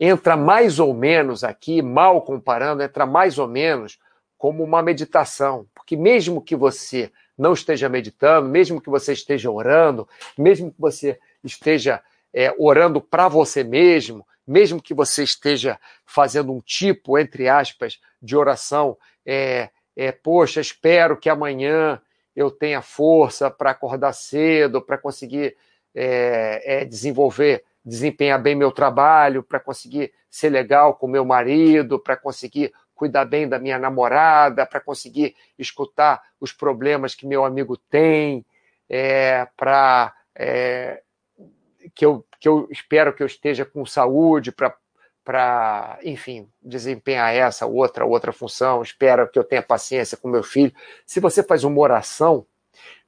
entra 0.00 0.34
mais 0.34 0.78
ou 0.78 0.94
menos 0.94 1.44
aqui, 1.44 1.82
mal 1.82 2.22
comparando, 2.22 2.82
entra 2.82 3.04
mais 3.04 3.38
ou 3.38 3.46
menos 3.46 3.98
como 4.38 4.64
uma 4.64 4.82
meditação. 4.82 5.66
Porque 5.74 5.94
mesmo 5.94 6.40
que 6.40 6.56
você 6.56 7.12
não 7.36 7.52
esteja 7.52 7.88
meditando, 7.88 8.48
mesmo 8.48 8.80
que 8.80 8.88
você 8.88 9.12
esteja 9.12 9.50
orando, 9.50 10.08
mesmo 10.38 10.72
que 10.72 10.80
você 10.80 11.18
esteja 11.44 12.02
é, 12.32 12.54
orando 12.58 13.00
para 13.00 13.28
você 13.28 13.62
mesmo, 13.62 14.26
mesmo 14.46 14.80
que 14.80 14.94
você 14.94 15.22
esteja 15.22 15.78
fazendo 16.06 16.52
um 16.52 16.60
tipo, 16.60 17.18
entre 17.18 17.48
aspas, 17.48 18.00
de 18.22 18.36
oração, 18.36 18.96
é, 19.24 19.68
é 19.94 20.10
poxa, 20.10 20.60
espero 20.60 21.16
que 21.16 21.28
amanhã 21.28 22.00
eu 22.34 22.50
tenha 22.50 22.80
força 22.80 23.50
para 23.50 23.72
acordar 23.72 24.12
cedo, 24.12 24.80
para 24.80 24.96
conseguir 24.96 25.56
é, 25.94 26.80
é, 26.80 26.84
desenvolver, 26.84 27.64
desempenhar 27.84 28.40
bem 28.40 28.54
meu 28.54 28.70
trabalho, 28.70 29.42
para 29.42 29.60
conseguir 29.60 30.12
ser 30.28 30.50
legal 30.50 30.94
com 30.94 31.08
meu 31.08 31.24
marido, 31.24 31.98
para 31.98 32.16
conseguir 32.16 32.72
cuidar 32.94 33.24
bem 33.24 33.48
da 33.48 33.58
minha 33.58 33.78
namorada, 33.78 34.66
para 34.66 34.80
conseguir 34.80 35.34
escutar 35.58 36.22
os 36.38 36.52
problemas 36.52 37.14
que 37.14 37.26
meu 37.26 37.44
amigo 37.44 37.76
tem, 37.76 38.44
é, 38.88 39.46
para 39.56 40.14
é, 40.34 41.02
que 41.94 42.04
eu, 42.04 42.26
que 42.38 42.48
eu 42.48 42.68
espero 42.70 43.14
que 43.14 43.22
eu 43.22 43.26
esteja 43.26 43.64
com 43.64 43.84
saúde 43.86 44.52
para 44.52 44.76
para, 45.22 45.98
enfim, 46.02 46.48
desempenhar 46.62 47.32
essa 47.32 47.66
outra 47.66 48.04
outra 48.04 48.32
função, 48.32 48.82
espero 48.82 49.30
que 49.30 49.38
eu 49.38 49.44
tenha 49.44 49.62
paciência 49.62 50.16
com 50.16 50.28
meu 50.28 50.42
filho. 50.42 50.72
Se 51.06 51.20
você 51.20 51.42
faz 51.42 51.62
uma 51.62 51.78
oração, 51.78 52.46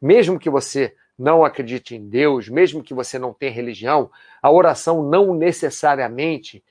mesmo 0.00 0.38
que 0.38 0.50
você 0.50 0.94
não 1.22 1.44
acredite 1.44 1.94
em 1.94 2.08
Deus, 2.08 2.48
mesmo 2.48 2.82
que 2.82 2.92
você 2.92 3.16
não 3.16 3.32
tenha 3.32 3.52
religião, 3.52 4.10
a 4.42 4.50
oração 4.50 5.04
não 5.04 5.32
necessariamente 5.32 6.64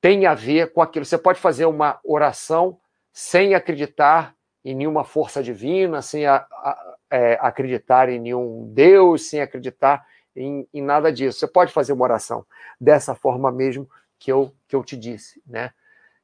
tem 0.00 0.26
a 0.26 0.34
ver 0.34 0.72
com 0.72 0.80
aquilo. 0.80 1.04
Você 1.04 1.18
pode 1.18 1.40
fazer 1.40 1.64
uma 1.64 1.98
oração 2.04 2.78
sem 3.12 3.52
acreditar 3.52 4.32
em 4.64 4.76
nenhuma 4.76 5.02
força 5.02 5.42
divina, 5.42 6.00
sem 6.02 6.24
a, 6.24 6.36
a, 6.36 6.96
é, 7.10 7.36
acreditar 7.40 8.08
em 8.08 8.20
nenhum 8.20 8.70
Deus, 8.72 9.28
sem 9.28 9.40
acreditar 9.40 10.06
em, 10.36 10.68
em, 10.72 10.80
nada 10.80 11.12
disso. 11.12 11.40
Você 11.40 11.48
pode 11.48 11.72
fazer 11.72 11.92
uma 11.92 12.04
oração 12.04 12.46
dessa 12.80 13.16
forma 13.16 13.50
mesmo 13.50 13.90
que 14.20 14.30
eu, 14.30 14.54
que 14.68 14.76
eu 14.76 14.84
te 14.84 14.96
disse. 14.96 15.42
Né? 15.44 15.72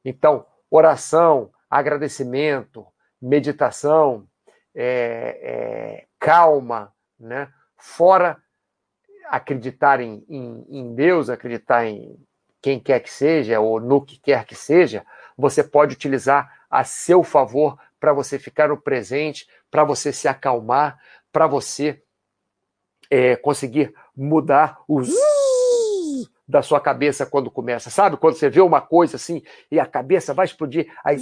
Então, 0.05 0.45
oração, 0.71 1.51
agradecimento, 1.69 2.87
meditação, 3.21 4.25
é, 4.73 5.39
é, 5.41 6.05
calma, 6.17 6.93
né? 7.19 7.51
Fora 7.77 8.41
acreditar 9.29 9.99
em, 9.99 10.23
em, 10.29 10.65
em 10.69 10.95
Deus, 10.95 11.29
acreditar 11.29 11.85
em 11.85 12.17
quem 12.61 12.79
quer 12.79 12.99
que 12.99 13.09
seja, 13.09 13.59
ou 13.59 13.79
no 13.79 14.01
que 14.01 14.17
quer 14.17 14.45
que 14.45 14.55
seja, 14.55 15.05
você 15.37 15.63
pode 15.63 15.93
utilizar 15.93 16.65
a 16.69 16.83
seu 16.83 17.23
favor 17.23 17.77
para 17.99 18.13
você 18.13 18.39
ficar 18.39 18.69
no 18.69 18.81
presente, 18.81 19.47
para 19.69 19.83
você 19.83 20.11
se 20.11 20.27
acalmar, 20.27 20.99
para 21.31 21.47
você 21.47 22.01
é, 23.09 23.35
conseguir 23.35 23.93
mudar 24.15 24.79
os 24.87 25.09
da 26.47 26.61
sua 26.61 26.79
cabeça 26.79 27.25
quando 27.25 27.51
começa. 27.51 27.89
Sabe 27.89 28.15
quando 28.15 28.35
você 28.35 28.49
vê 28.49 28.61
uma 28.61 28.79
coisa 28.79 29.17
assim 29.17 29.43
e 29.69 29.79
a 29.79 29.85
cabeça 29.85 30.33
vai 30.33 30.45
explodir, 30.45 30.91
aí 31.03 31.17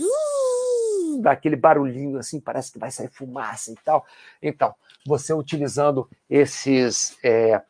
dá 1.22 1.32
aquele 1.32 1.55
barulhinho 1.55 2.18
assim, 2.18 2.39
parece 2.39 2.72
que 2.72 2.80
vai 2.80 2.91
sair 2.91 3.09
fumaça 3.09 3.72
e 3.72 3.76
tal. 3.84 4.05
Então, 4.41 4.74
você 5.05 5.34
utilizando 5.34 6.09
esses, 6.30 7.18
é, 7.24 7.61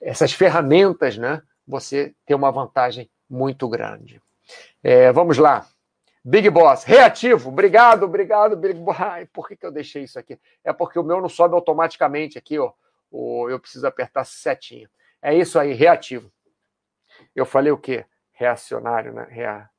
essas 0.00 0.32
ferramentas, 0.32 1.16
né, 1.16 1.42
você 1.66 2.14
tem 2.26 2.36
uma 2.36 2.50
vantagem 2.50 3.08
muito 3.28 3.68
grande. 3.68 4.20
É, 4.82 5.10
vamos 5.12 5.38
lá. 5.38 5.66
Big 6.24 6.48
Boss, 6.48 6.84
reativo. 6.84 7.50
Obrigado, 7.50 8.04
obrigado, 8.04 8.56
Big 8.56 8.74
Boss. 8.74 8.96
Ai, 9.00 9.26
por 9.26 9.46
que, 9.46 9.56
que 9.56 9.66
eu 9.66 9.70
deixei 9.72 10.04
isso 10.04 10.18
aqui? 10.18 10.38
É 10.64 10.72
porque 10.72 10.98
o 10.98 11.02
meu 11.02 11.20
não 11.20 11.28
sobe 11.28 11.54
automaticamente 11.54 12.38
aqui, 12.38 12.58
ó. 12.58 12.72
Eu 13.48 13.60
preciso 13.60 13.86
apertar 13.86 14.24
setinha. 14.24 14.90
É 15.22 15.34
isso 15.34 15.58
aí, 15.58 15.72
reativo. 15.72 16.32
Eu 17.34 17.46
falei 17.46 17.70
o 17.70 17.78
quê? 17.78 18.04
Reacionário, 18.32 19.12
né? 19.12 19.26
Rea... 19.30 19.70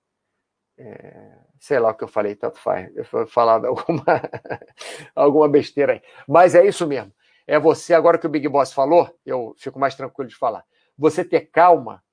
É... 0.78 1.38
Sei 1.60 1.80
lá 1.80 1.92
o 1.92 1.94
que 1.94 2.04
eu 2.04 2.08
falei, 2.08 2.36
tanto 2.36 2.60
faz. 2.60 2.96
Eu 2.96 3.06
fui 3.06 3.26
falar 3.26 3.66
alguma... 3.66 4.04
alguma 5.16 5.50
besteira 5.50 5.94
aí. 5.94 6.02
Mas 6.28 6.56
é 6.56 6.66
isso 6.66 6.86
mesmo. 6.86 7.12
É 7.48 7.60
você, 7.60 7.94
agora 7.94 8.18
que 8.18 8.26
o 8.26 8.30
Big 8.30 8.48
Boss 8.48 8.74
falou, 8.74 9.14
eu 9.26 9.56
fico 9.58 9.80
mais 9.80 9.96
tranquilo 9.96 10.30
de 10.30 10.36
falar. 10.36 10.64
Você 10.98 11.24
ter 11.24 11.42
calma 11.42 12.04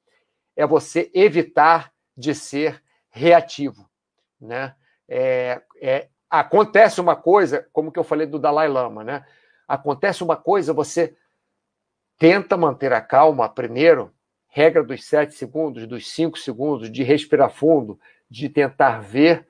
é 0.54 0.66
você 0.66 1.10
evitar 1.14 1.90
de 2.16 2.34
ser 2.34 2.82
reativo 3.10 3.90
né? 4.42 4.74
É, 5.08 5.62
é, 5.80 6.08
acontece 6.28 7.00
uma 7.00 7.14
coisa, 7.14 7.66
como 7.72 7.92
que 7.92 7.98
eu 7.98 8.04
falei 8.04 8.26
do 8.26 8.38
Dalai 8.38 8.68
Lama, 8.68 9.04
né? 9.04 9.24
Acontece 9.68 10.24
uma 10.24 10.36
coisa, 10.36 10.72
você 10.72 11.16
tenta 12.18 12.56
manter 12.56 12.92
a 12.92 13.00
calma 13.00 13.48
primeiro, 13.48 14.12
regra 14.54 14.84
dos 14.84 15.04
sete 15.04 15.34
segundos, 15.34 15.86
dos 15.86 16.12
cinco 16.12 16.38
segundos, 16.38 16.92
de 16.92 17.02
respirar 17.02 17.50
fundo, 17.50 17.98
de 18.30 18.50
tentar 18.50 19.00
ver 19.00 19.46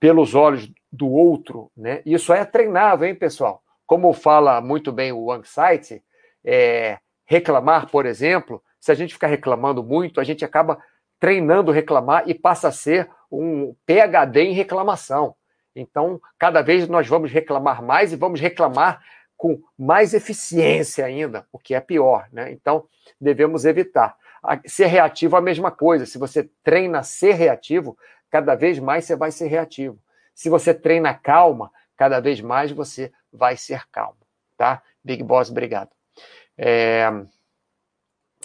pelos 0.00 0.34
olhos 0.34 0.68
do 0.90 1.08
outro, 1.08 1.70
né? 1.76 2.02
Isso 2.04 2.32
é 2.32 2.44
treinável, 2.44 3.08
hein, 3.08 3.14
pessoal? 3.14 3.62
Como 3.86 4.12
fala 4.12 4.60
muito 4.60 4.90
bem 4.90 5.12
o 5.12 5.42
Site, 5.44 6.02
é, 6.44 6.98
reclamar, 7.24 7.88
por 7.88 8.04
exemplo, 8.04 8.60
se 8.80 8.90
a 8.90 8.96
gente 8.96 9.14
ficar 9.14 9.28
reclamando 9.28 9.80
muito, 9.80 10.20
a 10.20 10.24
gente 10.24 10.44
acaba 10.44 10.82
treinando 11.20 11.70
reclamar 11.70 12.24
e 12.26 12.34
passa 12.34 12.66
a 12.66 12.72
ser 12.72 13.08
um 13.30 13.76
PhD 13.86 14.42
em 14.42 14.52
reclamação. 14.52 15.36
Então, 15.74 16.20
cada 16.36 16.62
vez 16.62 16.88
nós 16.88 17.06
vamos 17.06 17.30
reclamar 17.30 17.80
mais 17.80 18.12
e 18.12 18.16
vamos 18.16 18.40
reclamar 18.40 19.00
com 19.36 19.62
mais 19.78 20.14
eficiência 20.14 21.04
ainda, 21.04 21.46
o 21.52 21.60
que 21.60 21.76
é 21.76 21.80
pior, 21.80 22.28
né? 22.32 22.50
Então, 22.50 22.84
devemos 23.20 23.64
evitar. 23.64 24.16
Ser 24.66 24.86
reativo 24.86 25.36
é 25.36 25.38
a 25.38 25.42
mesma 25.42 25.70
coisa. 25.70 26.06
Se 26.06 26.18
você 26.18 26.50
treina 26.64 27.02
ser 27.02 27.34
reativo, 27.34 27.96
cada 28.30 28.54
vez 28.54 28.78
mais 28.78 29.04
você 29.04 29.14
vai 29.14 29.30
ser 29.30 29.46
reativo. 29.46 29.98
Se 30.34 30.48
você 30.48 30.74
treina 30.74 31.14
calma, 31.14 31.70
cada 31.96 32.20
vez 32.20 32.40
mais 32.40 32.72
você 32.72 33.12
vai 33.32 33.56
ser 33.56 33.86
calmo, 33.90 34.18
tá? 34.56 34.82
Big 35.04 35.22
Boss, 35.22 35.50
obrigado. 35.50 35.90
É... 36.56 37.08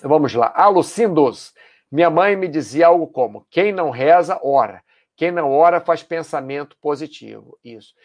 Vamos 0.04 0.34
lá. 0.34 0.54
Alucindos. 0.56 1.54
Minha 1.92 2.10
mãe 2.10 2.36
me 2.36 2.48
dizia 2.48 2.88
algo 2.88 3.08
como: 3.08 3.46
quem 3.50 3.72
não 3.72 3.90
reza, 3.90 4.40
ora. 4.44 4.84
Quem 5.16 5.32
não 5.32 5.52
ora 5.52 5.82
faz 5.82 6.04
pensamento 6.04 6.78
positivo. 6.80 7.58
Isso. 7.64 7.96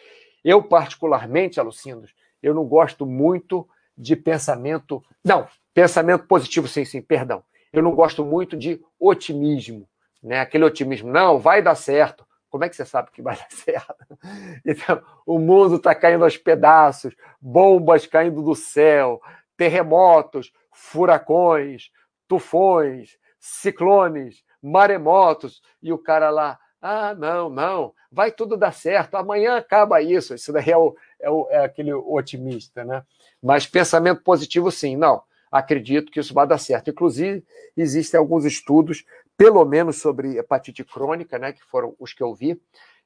Eu, 0.42 0.62
particularmente, 0.62 1.60
Alucindos, 1.60 2.14
eu 2.42 2.54
não 2.54 2.64
gosto 2.64 3.04
muito 3.04 3.68
de 3.96 4.16
pensamento. 4.16 5.04
Não, 5.22 5.46
pensamento 5.74 6.26
positivo, 6.26 6.66
sim, 6.66 6.84
sim, 6.84 7.02
perdão. 7.02 7.44
Eu 7.72 7.82
não 7.82 7.94
gosto 7.94 8.24
muito 8.24 8.56
de 8.56 8.80
otimismo. 9.00 9.88
Né? 10.22 10.40
Aquele 10.40 10.64
otimismo, 10.64 11.10
não, 11.10 11.38
vai 11.38 11.62
dar 11.62 11.74
certo. 11.74 12.26
Como 12.48 12.64
é 12.64 12.68
que 12.68 12.76
você 12.76 12.84
sabe 12.84 13.10
que 13.10 13.22
vai 13.22 13.34
dar 13.38 13.50
certo? 13.50 14.18
Então, 14.64 15.02
o 15.26 15.38
mundo 15.38 15.76
está 15.76 15.94
caindo 15.94 16.24
aos 16.24 16.36
pedaços, 16.36 17.14
bombas 17.40 18.06
caindo 18.06 18.42
do 18.42 18.54
céu, 18.54 19.20
terremotos, 19.56 20.52
furacões, 20.70 21.90
tufões, 22.28 23.16
ciclones, 23.38 24.44
maremotos, 24.62 25.60
e 25.82 25.92
o 25.92 25.98
cara 25.98 26.30
lá, 26.30 26.58
ah, 26.80 27.14
não, 27.14 27.48
não, 27.48 27.94
vai 28.10 28.30
tudo 28.30 28.56
dar 28.56 28.72
certo, 28.72 29.16
amanhã 29.16 29.56
acaba 29.56 30.02
isso. 30.02 30.34
Isso 30.34 30.52
daí 30.52 30.70
é, 30.70 30.76
o, 30.76 30.94
é, 31.20 31.30
o, 31.30 31.48
é 31.50 31.64
aquele 31.64 31.92
otimista, 31.92 32.84
né? 32.84 33.02
Mas 33.42 33.66
pensamento 33.66 34.22
positivo, 34.22 34.70
sim, 34.70 34.96
não. 34.96 35.22
Acredito 35.52 36.10
que 36.10 36.18
isso 36.18 36.32
vai 36.32 36.46
dar 36.46 36.56
certo. 36.56 36.88
Inclusive, 36.88 37.44
existem 37.76 38.18
alguns 38.18 38.46
estudos, 38.46 39.04
pelo 39.36 39.62
menos 39.66 40.00
sobre 40.00 40.38
hepatite 40.38 40.82
crônica, 40.82 41.38
né, 41.38 41.52
que 41.52 41.62
foram 41.62 41.94
os 41.98 42.14
que 42.14 42.22
eu 42.22 42.34
vi, 42.34 42.58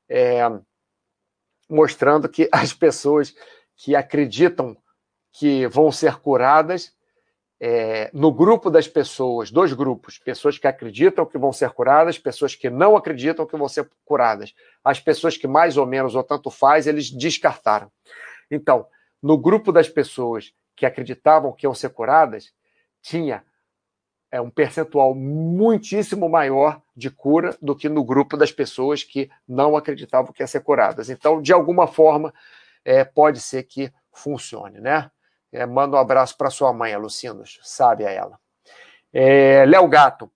é, 0.09 0.43
mostrando 1.69 2.29
que 2.29 2.49
as 2.55 2.73
pessoas 2.73 3.35
que 3.75 3.97
acreditam 3.97 4.77
que 5.33 5.67
vão 5.67 5.91
ser 5.91 6.17
curadas 6.21 6.95
é, 7.59 8.11
no 8.13 8.33
grupo 8.33 8.71
das 8.71 8.87
pessoas, 8.87 9.51
dois 9.51 9.73
grupos, 9.73 10.19
pessoas 10.19 10.59
que 10.59 10.67
acreditam 10.67 11.27
que 11.27 11.39
vão 11.39 11.53
ser 11.53 11.71
curadas, 11.71 12.19
pessoas 12.19 12.55
que 12.55 12.71
não 12.71 12.97
acreditam 12.97 13.47
que 13.47 13.57
vão 13.57 13.69
ser 13.69 13.91
curadas. 14.05 14.55
As 14.85 15.01
pessoas 15.01 15.37
que 15.37 15.47
mais 15.47 15.77
ou 15.77 15.87
menos 15.87 16.15
ou 16.15 16.23
tanto 16.23 16.51
faz, 16.51 16.87
eles 16.87 17.11
descartaram. 17.11 17.91
Então, 18.51 18.87
no 19.23 19.37
grupo 19.37 19.73
das 19.73 19.89
pessoas 19.89 20.53
que 20.77 20.87
acreditavam 20.87 21.53
que 21.53 21.67
iam 21.67 21.75
ser 21.75 21.89
curadas, 21.89 22.53
tinha 23.01 23.43
é, 24.31 24.41
um 24.41 24.51
percentual 24.51 25.15
muitíssimo 25.15 26.29
maior 26.29 26.81
de 26.95 27.11
cura 27.11 27.57
do 27.61 27.75
que 27.75 27.89
no 27.89 28.05
grupo 28.05 28.37
das 28.37 28.53
pessoas 28.53 29.03
que 29.03 29.31
não 29.49 29.77
acreditavam 29.77 30.33
que 30.33 30.43
iam 30.43 30.47
ser 30.47 30.61
curadas. 30.61 31.09
Então, 31.09 31.41
de 31.41 31.53
alguma 31.53 31.87
forma, 31.87 32.33
é, 32.85 33.05
pode 33.05 33.41
ser 33.41 33.63
que 33.63 33.93
funcione, 34.13 34.81
né? 34.81 35.11
É, 35.53 35.65
manda 35.65 35.97
um 35.97 36.01
abraço 36.01 36.37
para 36.37 36.51
sua 36.51 36.73
mãe, 36.73 36.95
Lucinos, 36.97 37.59
sabe 37.63 38.05
a 38.05 38.11
ela. 38.11 38.39
É, 39.13 39.65
Léo 39.65 39.89
Gato, 39.89 40.31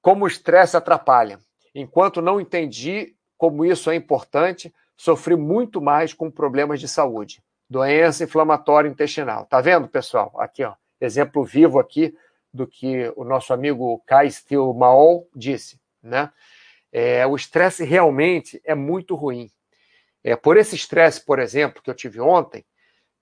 como 0.00 0.24
o 0.24 0.28
estresse 0.28 0.76
atrapalha. 0.76 1.38
Enquanto 1.74 2.20
não 2.20 2.40
entendi 2.40 3.14
como 3.36 3.64
isso 3.64 3.90
é 3.90 3.94
importante, 3.94 4.74
sofri 4.96 5.36
muito 5.36 5.80
mais 5.80 6.12
com 6.12 6.30
problemas 6.30 6.80
de 6.80 6.88
saúde. 6.88 7.42
Doença 7.68 8.24
inflamatória 8.24 8.88
intestinal. 8.88 9.44
Tá 9.46 9.60
vendo, 9.60 9.88
pessoal? 9.88 10.32
Aqui, 10.38 10.64
ó, 10.64 10.74
exemplo 11.00 11.44
vivo 11.44 11.78
aqui 11.78 12.16
do 12.52 12.66
que 12.66 13.12
o 13.16 13.24
nosso 13.24 13.52
amigo 13.52 14.02
Kai 14.06 14.30
Stil 14.30 14.72
Maol 14.72 15.28
disse, 15.34 15.80
né? 16.02 16.32
É, 16.90 17.26
o 17.26 17.36
estresse 17.36 17.84
realmente 17.84 18.60
é 18.64 18.74
muito 18.74 19.14
ruim. 19.14 19.50
É, 20.24 20.34
por 20.34 20.56
esse 20.56 20.74
estresse, 20.74 21.24
por 21.24 21.38
exemplo, 21.38 21.82
que 21.82 21.90
eu 21.90 21.94
tive 21.94 22.20
ontem, 22.20 22.64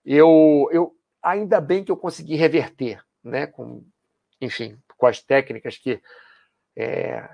eu, 0.05 0.69
eu, 0.73 0.97
ainda 1.23 1.61
bem 1.61 1.85
que 1.85 1.91
eu 1.91 1.97
consegui 1.97 2.37
reverter, 2.37 3.05
né? 3.23 3.47
Com, 3.47 3.85
enfim, 4.41 4.79
com 4.97 5.07
as 5.07 5.21
técnicas 5.21 5.77
que 5.77 6.01
é, 6.77 7.29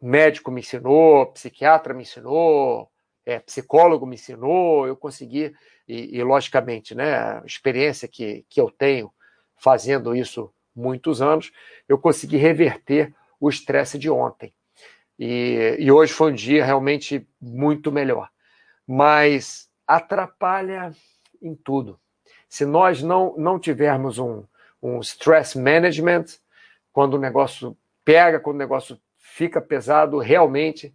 médico 0.00 0.50
me 0.50 0.60
ensinou, 0.60 1.26
psiquiatra 1.26 1.94
me 1.94 2.02
ensinou, 2.02 2.90
é, 3.26 3.40
psicólogo 3.40 4.06
me 4.06 4.14
ensinou, 4.14 4.86
eu 4.86 4.96
consegui, 4.96 5.52
e, 5.88 6.16
e, 6.16 6.22
logicamente, 6.22 6.94
né, 6.94 7.16
a 7.16 7.42
experiência 7.44 8.06
que, 8.06 8.46
que 8.48 8.60
eu 8.60 8.70
tenho 8.70 9.12
fazendo 9.56 10.14
isso 10.14 10.52
muitos 10.74 11.20
anos, 11.20 11.52
eu 11.88 11.98
consegui 11.98 12.36
reverter 12.36 13.12
o 13.40 13.48
estresse 13.48 13.98
de 13.98 14.08
ontem. 14.08 14.54
E, 15.18 15.76
e 15.78 15.90
hoje 15.90 16.12
foi 16.12 16.30
um 16.30 16.34
dia 16.34 16.64
realmente 16.64 17.26
muito 17.40 17.90
melhor. 17.90 18.28
Mas 18.86 19.68
atrapalha 19.86 20.92
em 21.42 21.54
tudo. 21.54 21.98
Se 22.48 22.64
nós 22.64 23.02
não, 23.02 23.34
não 23.36 23.58
tivermos 23.58 24.18
um, 24.18 24.44
um 24.82 25.00
stress 25.00 25.58
management, 25.58 26.26
quando 26.92 27.14
o 27.14 27.18
negócio 27.18 27.76
pega, 28.04 28.38
quando 28.38 28.56
o 28.56 28.60
negócio 28.60 28.98
fica 29.18 29.60
pesado, 29.60 30.18
realmente 30.18 30.94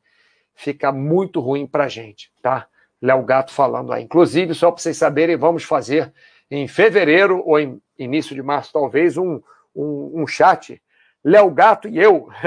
fica 0.62 0.92
muito 0.92 1.40
ruim 1.40 1.66
para 1.66 1.86
a 1.86 1.88
gente, 1.88 2.32
tá? 2.40 2.68
Léo 3.02 3.24
Gato 3.24 3.52
falando 3.52 3.92
aí. 3.92 4.04
Inclusive, 4.04 4.54
só 4.54 4.72
para 4.72 4.80
vocês 4.80 4.96
saberem, 4.96 5.36
vamos 5.36 5.64
fazer 5.64 6.14
em 6.52 6.68
fevereiro 6.68 7.42
ou 7.44 7.60
em 7.60 7.82
início 7.98 8.36
de 8.36 8.44
março, 8.44 8.72
talvez, 8.72 9.18
um, 9.18 9.42
um, 9.76 10.22
um 10.22 10.28
chat. 10.28 10.80
Léo 11.24 11.50
Gato 11.50 11.88
e 11.88 11.98
eu. 11.98 12.30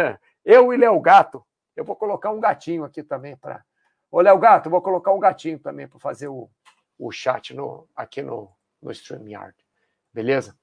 Eu 0.44 0.74
e 0.74 0.76
Léo 0.76 1.00
Gato. 1.00 1.42
Eu 1.74 1.86
vou 1.86 1.96
colocar 1.96 2.30
um 2.30 2.38
gatinho 2.38 2.84
aqui 2.84 3.02
também 3.02 3.34
para. 3.34 3.64
Ô, 4.10 4.20
Léo 4.20 4.38
Gato, 4.38 4.68
vou 4.68 4.82
colocar 4.82 5.10
um 5.10 5.18
gatinho 5.18 5.58
também 5.58 5.88
para 5.88 5.98
fazer 5.98 6.28
o, 6.28 6.50
o 6.98 7.10
chat 7.10 7.54
no, 7.54 7.88
aqui 7.96 8.20
no, 8.20 8.52
no 8.82 8.90
StreamYard. 8.92 9.56
Beleza? 10.12 10.54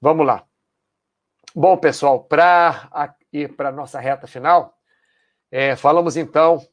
Vamos 0.00 0.26
lá. 0.26 0.46
Bom, 1.54 1.76
pessoal, 1.76 2.24
para 2.24 3.14
ir 3.30 3.54
para 3.54 3.68
a 3.68 3.72
nossa 3.72 4.00
reta 4.00 4.26
final, 4.26 4.74
é, 5.50 5.76
falamos 5.76 6.16
então 6.16 6.66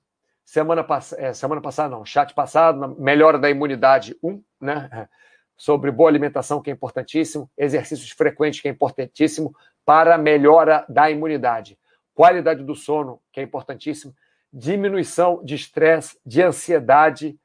semana, 0.46 0.84
pass 0.84 1.12
é, 1.14 1.34
semana 1.34 1.60
passada, 1.60 1.90
não, 1.90 2.06
chat 2.06 2.34
passado, 2.34 2.96
melhora 3.00 3.40
da 3.40 3.50
imunidade 3.50 4.16
1, 4.24 4.42
né? 4.62 5.10
Sobre 5.58 5.90
boa 5.90 6.10
alimentação, 6.10 6.62
que 6.62 6.70
é 6.70 6.74
importantíssimo, 6.74 7.50
exercícios 7.58 8.12
frequentes, 8.12 8.60
que 8.60 8.68
é 8.68 8.72
importantíssimo, 8.72 9.56
para 9.86 10.18
melhora 10.18 10.86
da 10.90 11.10
imunidade. 11.10 11.80
Qualidade 12.14 12.62
do 12.62 12.76
sono, 12.76 13.22
que 13.32 13.40
é 13.40 13.44
importantíssimo, 13.44 14.14
diminuição 14.52 15.42
de 15.46 15.56
estresse, 15.56 16.20
de 16.26 16.42
ansiedade, 16.42 17.40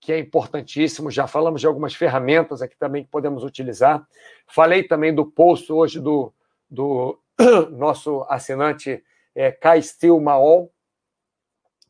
que 0.00 0.12
é 0.12 0.18
importantíssimo. 0.20 1.10
Já 1.10 1.26
falamos 1.26 1.60
de 1.60 1.66
algumas 1.66 1.96
ferramentas 1.96 2.62
aqui 2.62 2.76
também 2.78 3.02
que 3.02 3.10
podemos 3.10 3.42
utilizar. 3.42 4.06
Falei 4.46 4.84
também 4.84 5.12
do 5.12 5.26
post 5.26 5.72
hoje 5.72 6.00
do, 6.00 6.32
do 6.70 7.18
nosso 7.72 8.24
assinante 8.28 9.02
é, 9.34 9.50
Kai 9.50 9.80
Maol, 10.22 10.70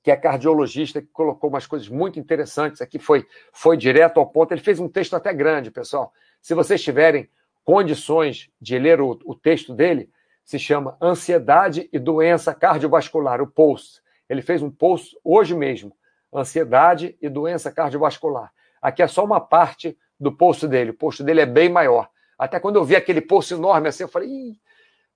que 0.03 0.11
é 0.11 0.17
cardiologista, 0.17 1.01
que 1.01 1.09
colocou 1.09 1.51
umas 1.51 1.67
coisas 1.67 1.89
muito 1.89 2.19
interessantes 2.19 2.81
aqui, 2.81 2.99
foi, 2.99 3.27
foi 3.53 3.77
direto 3.77 4.19
ao 4.19 4.27
ponto. 4.27 4.53
Ele 4.53 4.61
fez 4.61 4.79
um 4.79 4.89
texto 4.89 5.15
até 5.15 5.33
grande, 5.33 5.71
pessoal. 5.71 6.13
Se 6.41 6.55
vocês 6.55 6.83
tiverem 6.83 7.29
condições 7.65 8.51
de 8.61 8.79
ler 8.79 9.01
o, 9.01 9.19
o 9.25 9.35
texto 9.35 9.75
dele, 9.75 10.11
se 10.45 10.59
chama 10.59 10.97
Ansiedade 11.03 11.89
e 11.93 11.99
Doença 11.99 12.55
Cardiovascular, 12.55 13.43
o 13.43 13.47
post. 13.47 14.01
Ele 14.29 14.41
fez 14.41 14.63
um 14.63 14.71
post 14.71 15.15
hoje 15.23 15.55
mesmo, 15.55 15.95
Ansiedade 16.33 17.17
e 17.21 17.29
Doença 17.29 17.71
Cardiovascular. 17.71 18.51
Aqui 18.81 19.03
é 19.03 19.07
só 19.07 19.25
uma 19.25 19.41
parte 19.41 19.99
do 20.19 20.33
post 20.33 20.67
dele, 20.67 20.91
o 20.91 20.95
post 20.95 21.23
dele 21.23 21.43
é 21.43 21.47
bem 21.47 21.69
maior. 21.69 22.09
Até 22.39 22.59
quando 22.59 22.77
eu 22.77 22.85
vi 22.85 22.97
aquele 22.97 23.21
post 23.21 23.53
enorme 23.53 23.89
assim, 23.89 24.05
eu 24.05 24.09
falei, 24.09 24.57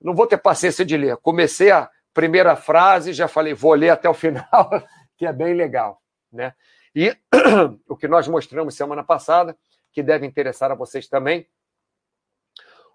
não 0.01 0.15
vou 0.15 0.27
ter 0.27 0.37
paciência 0.37 0.85
de 0.85 0.97
ler. 0.97 1.17
Comecei 1.19 1.71
a 1.71 1.89
primeira 2.13 2.57
frase, 2.57 3.13
já 3.13 3.29
falei, 3.29 3.55
vou 3.55 3.75
ler 3.75 3.91
até 3.91 4.09
o 4.09 4.15
final, 4.15 4.47
que 5.17 5.27
é 5.27 5.33
bem 5.33 5.55
legal. 5.55 6.03
Né? 6.33 6.55
E 6.95 7.17
o 7.89 7.97
que 7.97 8.09
nós 8.09 8.29
mostramos 8.29 8.75
semana 8.75 9.03
passada, 9.03 9.57
que 9.93 10.03
deve 10.03 10.27
interessar 10.27 10.71
a 10.71 10.75
vocês 10.75 11.09
também, 11.09 11.47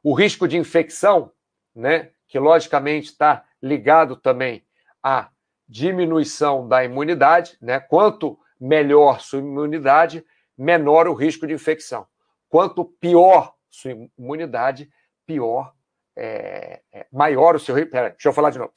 o 0.03 0.13
risco 0.13 0.47
de 0.47 0.57
infecção, 0.57 1.31
né, 1.75 2.11
que 2.27 2.39
logicamente 2.39 3.07
está 3.07 3.45
ligado 3.61 4.15
também 4.15 4.65
à 5.01 5.29
diminuição 5.67 6.67
da 6.67 6.83
imunidade, 6.83 7.57
né? 7.61 7.79
Quanto 7.79 8.39
melhor 8.59 9.19
sua 9.19 9.39
imunidade, 9.39 10.25
menor 10.57 11.07
o 11.07 11.13
risco 11.13 11.45
de 11.45 11.53
infecção. 11.53 12.07
Quanto 12.49 12.85
pior 12.85 13.53
sua 13.69 13.91
imunidade, 14.17 14.89
pior 15.25 15.73
é, 16.17 16.81
é, 16.91 17.05
maior 17.11 17.55
o 17.55 17.59
seu 17.59 17.75
risco. 17.75 17.91
Pera, 17.91 18.09
deixa 18.09 18.27
eu 18.27 18.33
falar 18.33 18.49
de 18.49 18.57
novo. 18.57 18.73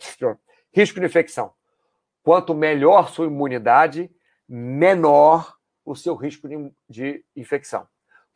Risco 0.73 1.01
de 1.01 1.07
infecção. 1.07 1.53
Quanto 2.23 2.55
melhor 2.55 3.09
sua 3.09 3.27
imunidade, 3.27 4.11
menor 4.47 5.57
o 5.85 5.97
seu 5.97 6.15
risco 6.15 6.47
de, 6.47 6.73
de 6.89 7.25
infecção. 7.35 7.89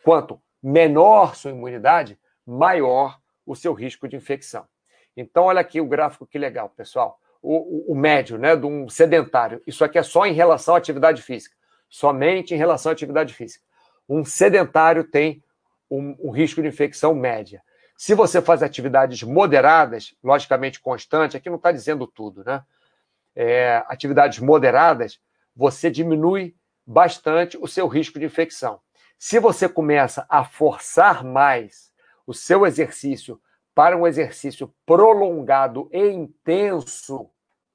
Quanto 0.02 0.40
menor 0.62 1.36
sua 1.36 1.50
imunidade, 1.50 2.18
maior 2.46 3.18
o 3.46 3.55
seu 3.55 3.74
risco 3.74 4.09
de 4.09 4.16
infecção. 4.16 4.66
Então, 5.14 5.44
olha 5.44 5.61
aqui 5.61 5.80
o 5.80 5.86
gráfico 5.86 6.26
que 6.26 6.38
legal, 6.38 6.70
pessoal. 6.70 7.20
O, 7.42 7.57
o, 7.57 7.92
o, 7.92 7.94
médio, 7.94 8.38
né, 8.38 8.57
de 8.57 8.64
um 8.64 8.88
sedentário. 8.88 9.61
Isso 9.66 9.84
aqui 9.84 9.98
é 9.98 10.02
só 10.02 10.24
em 10.24 10.32
relação 10.32 10.74
à 10.74 10.78
atividade 10.78 11.20
física. 11.20 11.55
Somente 11.90 12.55
em 12.55 12.57
relação 12.57 12.90
à 12.90 12.92
atividade 12.94 13.34
física. 13.34 13.62
Um 14.09 14.24
sedentário 14.24 15.05
tem 15.05 15.44
um, 15.90 16.16
um 16.18 16.30
risco 16.30 16.62
de 16.62 16.68
infecção 16.68 17.14
média. 17.14 17.62
Se 17.97 18.14
você 18.14 18.42
faz 18.42 18.62
atividades 18.62 19.22
moderadas, 19.22 20.14
logicamente 20.22 20.80
constante, 20.80 21.36
aqui 21.36 21.49
não 21.49 21.57
está 21.57 21.70
dizendo 21.70 22.07
tudo, 22.07 22.45
né? 22.45 22.62
É, 23.36 23.84
atividades 23.88 24.38
moderadas, 24.38 25.20
você 25.55 25.90
diminui 25.90 26.57
bastante 26.86 27.57
o 27.57 27.66
seu 27.66 27.86
risco 27.86 28.18
de 28.18 28.24
infecção. 28.24 28.80
Se 29.18 29.38
você 29.38 29.68
começa 29.68 30.26
a 30.28 30.45
forçar 30.45 31.24
mais 31.24 31.92
o 32.26 32.34
seu 32.34 32.66
exercício 32.66 33.40
para 33.74 33.97
um 33.97 34.07
exercício 34.07 34.72
prolongado 34.86 35.88
e 35.92 36.09
intenso, 36.09 37.28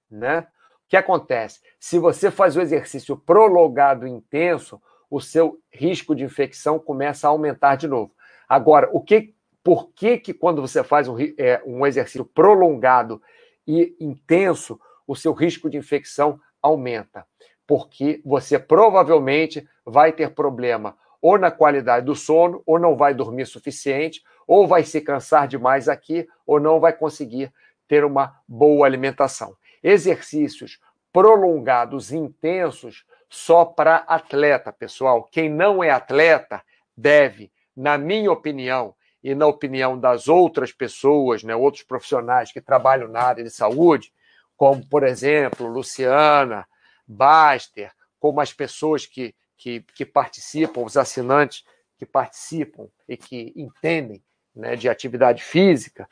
né? 0.09 0.47
O 0.85 0.89
que 0.89 0.97
acontece? 0.97 1.59
Se 1.79 1.99
você 1.99 2.31
faz 2.31 2.55
o 2.55 2.61
exercício 2.61 3.17
prolongado 3.17 4.07
e 4.07 4.09
intenso, 4.09 4.81
o 5.09 5.19
seu 5.19 5.59
risco 5.71 6.15
de 6.15 6.23
infecção 6.23 6.79
começa 6.79 7.27
a 7.27 7.31
aumentar 7.31 7.75
de 7.75 7.87
novo. 7.87 8.13
Agora, 8.47 8.89
o 8.91 9.01
que 9.01 9.35
por 9.69 9.91
que, 9.91 10.17
que 10.17 10.33
quando 10.33 10.63
você 10.63 10.83
faz 10.83 11.07
um, 11.07 11.15
é, 11.37 11.61
um 11.63 11.85
exercício 11.85 12.25
prolongado 12.25 13.21
e 13.67 13.95
intenso, 13.99 14.79
o 15.05 15.15
seu 15.15 15.31
risco 15.31 15.69
de 15.69 15.77
infecção 15.77 16.39
aumenta? 16.59 17.23
Porque 17.67 18.19
você 18.25 18.57
provavelmente 18.57 19.69
vai 19.85 20.11
ter 20.11 20.33
problema 20.33 20.97
ou 21.21 21.37
na 21.37 21.51
qualidade 21.51 22.03
do 22.03 22.15
sono, 22.15 22.63
ou 22.65 22.79
não 22.79 22.97
vai 22.97 23.13
dormir 23.13 23.45
suficiente, 23.45 24.23
ou 24.47 24.65
vai 24.65 24.83
se 24.83 25.01
cansar 25.01 25.47
demais 25.47 25.87
aqui, 25.87 26.27
ou 26.47 26.59
não 26.59 26.79
vai 26.79 26.91
conseguir 26.91 27.53
ter 27.87 28.03
uma 28.03 28.41
boa 28.47 28.87
alimentação. 28.87 29.55
Exercícios 29.83 30.79
prolongados, 31.13 32.11
intensos, 32.11 33.05
só 33.29 33.65
para 33.65 33.97
atleta, 33.97 34.73
pessoal. 34.73 35.29
Quem 35.31 35.47
não 35.47 35.83
é 35.83 35.91
atleta 35.91 36.63
deve, 36.97 37.51
na 37.77 37.99
minha 37.99 38.31
opinião, 38.31 38.95
e 39.23 39.35
na 39.35 39.47
opinião 39.47 39.99
das 39.99 40.27
outras 40.27 40.71
pessoas, 40.71 41.43
né, 41.43 41.55
outros 41.55 41.83
profissionais 41.83 42.51
que 42.51 42.61
trabalham 42.61 43.07
na 43.07 43.21
área 43.21 43.43
de 43.43 43.49
saúde, 43.49 44.13
como, 44.55 44.85
por 44.85 45.03
exemplo, 45.03 45.67
Luciana, 45.67 46.67
Baster, 47.07 47.91
como 48.19 48.41
as 48.41 48.53
pessoas 48.53 49.05
que, 49.05 49.33
que, 49.57 49.81
que 49.95 50.05
participam, 50.05 50.81
os 50.81 50.97
assinantes 50.97 51.63
que 51.97 52.05
participam 52.05 52.87
e 53.07 53.17
que 53.17 53.53
entendem 53.55 54.23
né, 54.55 54.75
de 54.75 54.87
atividade 54.89 55.43
física, 55.43 56.07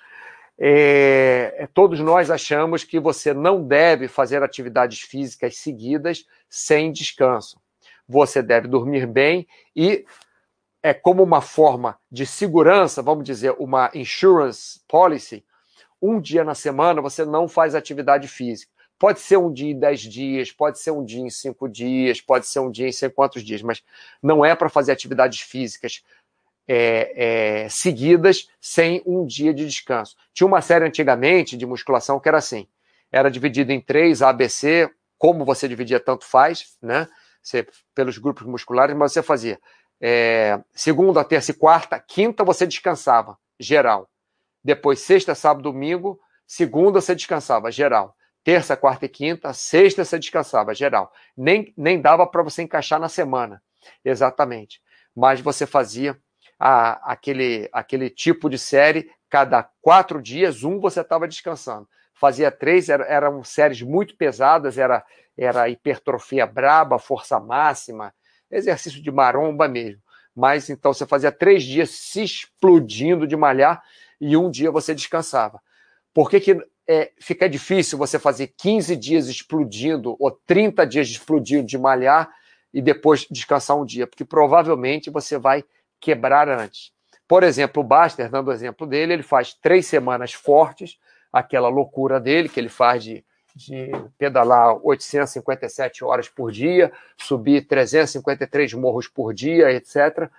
é, 0.60 1.54
é, 1.58 1.68
todos 1.68 2.00
nós 2.00 2.32
achamos 2.32 2.84
que 2.84 3.00
você 3.00 3.34
não 3.34 3.64
deve 3.64 4.08
fazer 4.08 4.42
atividades 4.42 5.02
físicas 5.02 5.58
seguidas 5.58 6.26
sem 6.50 6.92
descanso. 6.92 7.62
Você 8.08 8.42
deve 8.42 8.68
dormir 8.68 9.06
bem 9.06 9.48
e 9.76 10.06
é 10.88 10.94
como 10.94 11.22
uma 11.22 11.42
forma 11.42 12.00
de 12.10 12.26
segurança, 12.26 13.02
vamos 13.02 13.26
dizer, 13.26 13.54
uma 13.60 13.92
insurance 13.94 14.80
policy, 14.88 15.44
um 16.02 16.22
dia 16.22 16.46
na 16.46 16.56
semana 16.56 17.02
você 17.02 17.26
não 17.26 17.46
faz 17.46 17.76
atividade 17.76 18.26
física. 18.30 18.72
Pode 18.98 19.20
ser 19.20 19.36
um 19.36 19.52
dia 19.52 19.72
em 19.72 19.78
dez 19.78 20.00
dias, 20.00 20.50
pode 20.50 20.80
ser 20.80 20.92
um 20.92 21.04
dia 21.04 21.20
em 21.20 21.30
cinco 21.30 21.68
dias, 21.68 22.22
pode 22.22 22.48
ser 22.48 22.60
um 22.60 22.72
dia 22.72 22.88
em 22.88 22.92
sei 22.94 23.10
quantos 23.10 23.44
dias, 23.44 23.62
mas 23.62 23.84
não 24.24 24.46
é 24.46 24.56
para 24.56 24.70
fazer 24.70 24.94
atividades 24.94 25.42
físicas 25.42 26.04
é, 26.66 27.66
é, 27.66 27.70
seguidas 27.70 28.48
sem 28.62 29.04
um 29.06 29.26
dia 29.26 29.54
de 29.54 29.66
descanso. 29.66 30.16
Tinha 30.34 30.48
uma 30.48 30.62
série 30.62 30.86
antigamente 30.86 31.58
de 31.58 31.66
musculação 31.66 32.18
que 32.18 32.30
era 32.30 32.38
assim: 32.38 32.66
era 33.12 33.30
dividida 33.30 33.74
em 33.74 33.82
três 33.82 34.22
ABC, 34.22 34.90
como 35.18 35.44
você 35.44 35.68
dividia, 35.68 36.00
tanto 36.00 36.24
faz, 36.24 36.78
né? 36.82 37.10
Você, 37.44 37.68
pelos 37.94 38.18
grupos 38.18 38.48
musculares, 38.48 38.96
mas 38.96 39.12
você 39.12 39.22
fazia 39.22 39.60
é, 40.02 40.60
segunda, 40.74 41.24
terça 41.24 41.52
e 41.52 41.54
quarta, 41.54 42.00
quinta 42.00 42.44
você 42.44 42.68
descansava, 42.68 43.38
geral. 43.60 44.10
Depois, 44.64 45.00
sexta, 45.00 45.34
sábado, 45.34 45.64
domingo, 45.64 46.20
segunda 46.46 47.02
você 47.02 47.16
descansava, 47.16 47.72
geral. 47.72 48.16
Terça, 48.44 48.78
quarta 48.78 49.06
e 49.06 49.10
quinta, 49.10 49.52
sexta 49.54 50.06
você 50.06 50.20
descansava, 50.20 50.74
geral. 50.74 51.12
Nem, 51.36 51.74
nem 51.76 52.00
dava 52.00 52.26
para 52.28 52.44
você 52.44 52.62
encaixar 52.62 53.00
na 53.00 53.10
semana, 53.10 53.62
exatamente. 54.06 54.82
Mas 55.16 55.42
você 55.42 55.66
fazia 55.66 56.18
a, 56.60 57.12
aquele, 57.12 57.70
aquele 57.74 58.10
tipo 58.10 58.50
de 58.50 58.58
série 58.58 59.10
cada 59.30 59.64
quatro 59.82 60.22
dias, 60.22 60.64
um 60.64 60.80
você 60.80 61.02
estava 61.02 61.28
descansando. 61.28 61.88
Fazia 62.14 62.50
três, 62.50 62.90
era, 62.90 63.04
eram 63.06 63.44
séries 63.44 63.82
muito 63.82 64.16
pesadas, 64.16 64.78
era, 64.78 65.06
era 65.38 65.70
hipertrofia 65.70 66.46
braba, 66.46 66.98
força 66.98 67.40
máxima, 67.40 68.14
exercício 68.50 69.02
de 69.02 69.12
maromba 69.12 69.68
mesmo. 69.68 70.02
Mas 70.36 70.70
então 70.70 70.94
você 70.94 71.06
fazia 71.06 71.32
três 71.32 71.64
dias 71.64 71.90
se 71.90 72.24
explodindo 72.24 73.26
de 73.26 73.36
malhar 73.36 73.82
e 74.22 74.38
um 74.38 74.50
dia 74.50 74.72
você 74.72 74.94
descansava. 74.94 75.60
Por 76.14 76.30
que, 76.30 76.40
que 76.40 76.58
é, 76.88 77.12
fica 77.20 77.50
difícil 77.50 77.98
você 77.98 78.18
fazer 78.18 78.54
15 78.58 78.96
dias 78.96 79.28
explodindo 79.28 80.16
ou 80.20 80.32
30 80.32 80.86
dias 80.86 81.08
explodindo 81.08 81.66
de 81.66 81.78
malhar 81.78 82.30
e 82.74 82.82
depois 82.82 83.28
descansar 83.30 83.78
um 83.78 83.86
dia? 83.86 84.08
Porque 84.08 84.24
provavelmente 84.24 85.10
você 85.10 85.38
vai 85.38 85.64
quebrar 86.00 86.48
antes. 86.48 86.92
Por 87.28 87.44
exemplo, 87.44 87.84
o 87.84 87.86
Baster, 87.86 88.30
dando 88.30 88.48
o 88.48 88.54
exemplo 88.54 88.88
dele, 88.88 89.14
ele 89.14 89.24
faz 89.24 89.54
três 89.54 89.86
semanas 89.86 90.34
fortes, 90.34 90.98
aquela 91.32 91.68
loucura 91.68 92.20
dele, 92.20 92.48
que 92.48 92.60
ele 92.60 92.70
faz 92.70 93.04
de, 93.04 93.26
de 93.58 93.92
pedalar 94.18 94.78
857 94.86 96.04
horas 96.04 96.30
por 96.30 96.52
dia, 96.52 96.92
subir 97.18 97.68
353 97.68 98.74
morros 98.74 99.08
por 99.08 99.34
dia, 99.34 99.72
etc. 99.72 100.30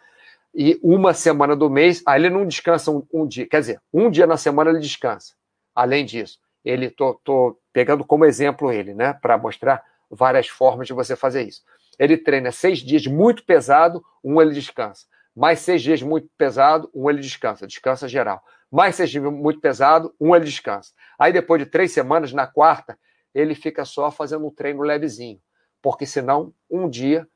E 0.54 0.78
uma 0.82 1.12
semana 1.12 1.54
do 1.54 1.68
mês, 1.68 2.02
aí 2.06 2.20
ele 2.20 2.30
não 2.30 2.46
descansa 2.46 2.90
um, 2.90 3.04
um 3.12 3.26
dia, 3.26 3.46
quer 3.46 3.60
dizer, 3.60 3.80
um 3.92 4.10
dia 4.10 4.26
na 4.26 4.36
semana 4.36 4.70
ele 4.70 4.78
descansa. 4.78 5.34
Além 5.74 6.04
disso, 6.04 6.38
ele 6.64 6.88
tô, 6.90 7.14
tô 7.24 7.58
pegando 7.72 8.04
como 8.04 8.24
exemplo 8.24 8.72
ele, 8.72 8.94
né, 8.94 9.12
para 9.12 9.36
mostrar 9.36 9.82
várias 10.10 10.48
formas 10.48 10.86
de 10.86 10.92
você 10.92 11.14
fazer 11.14 11.42
isso. 11.42 11.62
Ele 11.98 12.16
treina 12.16 12.52
seis 12.52 12.78
dias 12.78 13.06
muito 13.06 13.44
pesado, 13.44 14.04
um 14.22 14.40
ele 14.40 14.52
descansa. 14.52 15.06
Mais 15.34 15.60
seis 15.60 15.82
dias 15.82 16.02
muito 16.02 16.28
pesado, 16.36 16.90
um 16.94 17.10
ele 17.10 17.20
descansa, 17.20 17.66
descansa 17.66 18.08
geral. 18.08 18.42
Mais 18.70 18.94
seis 18.94 19.10
dias 19.10 19.24
muito 19.24 19.60
pesado, 19.60 20.14
um 20.20 20.34
ele 20.34 20.44
descansa. 20.44 20.92
Aí 21.18 21.32
depois 21.32 21.62
de 21.62 21.70
três 21.70 21.92
semanas, 21.92 22.32
na 22.32 22.46
quarta, 22.46 22.98
ele 23.38 23.54
fica 23.54 23.84
só 23.84 24.10
fazendo 24.10 24.46
um 24.46 24.50
treino 24.50 24.82
levezinho, 24.82 25.40
porque 25.80 26.04
senão 26.04 26.52
um 26.70 26.88
dia 26.88 27.26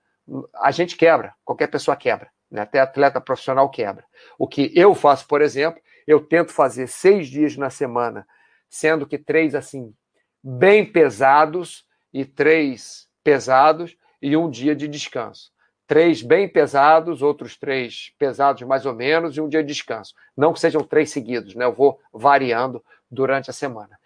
a 0.56 0.70
gente 0.70 0.96
quebra, 0.96 1.34
qualquer 1.44 1.68
pessoa 1.68 1.96
quebra, 1.96 2.30
né? 2.50 2.62
até 2.62 2.80
atleta 2.80 3.20
profissional 3.20 3.70
quebra. 3.70 4.04
O 4.38 4.46
que 4.46 4.72
eu 4.74 4.94
faço, 4.94 5.26
por 5.26 5.40
exemplo, 5.40 5.80
eu 6.06 6.20
tento 6.20 6.52
fazer 6.52 6.88
seis 6.88 7.28
dias 7.28 7.56
na 7.56 7.70
semana, 7.70 8.26
sendo 8.68 9.06
que 9.06 9.18
três, 9.18 9.54
assim, 9.54 9.94
bem 10.42 10.84
pesados 10.84 11.84
e 12.12 12.24
três 12.24 13.08
pesados 13.22 13.96
e 14.20 14.36
um 14.36 14.50
dia 14.50 14.74
de 14.74 14.88
descanso. 14.88 15.52
Três 15.86 16.22
bem 16.22 16.48
pesados, 16.48 17.22
outros 17.22 17.56
três 17.56 18.12
pesados 18.18 18.62
mais 18.62 18.86
ou 18.86 18.94
menos 18.94 19.36
e 19.36 19.40
um 19.40 19.48
dia 19.48 19.62
de 19.62 19.72
descanso. 19.72 20.14
Não 20.36 20.52
que 20.52 20.60
sejam 20.60 20.82
três 20.82 21.10
seguidos, 21.10 21.54
né? 21.54 21.64
Eu 21.64 21.72
vou 21.72 22.00
variando 22.12 22.82
durante 23.10 23.50
a 23.50 23.52
semana. 23.52 23.98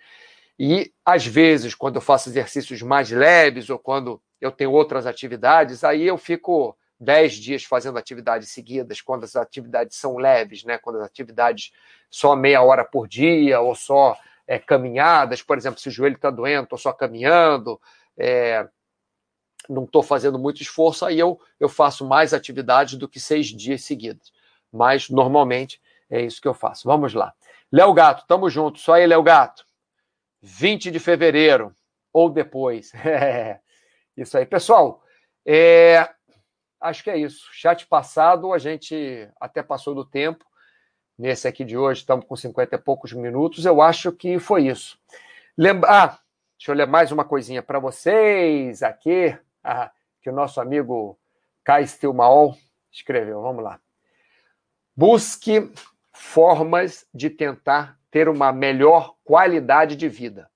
E, 0.58 0.92
às 1.04 1.26
vezes, 1.26 1.74
quando 1.74 1.96
eu 1.96 2.00
faço 2.00 2.28
exercícios 2.30 2.80
mais 2.82 3.10
leves 3.10 3.68
ou 3.68 3.78
quando 3.78 4.20
eu 4.40 4.50
tenho 4.50 4.72
outras 4.72 5.06
atividades, 5.06 5.84
aí 5.84 6.06
eu 6.06 6.16
fico 6.16 6.76
dez 6.98 7.34
dias 7.34 7.64
fazendo 7.64 7.98
atividades 7.98 8.48
seguidas, 8.50 9.00
quando 9.00 9.24
as 9.24 9.36
atividades 9.36 9.96
são 9.98 10.16
leves, 10.16 10.64
né? 10.64 10.78
quando 10.78 10.96
as 10.96 11.04
atividades 11.04 11.72
só 12.10 12.34
meia 12.34 12.62
hora 12.62 12.84
por 12.84 13.06
dia 13.06 13.60
ou 13.60 13.74
só 13.74 14.16
é, 14.46 14.58
caminhadas, 14.58 15.42
por 15.42 15.58
exemplo, 15.58 15.78
se 15.78 15.88
o 15.88 15.92
joelho 15.92 16.16
está 16.16 16.30
doendo, 16.30 16.64
estou 16.64 16.78
só 16.78 16.92
caminhando, 16.92 17.78
é, 18.16 18.66
não 19.68 19.84
estou 19.84 20.02
fazendo 20.02 20.38
muito 20.38 20.62
esforço, 20.62 21.04
aí 21.04 21.18
eu, 21.18 21.38
eu 21.60 21.68
faço 21.68 22.06
mais 22.06 22.32
atividades 22.32 22.94
do 22.94 23.08
que 23.08 23.20
seis 23.20 23.48
dias 23.48 23.84
seguidos. 23.84 24.32
Mas, 24.72 25.10
normalmente, 25.10 25.80
é 26.08 26.20
isso 26.22 26.40
que 26.40 26.48
eu 26.48 26.54
faço. 26.54 26.86
Vamos 26.86 27.14
lá. 27.14 27.32
Léo 27.72 27.92
Gato, 27.92 28.24
tamo 28.26 28.48
junto. 28.48 28.78
Só 28.78 28.94
aí, 28.94 29.06
Léo 29.06 29.22
Gato. 29.22 29.65
20 30.46 30.92
de 30.92 31.00
fevereiro, 31.00 31.74
ou 32.12 32.30
depois. 32.30 32.92
isso 34.16 34.38
aí. 34.38 34.46
Pessoal, 34.46 35.02
é, 35.44 36.08
acho 36.80 37.02
que 37.02 37.10
é 37.10 37.18
isso. 37.18 37.48
Chat 37.52 37.84
passado, 37.88 38.52
a 38.52 38.58
gente 38.58 39.28
até 39.40 39.60
passou 39.60 39.92
do 39.92 40.04
tempo. 40.04 40.44
Nesse 41.18 41.48
aqui 41.48 41.64
de 41.64 41.76
hoje, 41.76 42.00
estamos 42.00 42.24
com 42.26 42.36
50 42.36 42.76
e 42.76 42.78
poucos 42.78 43.12
minutos. 43.12 43.66
Eu 43.66 43.82
acho 43.82 44.12
que 44.12 44.38
foi 44.38 44.68
isso. 44.68 44.96
Lembra... 45.58 45.90
Ah, 45.90 46.18
deixa 46.56 46.70
eu 46.70 46.76
ler 46.76 46.86
mais 46.86 47.10
uma 47.10 47.24
coisinha 47.24 47.62
para 47.62 47.80
vocês 47.80 48.84
aqui, 48.84 49.36
ah, 49.64 49.90
que 50.22 50.30
o 50.30 50.32
nosso 50.32 50.60
amigo 50.60 51.18
Kai 51.64 51.84
Stilmaol 51.88 52.56
escreveu. 52.92 53.42
Vamos 53.42 53.64
lá. 53.64 53.80
Busque 54.94 55.72
formas 56.12 57.04
de 57.12 57.30
tentar 57.30 57.98
ter 58.16 58.30
uma 58.30 58.50
melhor 58.50 59.14
qualidade 59.22 59.94
de 59.94 60.08
vida, 60.08 60.50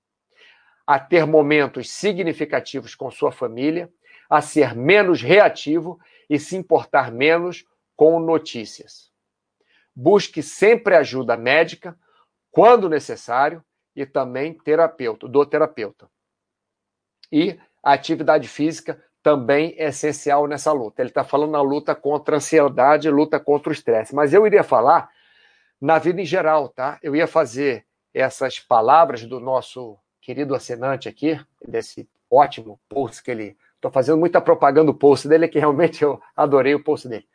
a 0.87 0.99
ter 0.99 1.27
momentos 1.27 1.91
significativos 1.91 2.95
com 2.95 3.11
sua 3.11 3.31
família, 3.31 3.93
a 4.31 4.41
ser 4.41 4.75
menos 4.75 5.21
reativo 5.21 6.01
e 6.31 6.39
se 6.39 6.57
importar 6.57 7.13
menos 7.13 7.67
com 7.95 8.19
notícias. 8.19 9.13
Busque 9.95 10.43
sempre 10.43 10.97
ajuda 10.97 11.37
médica, 11.37 11.95
quando 12.51 12.89
necessário, 12.89 13.63
e 13.95 14.07
também 14.07 14.55
terapeuta, 14.55 15.29
do 15.29 15.45
terapeuta. 15.45 16.09
E 17.31 17.61
a 17.83 17.93
atividade 17.93 18.49
física 18.49 19.05
também 19.23 19.75
é 19.77 19.89
essencial 19.89 20.47
nessa 20.47 20.73
luta. 20.73 21.03
Ele 21.03 21.11
está 21.11 21.25
falando 21.25 21.51
na 21.51 21.61
luta 21.61 21.95
contra 21.95 22.37
a 22.37 22.39
ansiedade, 22.39 23.11
luta 23.11 23.39
contra 23.39 23.69
o 23.69 23.75
estresse. 23.75 24.15
Mas 24.15 24.33
eu 24.33 24.47
iria 24.47 24.65
falar 24.65 25.11
na 25.81 25.99
vida 25.99 26.21
em 26.21 26.27
geral, 26.27 26.69
tá? 26.69 26.99
Eu 27.03 27.17
ia 27.17 27.27
fazer 27.27 27.87
essas 28.13 28.59
palavras 28.59 29.25
do 29.25 29.41
nosso 29.41 29.97
querido 30.21 30.55
assinante 30.55 31.09
aqui, 31.09 31.41
desse 31.67 32.09
ótimo 32.31 32.81
post 32.89 33.23
que 33.23 33.31
ele 33.31 33.57
Estou 33.81 33.91
fazendo 33.91 34.19
muita 34.19 34.43
propaganda 34.43 34.93
do 34.93 34.99
post 34.99 35.27
dele, 35.27 35.49
que 35.49 35.59
realmente 35.59 36.05
eu 36.05 36.21
adorei 36.37 36.75
o 36.75 36.85
post 36.85 37.09
dele. 37.09 37.27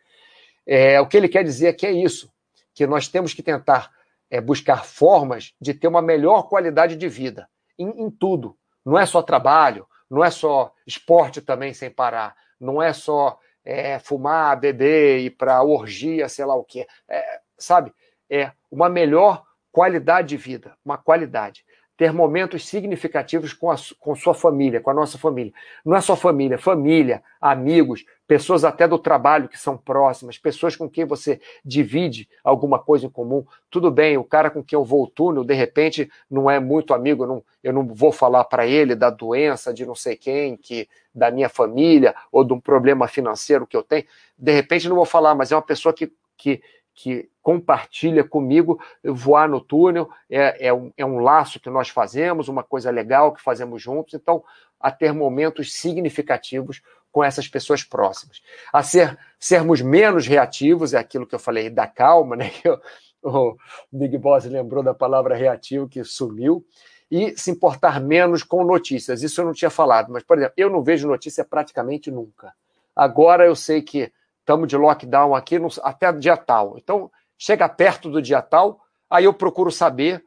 É, 0.64 1.02
o 1.02 1.08
que 1.08 1.18
ele 1.18 1.28
quer 1.28 1.44
dizer 1.44 1.68
é 1.70 1.74
que 1.74 1.88
é 1.88 1.92
isso, 1.92 2.32
que 2.72 2.86
nós 2.86 3.08
temos 3.08 3.34
que 3.34 3.42
tentar 3.42 3.92
é, 4.30 4.40
buscar 4.40 4.86
formas 4.86 5.56
de 5.60 5.74
ter 5.74 5.88
uma 5.88 6.04
melhor 6.04 6.44
qualidade 6.48 6.96
de 6.96 7.10
vida 7.10 7.50
em, 7.80 7.90
em, 8.04 8.12
tudo. 8.12 8.56
Não 8.86 8.98
é 8.98 9.08
só 9.08 9.24
trabalho, 9.24 9.88
não 10.08 10.24
é 10.24 10.30
só 10.30 10.72
esporte 10.86 11.42
também 11.42 11.74
sem 11.74 11.90
parar, 11.90 12.36
não 12.60 12.82
é 12.82 12.94
só 12.94 13.40
é, 13.64 13.98
fumar, 13.98 14.60
beber, 14.60 15.22
ir 15.22 15.32
para 15.32 15.64
orgia, 15.64 16.30
sei 16.30 16.46
lá 16.46 16.54
o 16.54 16.64
quê. 16.64 16.86
É, 17.10 17.40
sabe? 17.58 17.92
É 18.30 18.52
uma 18.72 18.90
melhor 18.90 19.44
qualidade 19.72 20.30
de 20.30 20.38
vida, 20.38 20.78
uma 20.84 20.98
qualidade 20.98 21.66
ter 21.98 22.12
momentos 22.12 22.68
significativos 22.68 23.54
com, 23.54 23.72
a, 23.72 23.76
com 24.00 24.16
sua 24.16 24.34
família, 24.34 24.82
com 24.82 24.90
a 24.90 24.94
nossa 24.94 25.18
família. 25.18 25.54
Não 25.84 25.96
é 25.96 26.02
só 26.02 26.16
família, 26.16 26.58
família, 26.58 27.24
amigos, 27.40 28.04
pessoas 28.28 28.66
até 28.66 28.86
do 28.86 29.00
trabalho 29.00 29.48
que 29.48 29.58
são 29.58 29.78
próximas, 29.78 30.38
pessoas 30.38 30.76
com 30.76 30.90
quem 30.90 31.06
você 31.06 31.40
divide 31.64 32.28
alguma 32.44 32.80
coisa 32.80 33.06
em 33.06 33.10
comum. 33.10 33.46
Tudo 33.70 33.90
bem, 33.90 34.18
o 34.18 34.26
cara 34.26 34.50
com 34.50 34.62
quem 34.62 34.76
eu 34.76 34.84
vou 34.84 35.02
ao 35.02 35.08
túnel, 35.08 35.46
de 35.46 35.54
repente, 35.54 36.12
não 36.30 36.50
é 36.50 36.60
muito 36.60 36.94
amigo, 36.94 37.24
eu 37.24 37.28
não, 37.28 37.44
eu 37.64 37.72
não 37.72 37.88
vou 37.88 38.12
falar 38.12 38.44
para 38.44 38.68
ele 38.68 38.94
da 38.94 39.10
doença 39.10 39.74
de 39.74 39.86
não 39.86 39.96
sei 39.96 40.18
quem, 40.18 40.58
que 40.58 40.90
da 41.14 41.32
minha 41.32 41.48
família, 41.48 42.14
ou 42.30 42.44
de 42.44 42.52
um 42.52 42.60
problema 42.60 43.08
financeiro 43.08 43.66
que 43.66 43.78
eu 43.78 43.84
tenho. 43.84 44.04
De 44.38 44.52
repente, 44.52 44.90
não 44.90 44.98
vou 44.98 45.06
falar, 45.06 45.34
mas 45.34 45.54
é 45.54 45.56
uma 45.56 45.62
pessoa 45.62 45.94
que, 45.94 46.12
que, 46.36 46.62
que 46.94 47.30
compartilha 47.46 48.24
comigo 48.24 48.82
voar 49.04 49.48
no 49.48 49.62
túnel, 49.62 50.10
é, 50.28 50.70
é, 50.70 50.74
um, 50.74 50.92
é 50.98 51.06
um 51.06 51.20
laço 51.20 51.60
que 51.60 51.70
nós 51.70 51.90
fazemos, 51.90 52.48
uma 52.48 52.64
coisa 52.64 52.90
legal 52.90 53.32
que 53.32 53.40
fazemos 53.40 53.80
juntos, 53.80 54.16
então, 54.16 54.44
a 54.80 54.90
ter 54.90 55.14
momentos 55.14 55.72
significativos 55.72 56.82
com 57.12 57.24
essas 57.24 57.48
pessoas 57.48 57.84
próximas. 57.84 58.42
A 58.74 58.82
ser, 58.82 59.16
sermos 59.40 59.80
menos 59.80 60.26
reativos, 60.26 60.96
é 60.96 60.98
aquilo 60.98 61.28
que 61.28 61.36
eu 61.36 61.40
falei 61.40 61.70
da 61.70 61.86
calma, 61.86 62.36
né? 62.36 62.50
Eu, 62.64 62.82
o 63.22 63.56
Big 63.92 64.18
Boss 64.18 64.46
lembrou 64.46 64.82
da 64.82 64.96
palavra 64.96 65.36
reativo 65.36 65.88
que 65.88 66.04
sumiu, 66.04 66.66
e 67.12 67.38
se 67.38 67.52
importar 67.52 68.02
menos 68.02 68.42
com 68.42 68.64
notícias. 68.64 69.22
Isso 69.22 69.40
eu 69.40 69.46
não 69.46 69.54
tinha 69.54 69.70
falado, 69.70 70.12
mas, 70.12 70.24
por 70.24 70.36
exemplo, 70.40 70.56
eu 70.58 70.68
não 70.68 70.82
vejo 70.82 71.08
notícia 71.08 71.46
praticamente 71.46 72.10
nunca. 72.10 72.52
Agora 72.96 73.46
eu 73.46 73.56
sei 73.56 73.84
que 73.84 74.12
estamos 74.40 74.68
de 74.68 74.76
lockdown 74.76 75.36
aqui 75.36 75.60
no, 75.60 75.68
até 75.84 76.12
dia 76.12 76.36
tal. 76.36 76.76
Então, 76.78 77.12
chega 77.38 77.68
perto 77.68 78.10
do 78.10 78.22
dia 78.22 78.42
tal, 78.42 78.82
aí 79.10 79.26
eu 79.26 79.34
procuro 79.34 79.72
saber 79.72 80.24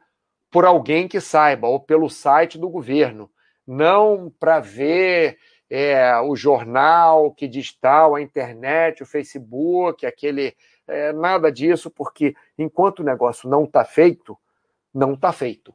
por 0.51 0.65
alguém 0.65 1.07
que 1.07 1.21
saiba, 1.21 1.67
ou 1.67 1.79
pelo 1.79 2.09
site 2.09 2.57
do 2.57 2.69
governo, 2.69 3.29
não 3.67 4.33
para 4.39 4.59
ver 4.59 5.37
é, 5.69 6.19
o 6.21 6.35
jornal 6.35 7.31
que 7.31 7.47
diz 7.47 7.71
tal, 7.79 8.15
a 8.15 8.21
internet, 8.21 9.03
o 9.03 9.05
Facebook, 9.05 10.05
aquele. 10.05 10.55
É, 10.87 11.13
nada 11.13 11.51
disso, 11.51 11.91
porque 11.91 12.35
enquanto 12.57 13.01
o 13.01 13.03
negócio 13.03 13.47
não 13.47 13.65
está 13.65 13.85
feito, 13.85 14.35
não 14.91 15.13
está 15.13 15.31
feito. 15.31 15.71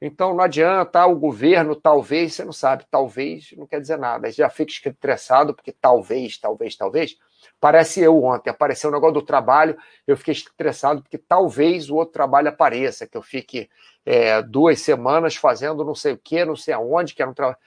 Então 0.00 0.32
não 0.32 0.44
adianta 0.44 1.04
o 1.06 1.16
governo, 1.16 1.74
talvez, 1.74 2.34
você 2.34 2.44
não 2.44 2.52
sabe, 2.52 2.86
talvez 2.88 3.52
não 3.56 3.66
quer 3.66 3.80
dizer 3.80 3.98
nada. 3.98 4.30
Já 4.30 4.48
fica 4.48 4.88
estressado, 4.90 5.52
porque 5.54 5.72
talvez, 5.72 6.38
talvez, 6.38 6.76
talvez. 6.76 7.16
Parece 7.60 8.00
eu 8.00 8.22
ontem, 8.22 8.50
apareceu 8.50 8.90
o 8.90 8.92
um 8.92 8.94
negócio 8.94 9.14
do 9.14 9.22
trabalho, 9.22 9.76
eu 10.06 10.16
fiquei 10.16 10.32
estressado 10.32 11.02
porque 11.02 11.18
talvez 11.18 11.90
o 11.90 11.96
outro 11.96 12.12
trabalho 12.12 12.48
apareça, 12.48 13.06
que 13.06 13.16
eu 13.16 13.22
fique 13.22 13.68
é, 14.06 14.40
duas 14.42 14.80
semanas 14.80 15.34
fazendo 15.34 15.84
não 15.84 15.94
sei 15.94 16.12
o 16.12 16.18
que, 16.18 16.44
não 16.44 16.56
sei 16.56 16.74
aonde, 16.74 17.14
que 17.14 17.22
era 17.22 17.30
um 17.30 17.34
trabalho. 17.34 17.58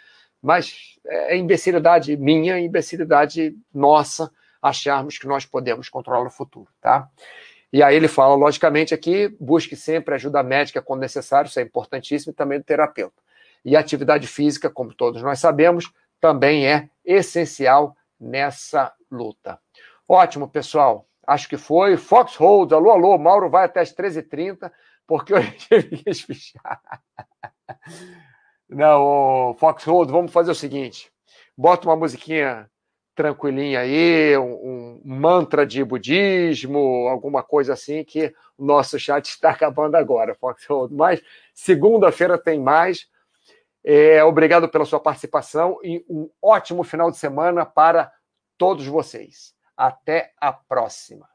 Mas 0.42 0.98
é 1.06 1.38
imbecilidade 1.38 2.16
minha, 2.18 2.60
imbecilidade 2.60 3.56
nossa, 3.74 4.32
acharmos 4.62 5.18
que 5.18 5.28
nós 5.28 5.46
podemos 5.46 5.90
controlar 5.90 6.26
o 6.26 6.32
futuro, 6.32 6.68
tá? 6.80 7.10
E 7.72 7.82
aí 7.82 7.96
ele 7.96 8.08
fala, 8.08 8.36
logicamente, 8.36 8.94
aqui, 8.94 9.30
busque 9.40 9.76
sempre 9.76 10.16
ajuda 10.16 10.44
médica 10.44 10.82
quando 10.82 11.02
necessário, 11.02 11.48
isso 11.48 11.60
é 11.60 11.64
importantíssimo, 11.64 12.32
e 12.32 12.36
também 12.36 12.60
do 12.60 12.66
terapeuta. 12.66 13.22
E 13.64 13.76
atividade 13.76 14.28
física, 14.28 14.70
como 14.70 14.94
todos 14.94 15.22
nós 15.22 15.40
sabemos, 15.40 15.92
também 16.20 16.68
é 16.68 16.90
essencial 17.06 17.96
nessa 18.20 18.94
luta. 19.10 19.60
Ótimo, 20.08 20.48
pessoal. 20.48 21.08
Acho 21.26 21.48
que 21.48 21.58
foi. 21.58 21.98
Foxhold, 21.98 22.74
alô, 22.74 22.92
alô, 22.92 23.18
Mauro 23.18 23.50
vai 23.50 23.66
até 23.66 23.80
as 23.80 23.94
13h30, 23.94 24.72
porque 25.08 25.34
hoje 25.34 25.52
tive 25.70 25.98
que 25.98 26.10
espichar. 26.10 26.82
Não, 28.70 29.56
Foxhold, 29.60 30.12
vamos 30.12 30.32
fazer 30.32 30.52
o 30.52 30.56
seguinte: 30.56 31.12
bota 31.58 31.88
uma 31.88 31.96
musiquinha 31.96 32.71
tranquilinha 33.16 33.82
aí, 33.82 34.38
um, 34.38 34.54
um, 34.54 35.02
mantra 35.04 35.66
de 35.66 35.84
budismo, 35.84 37.08
alguma 37.08 37.44
coisa 37.44 37.74
assim, 37.74 38.04
que 38.04 38.34
o 38.58 38.66
nosso 38.66 39.00
chat 39.00 39.26
está 39.30 39.52
acabando 39.52 39.96
agora. 39.96 40.38
Mas 40.92 41.22
segunda-feira 41.54 42.38
tem 42.38 42.60
mais. 42.60 43.10
É, 43.84 44.24
obrigado 44.24 44.70
pela 44.70 44.86
sua 44.86 45.00
participação 45.00 45.80
e 45.84 46.06
um 46.08 46.30
ótimo 46.42 46.84
final 46.84 47.10
de 47.10 47.18
semana 47.18 47.66
para 47.66 48.12
todos 48.58 48.86
vocês. 48.86 49.56
Até 49.76 50.32
a 50.40 50.54
próxima. 50.54 51.31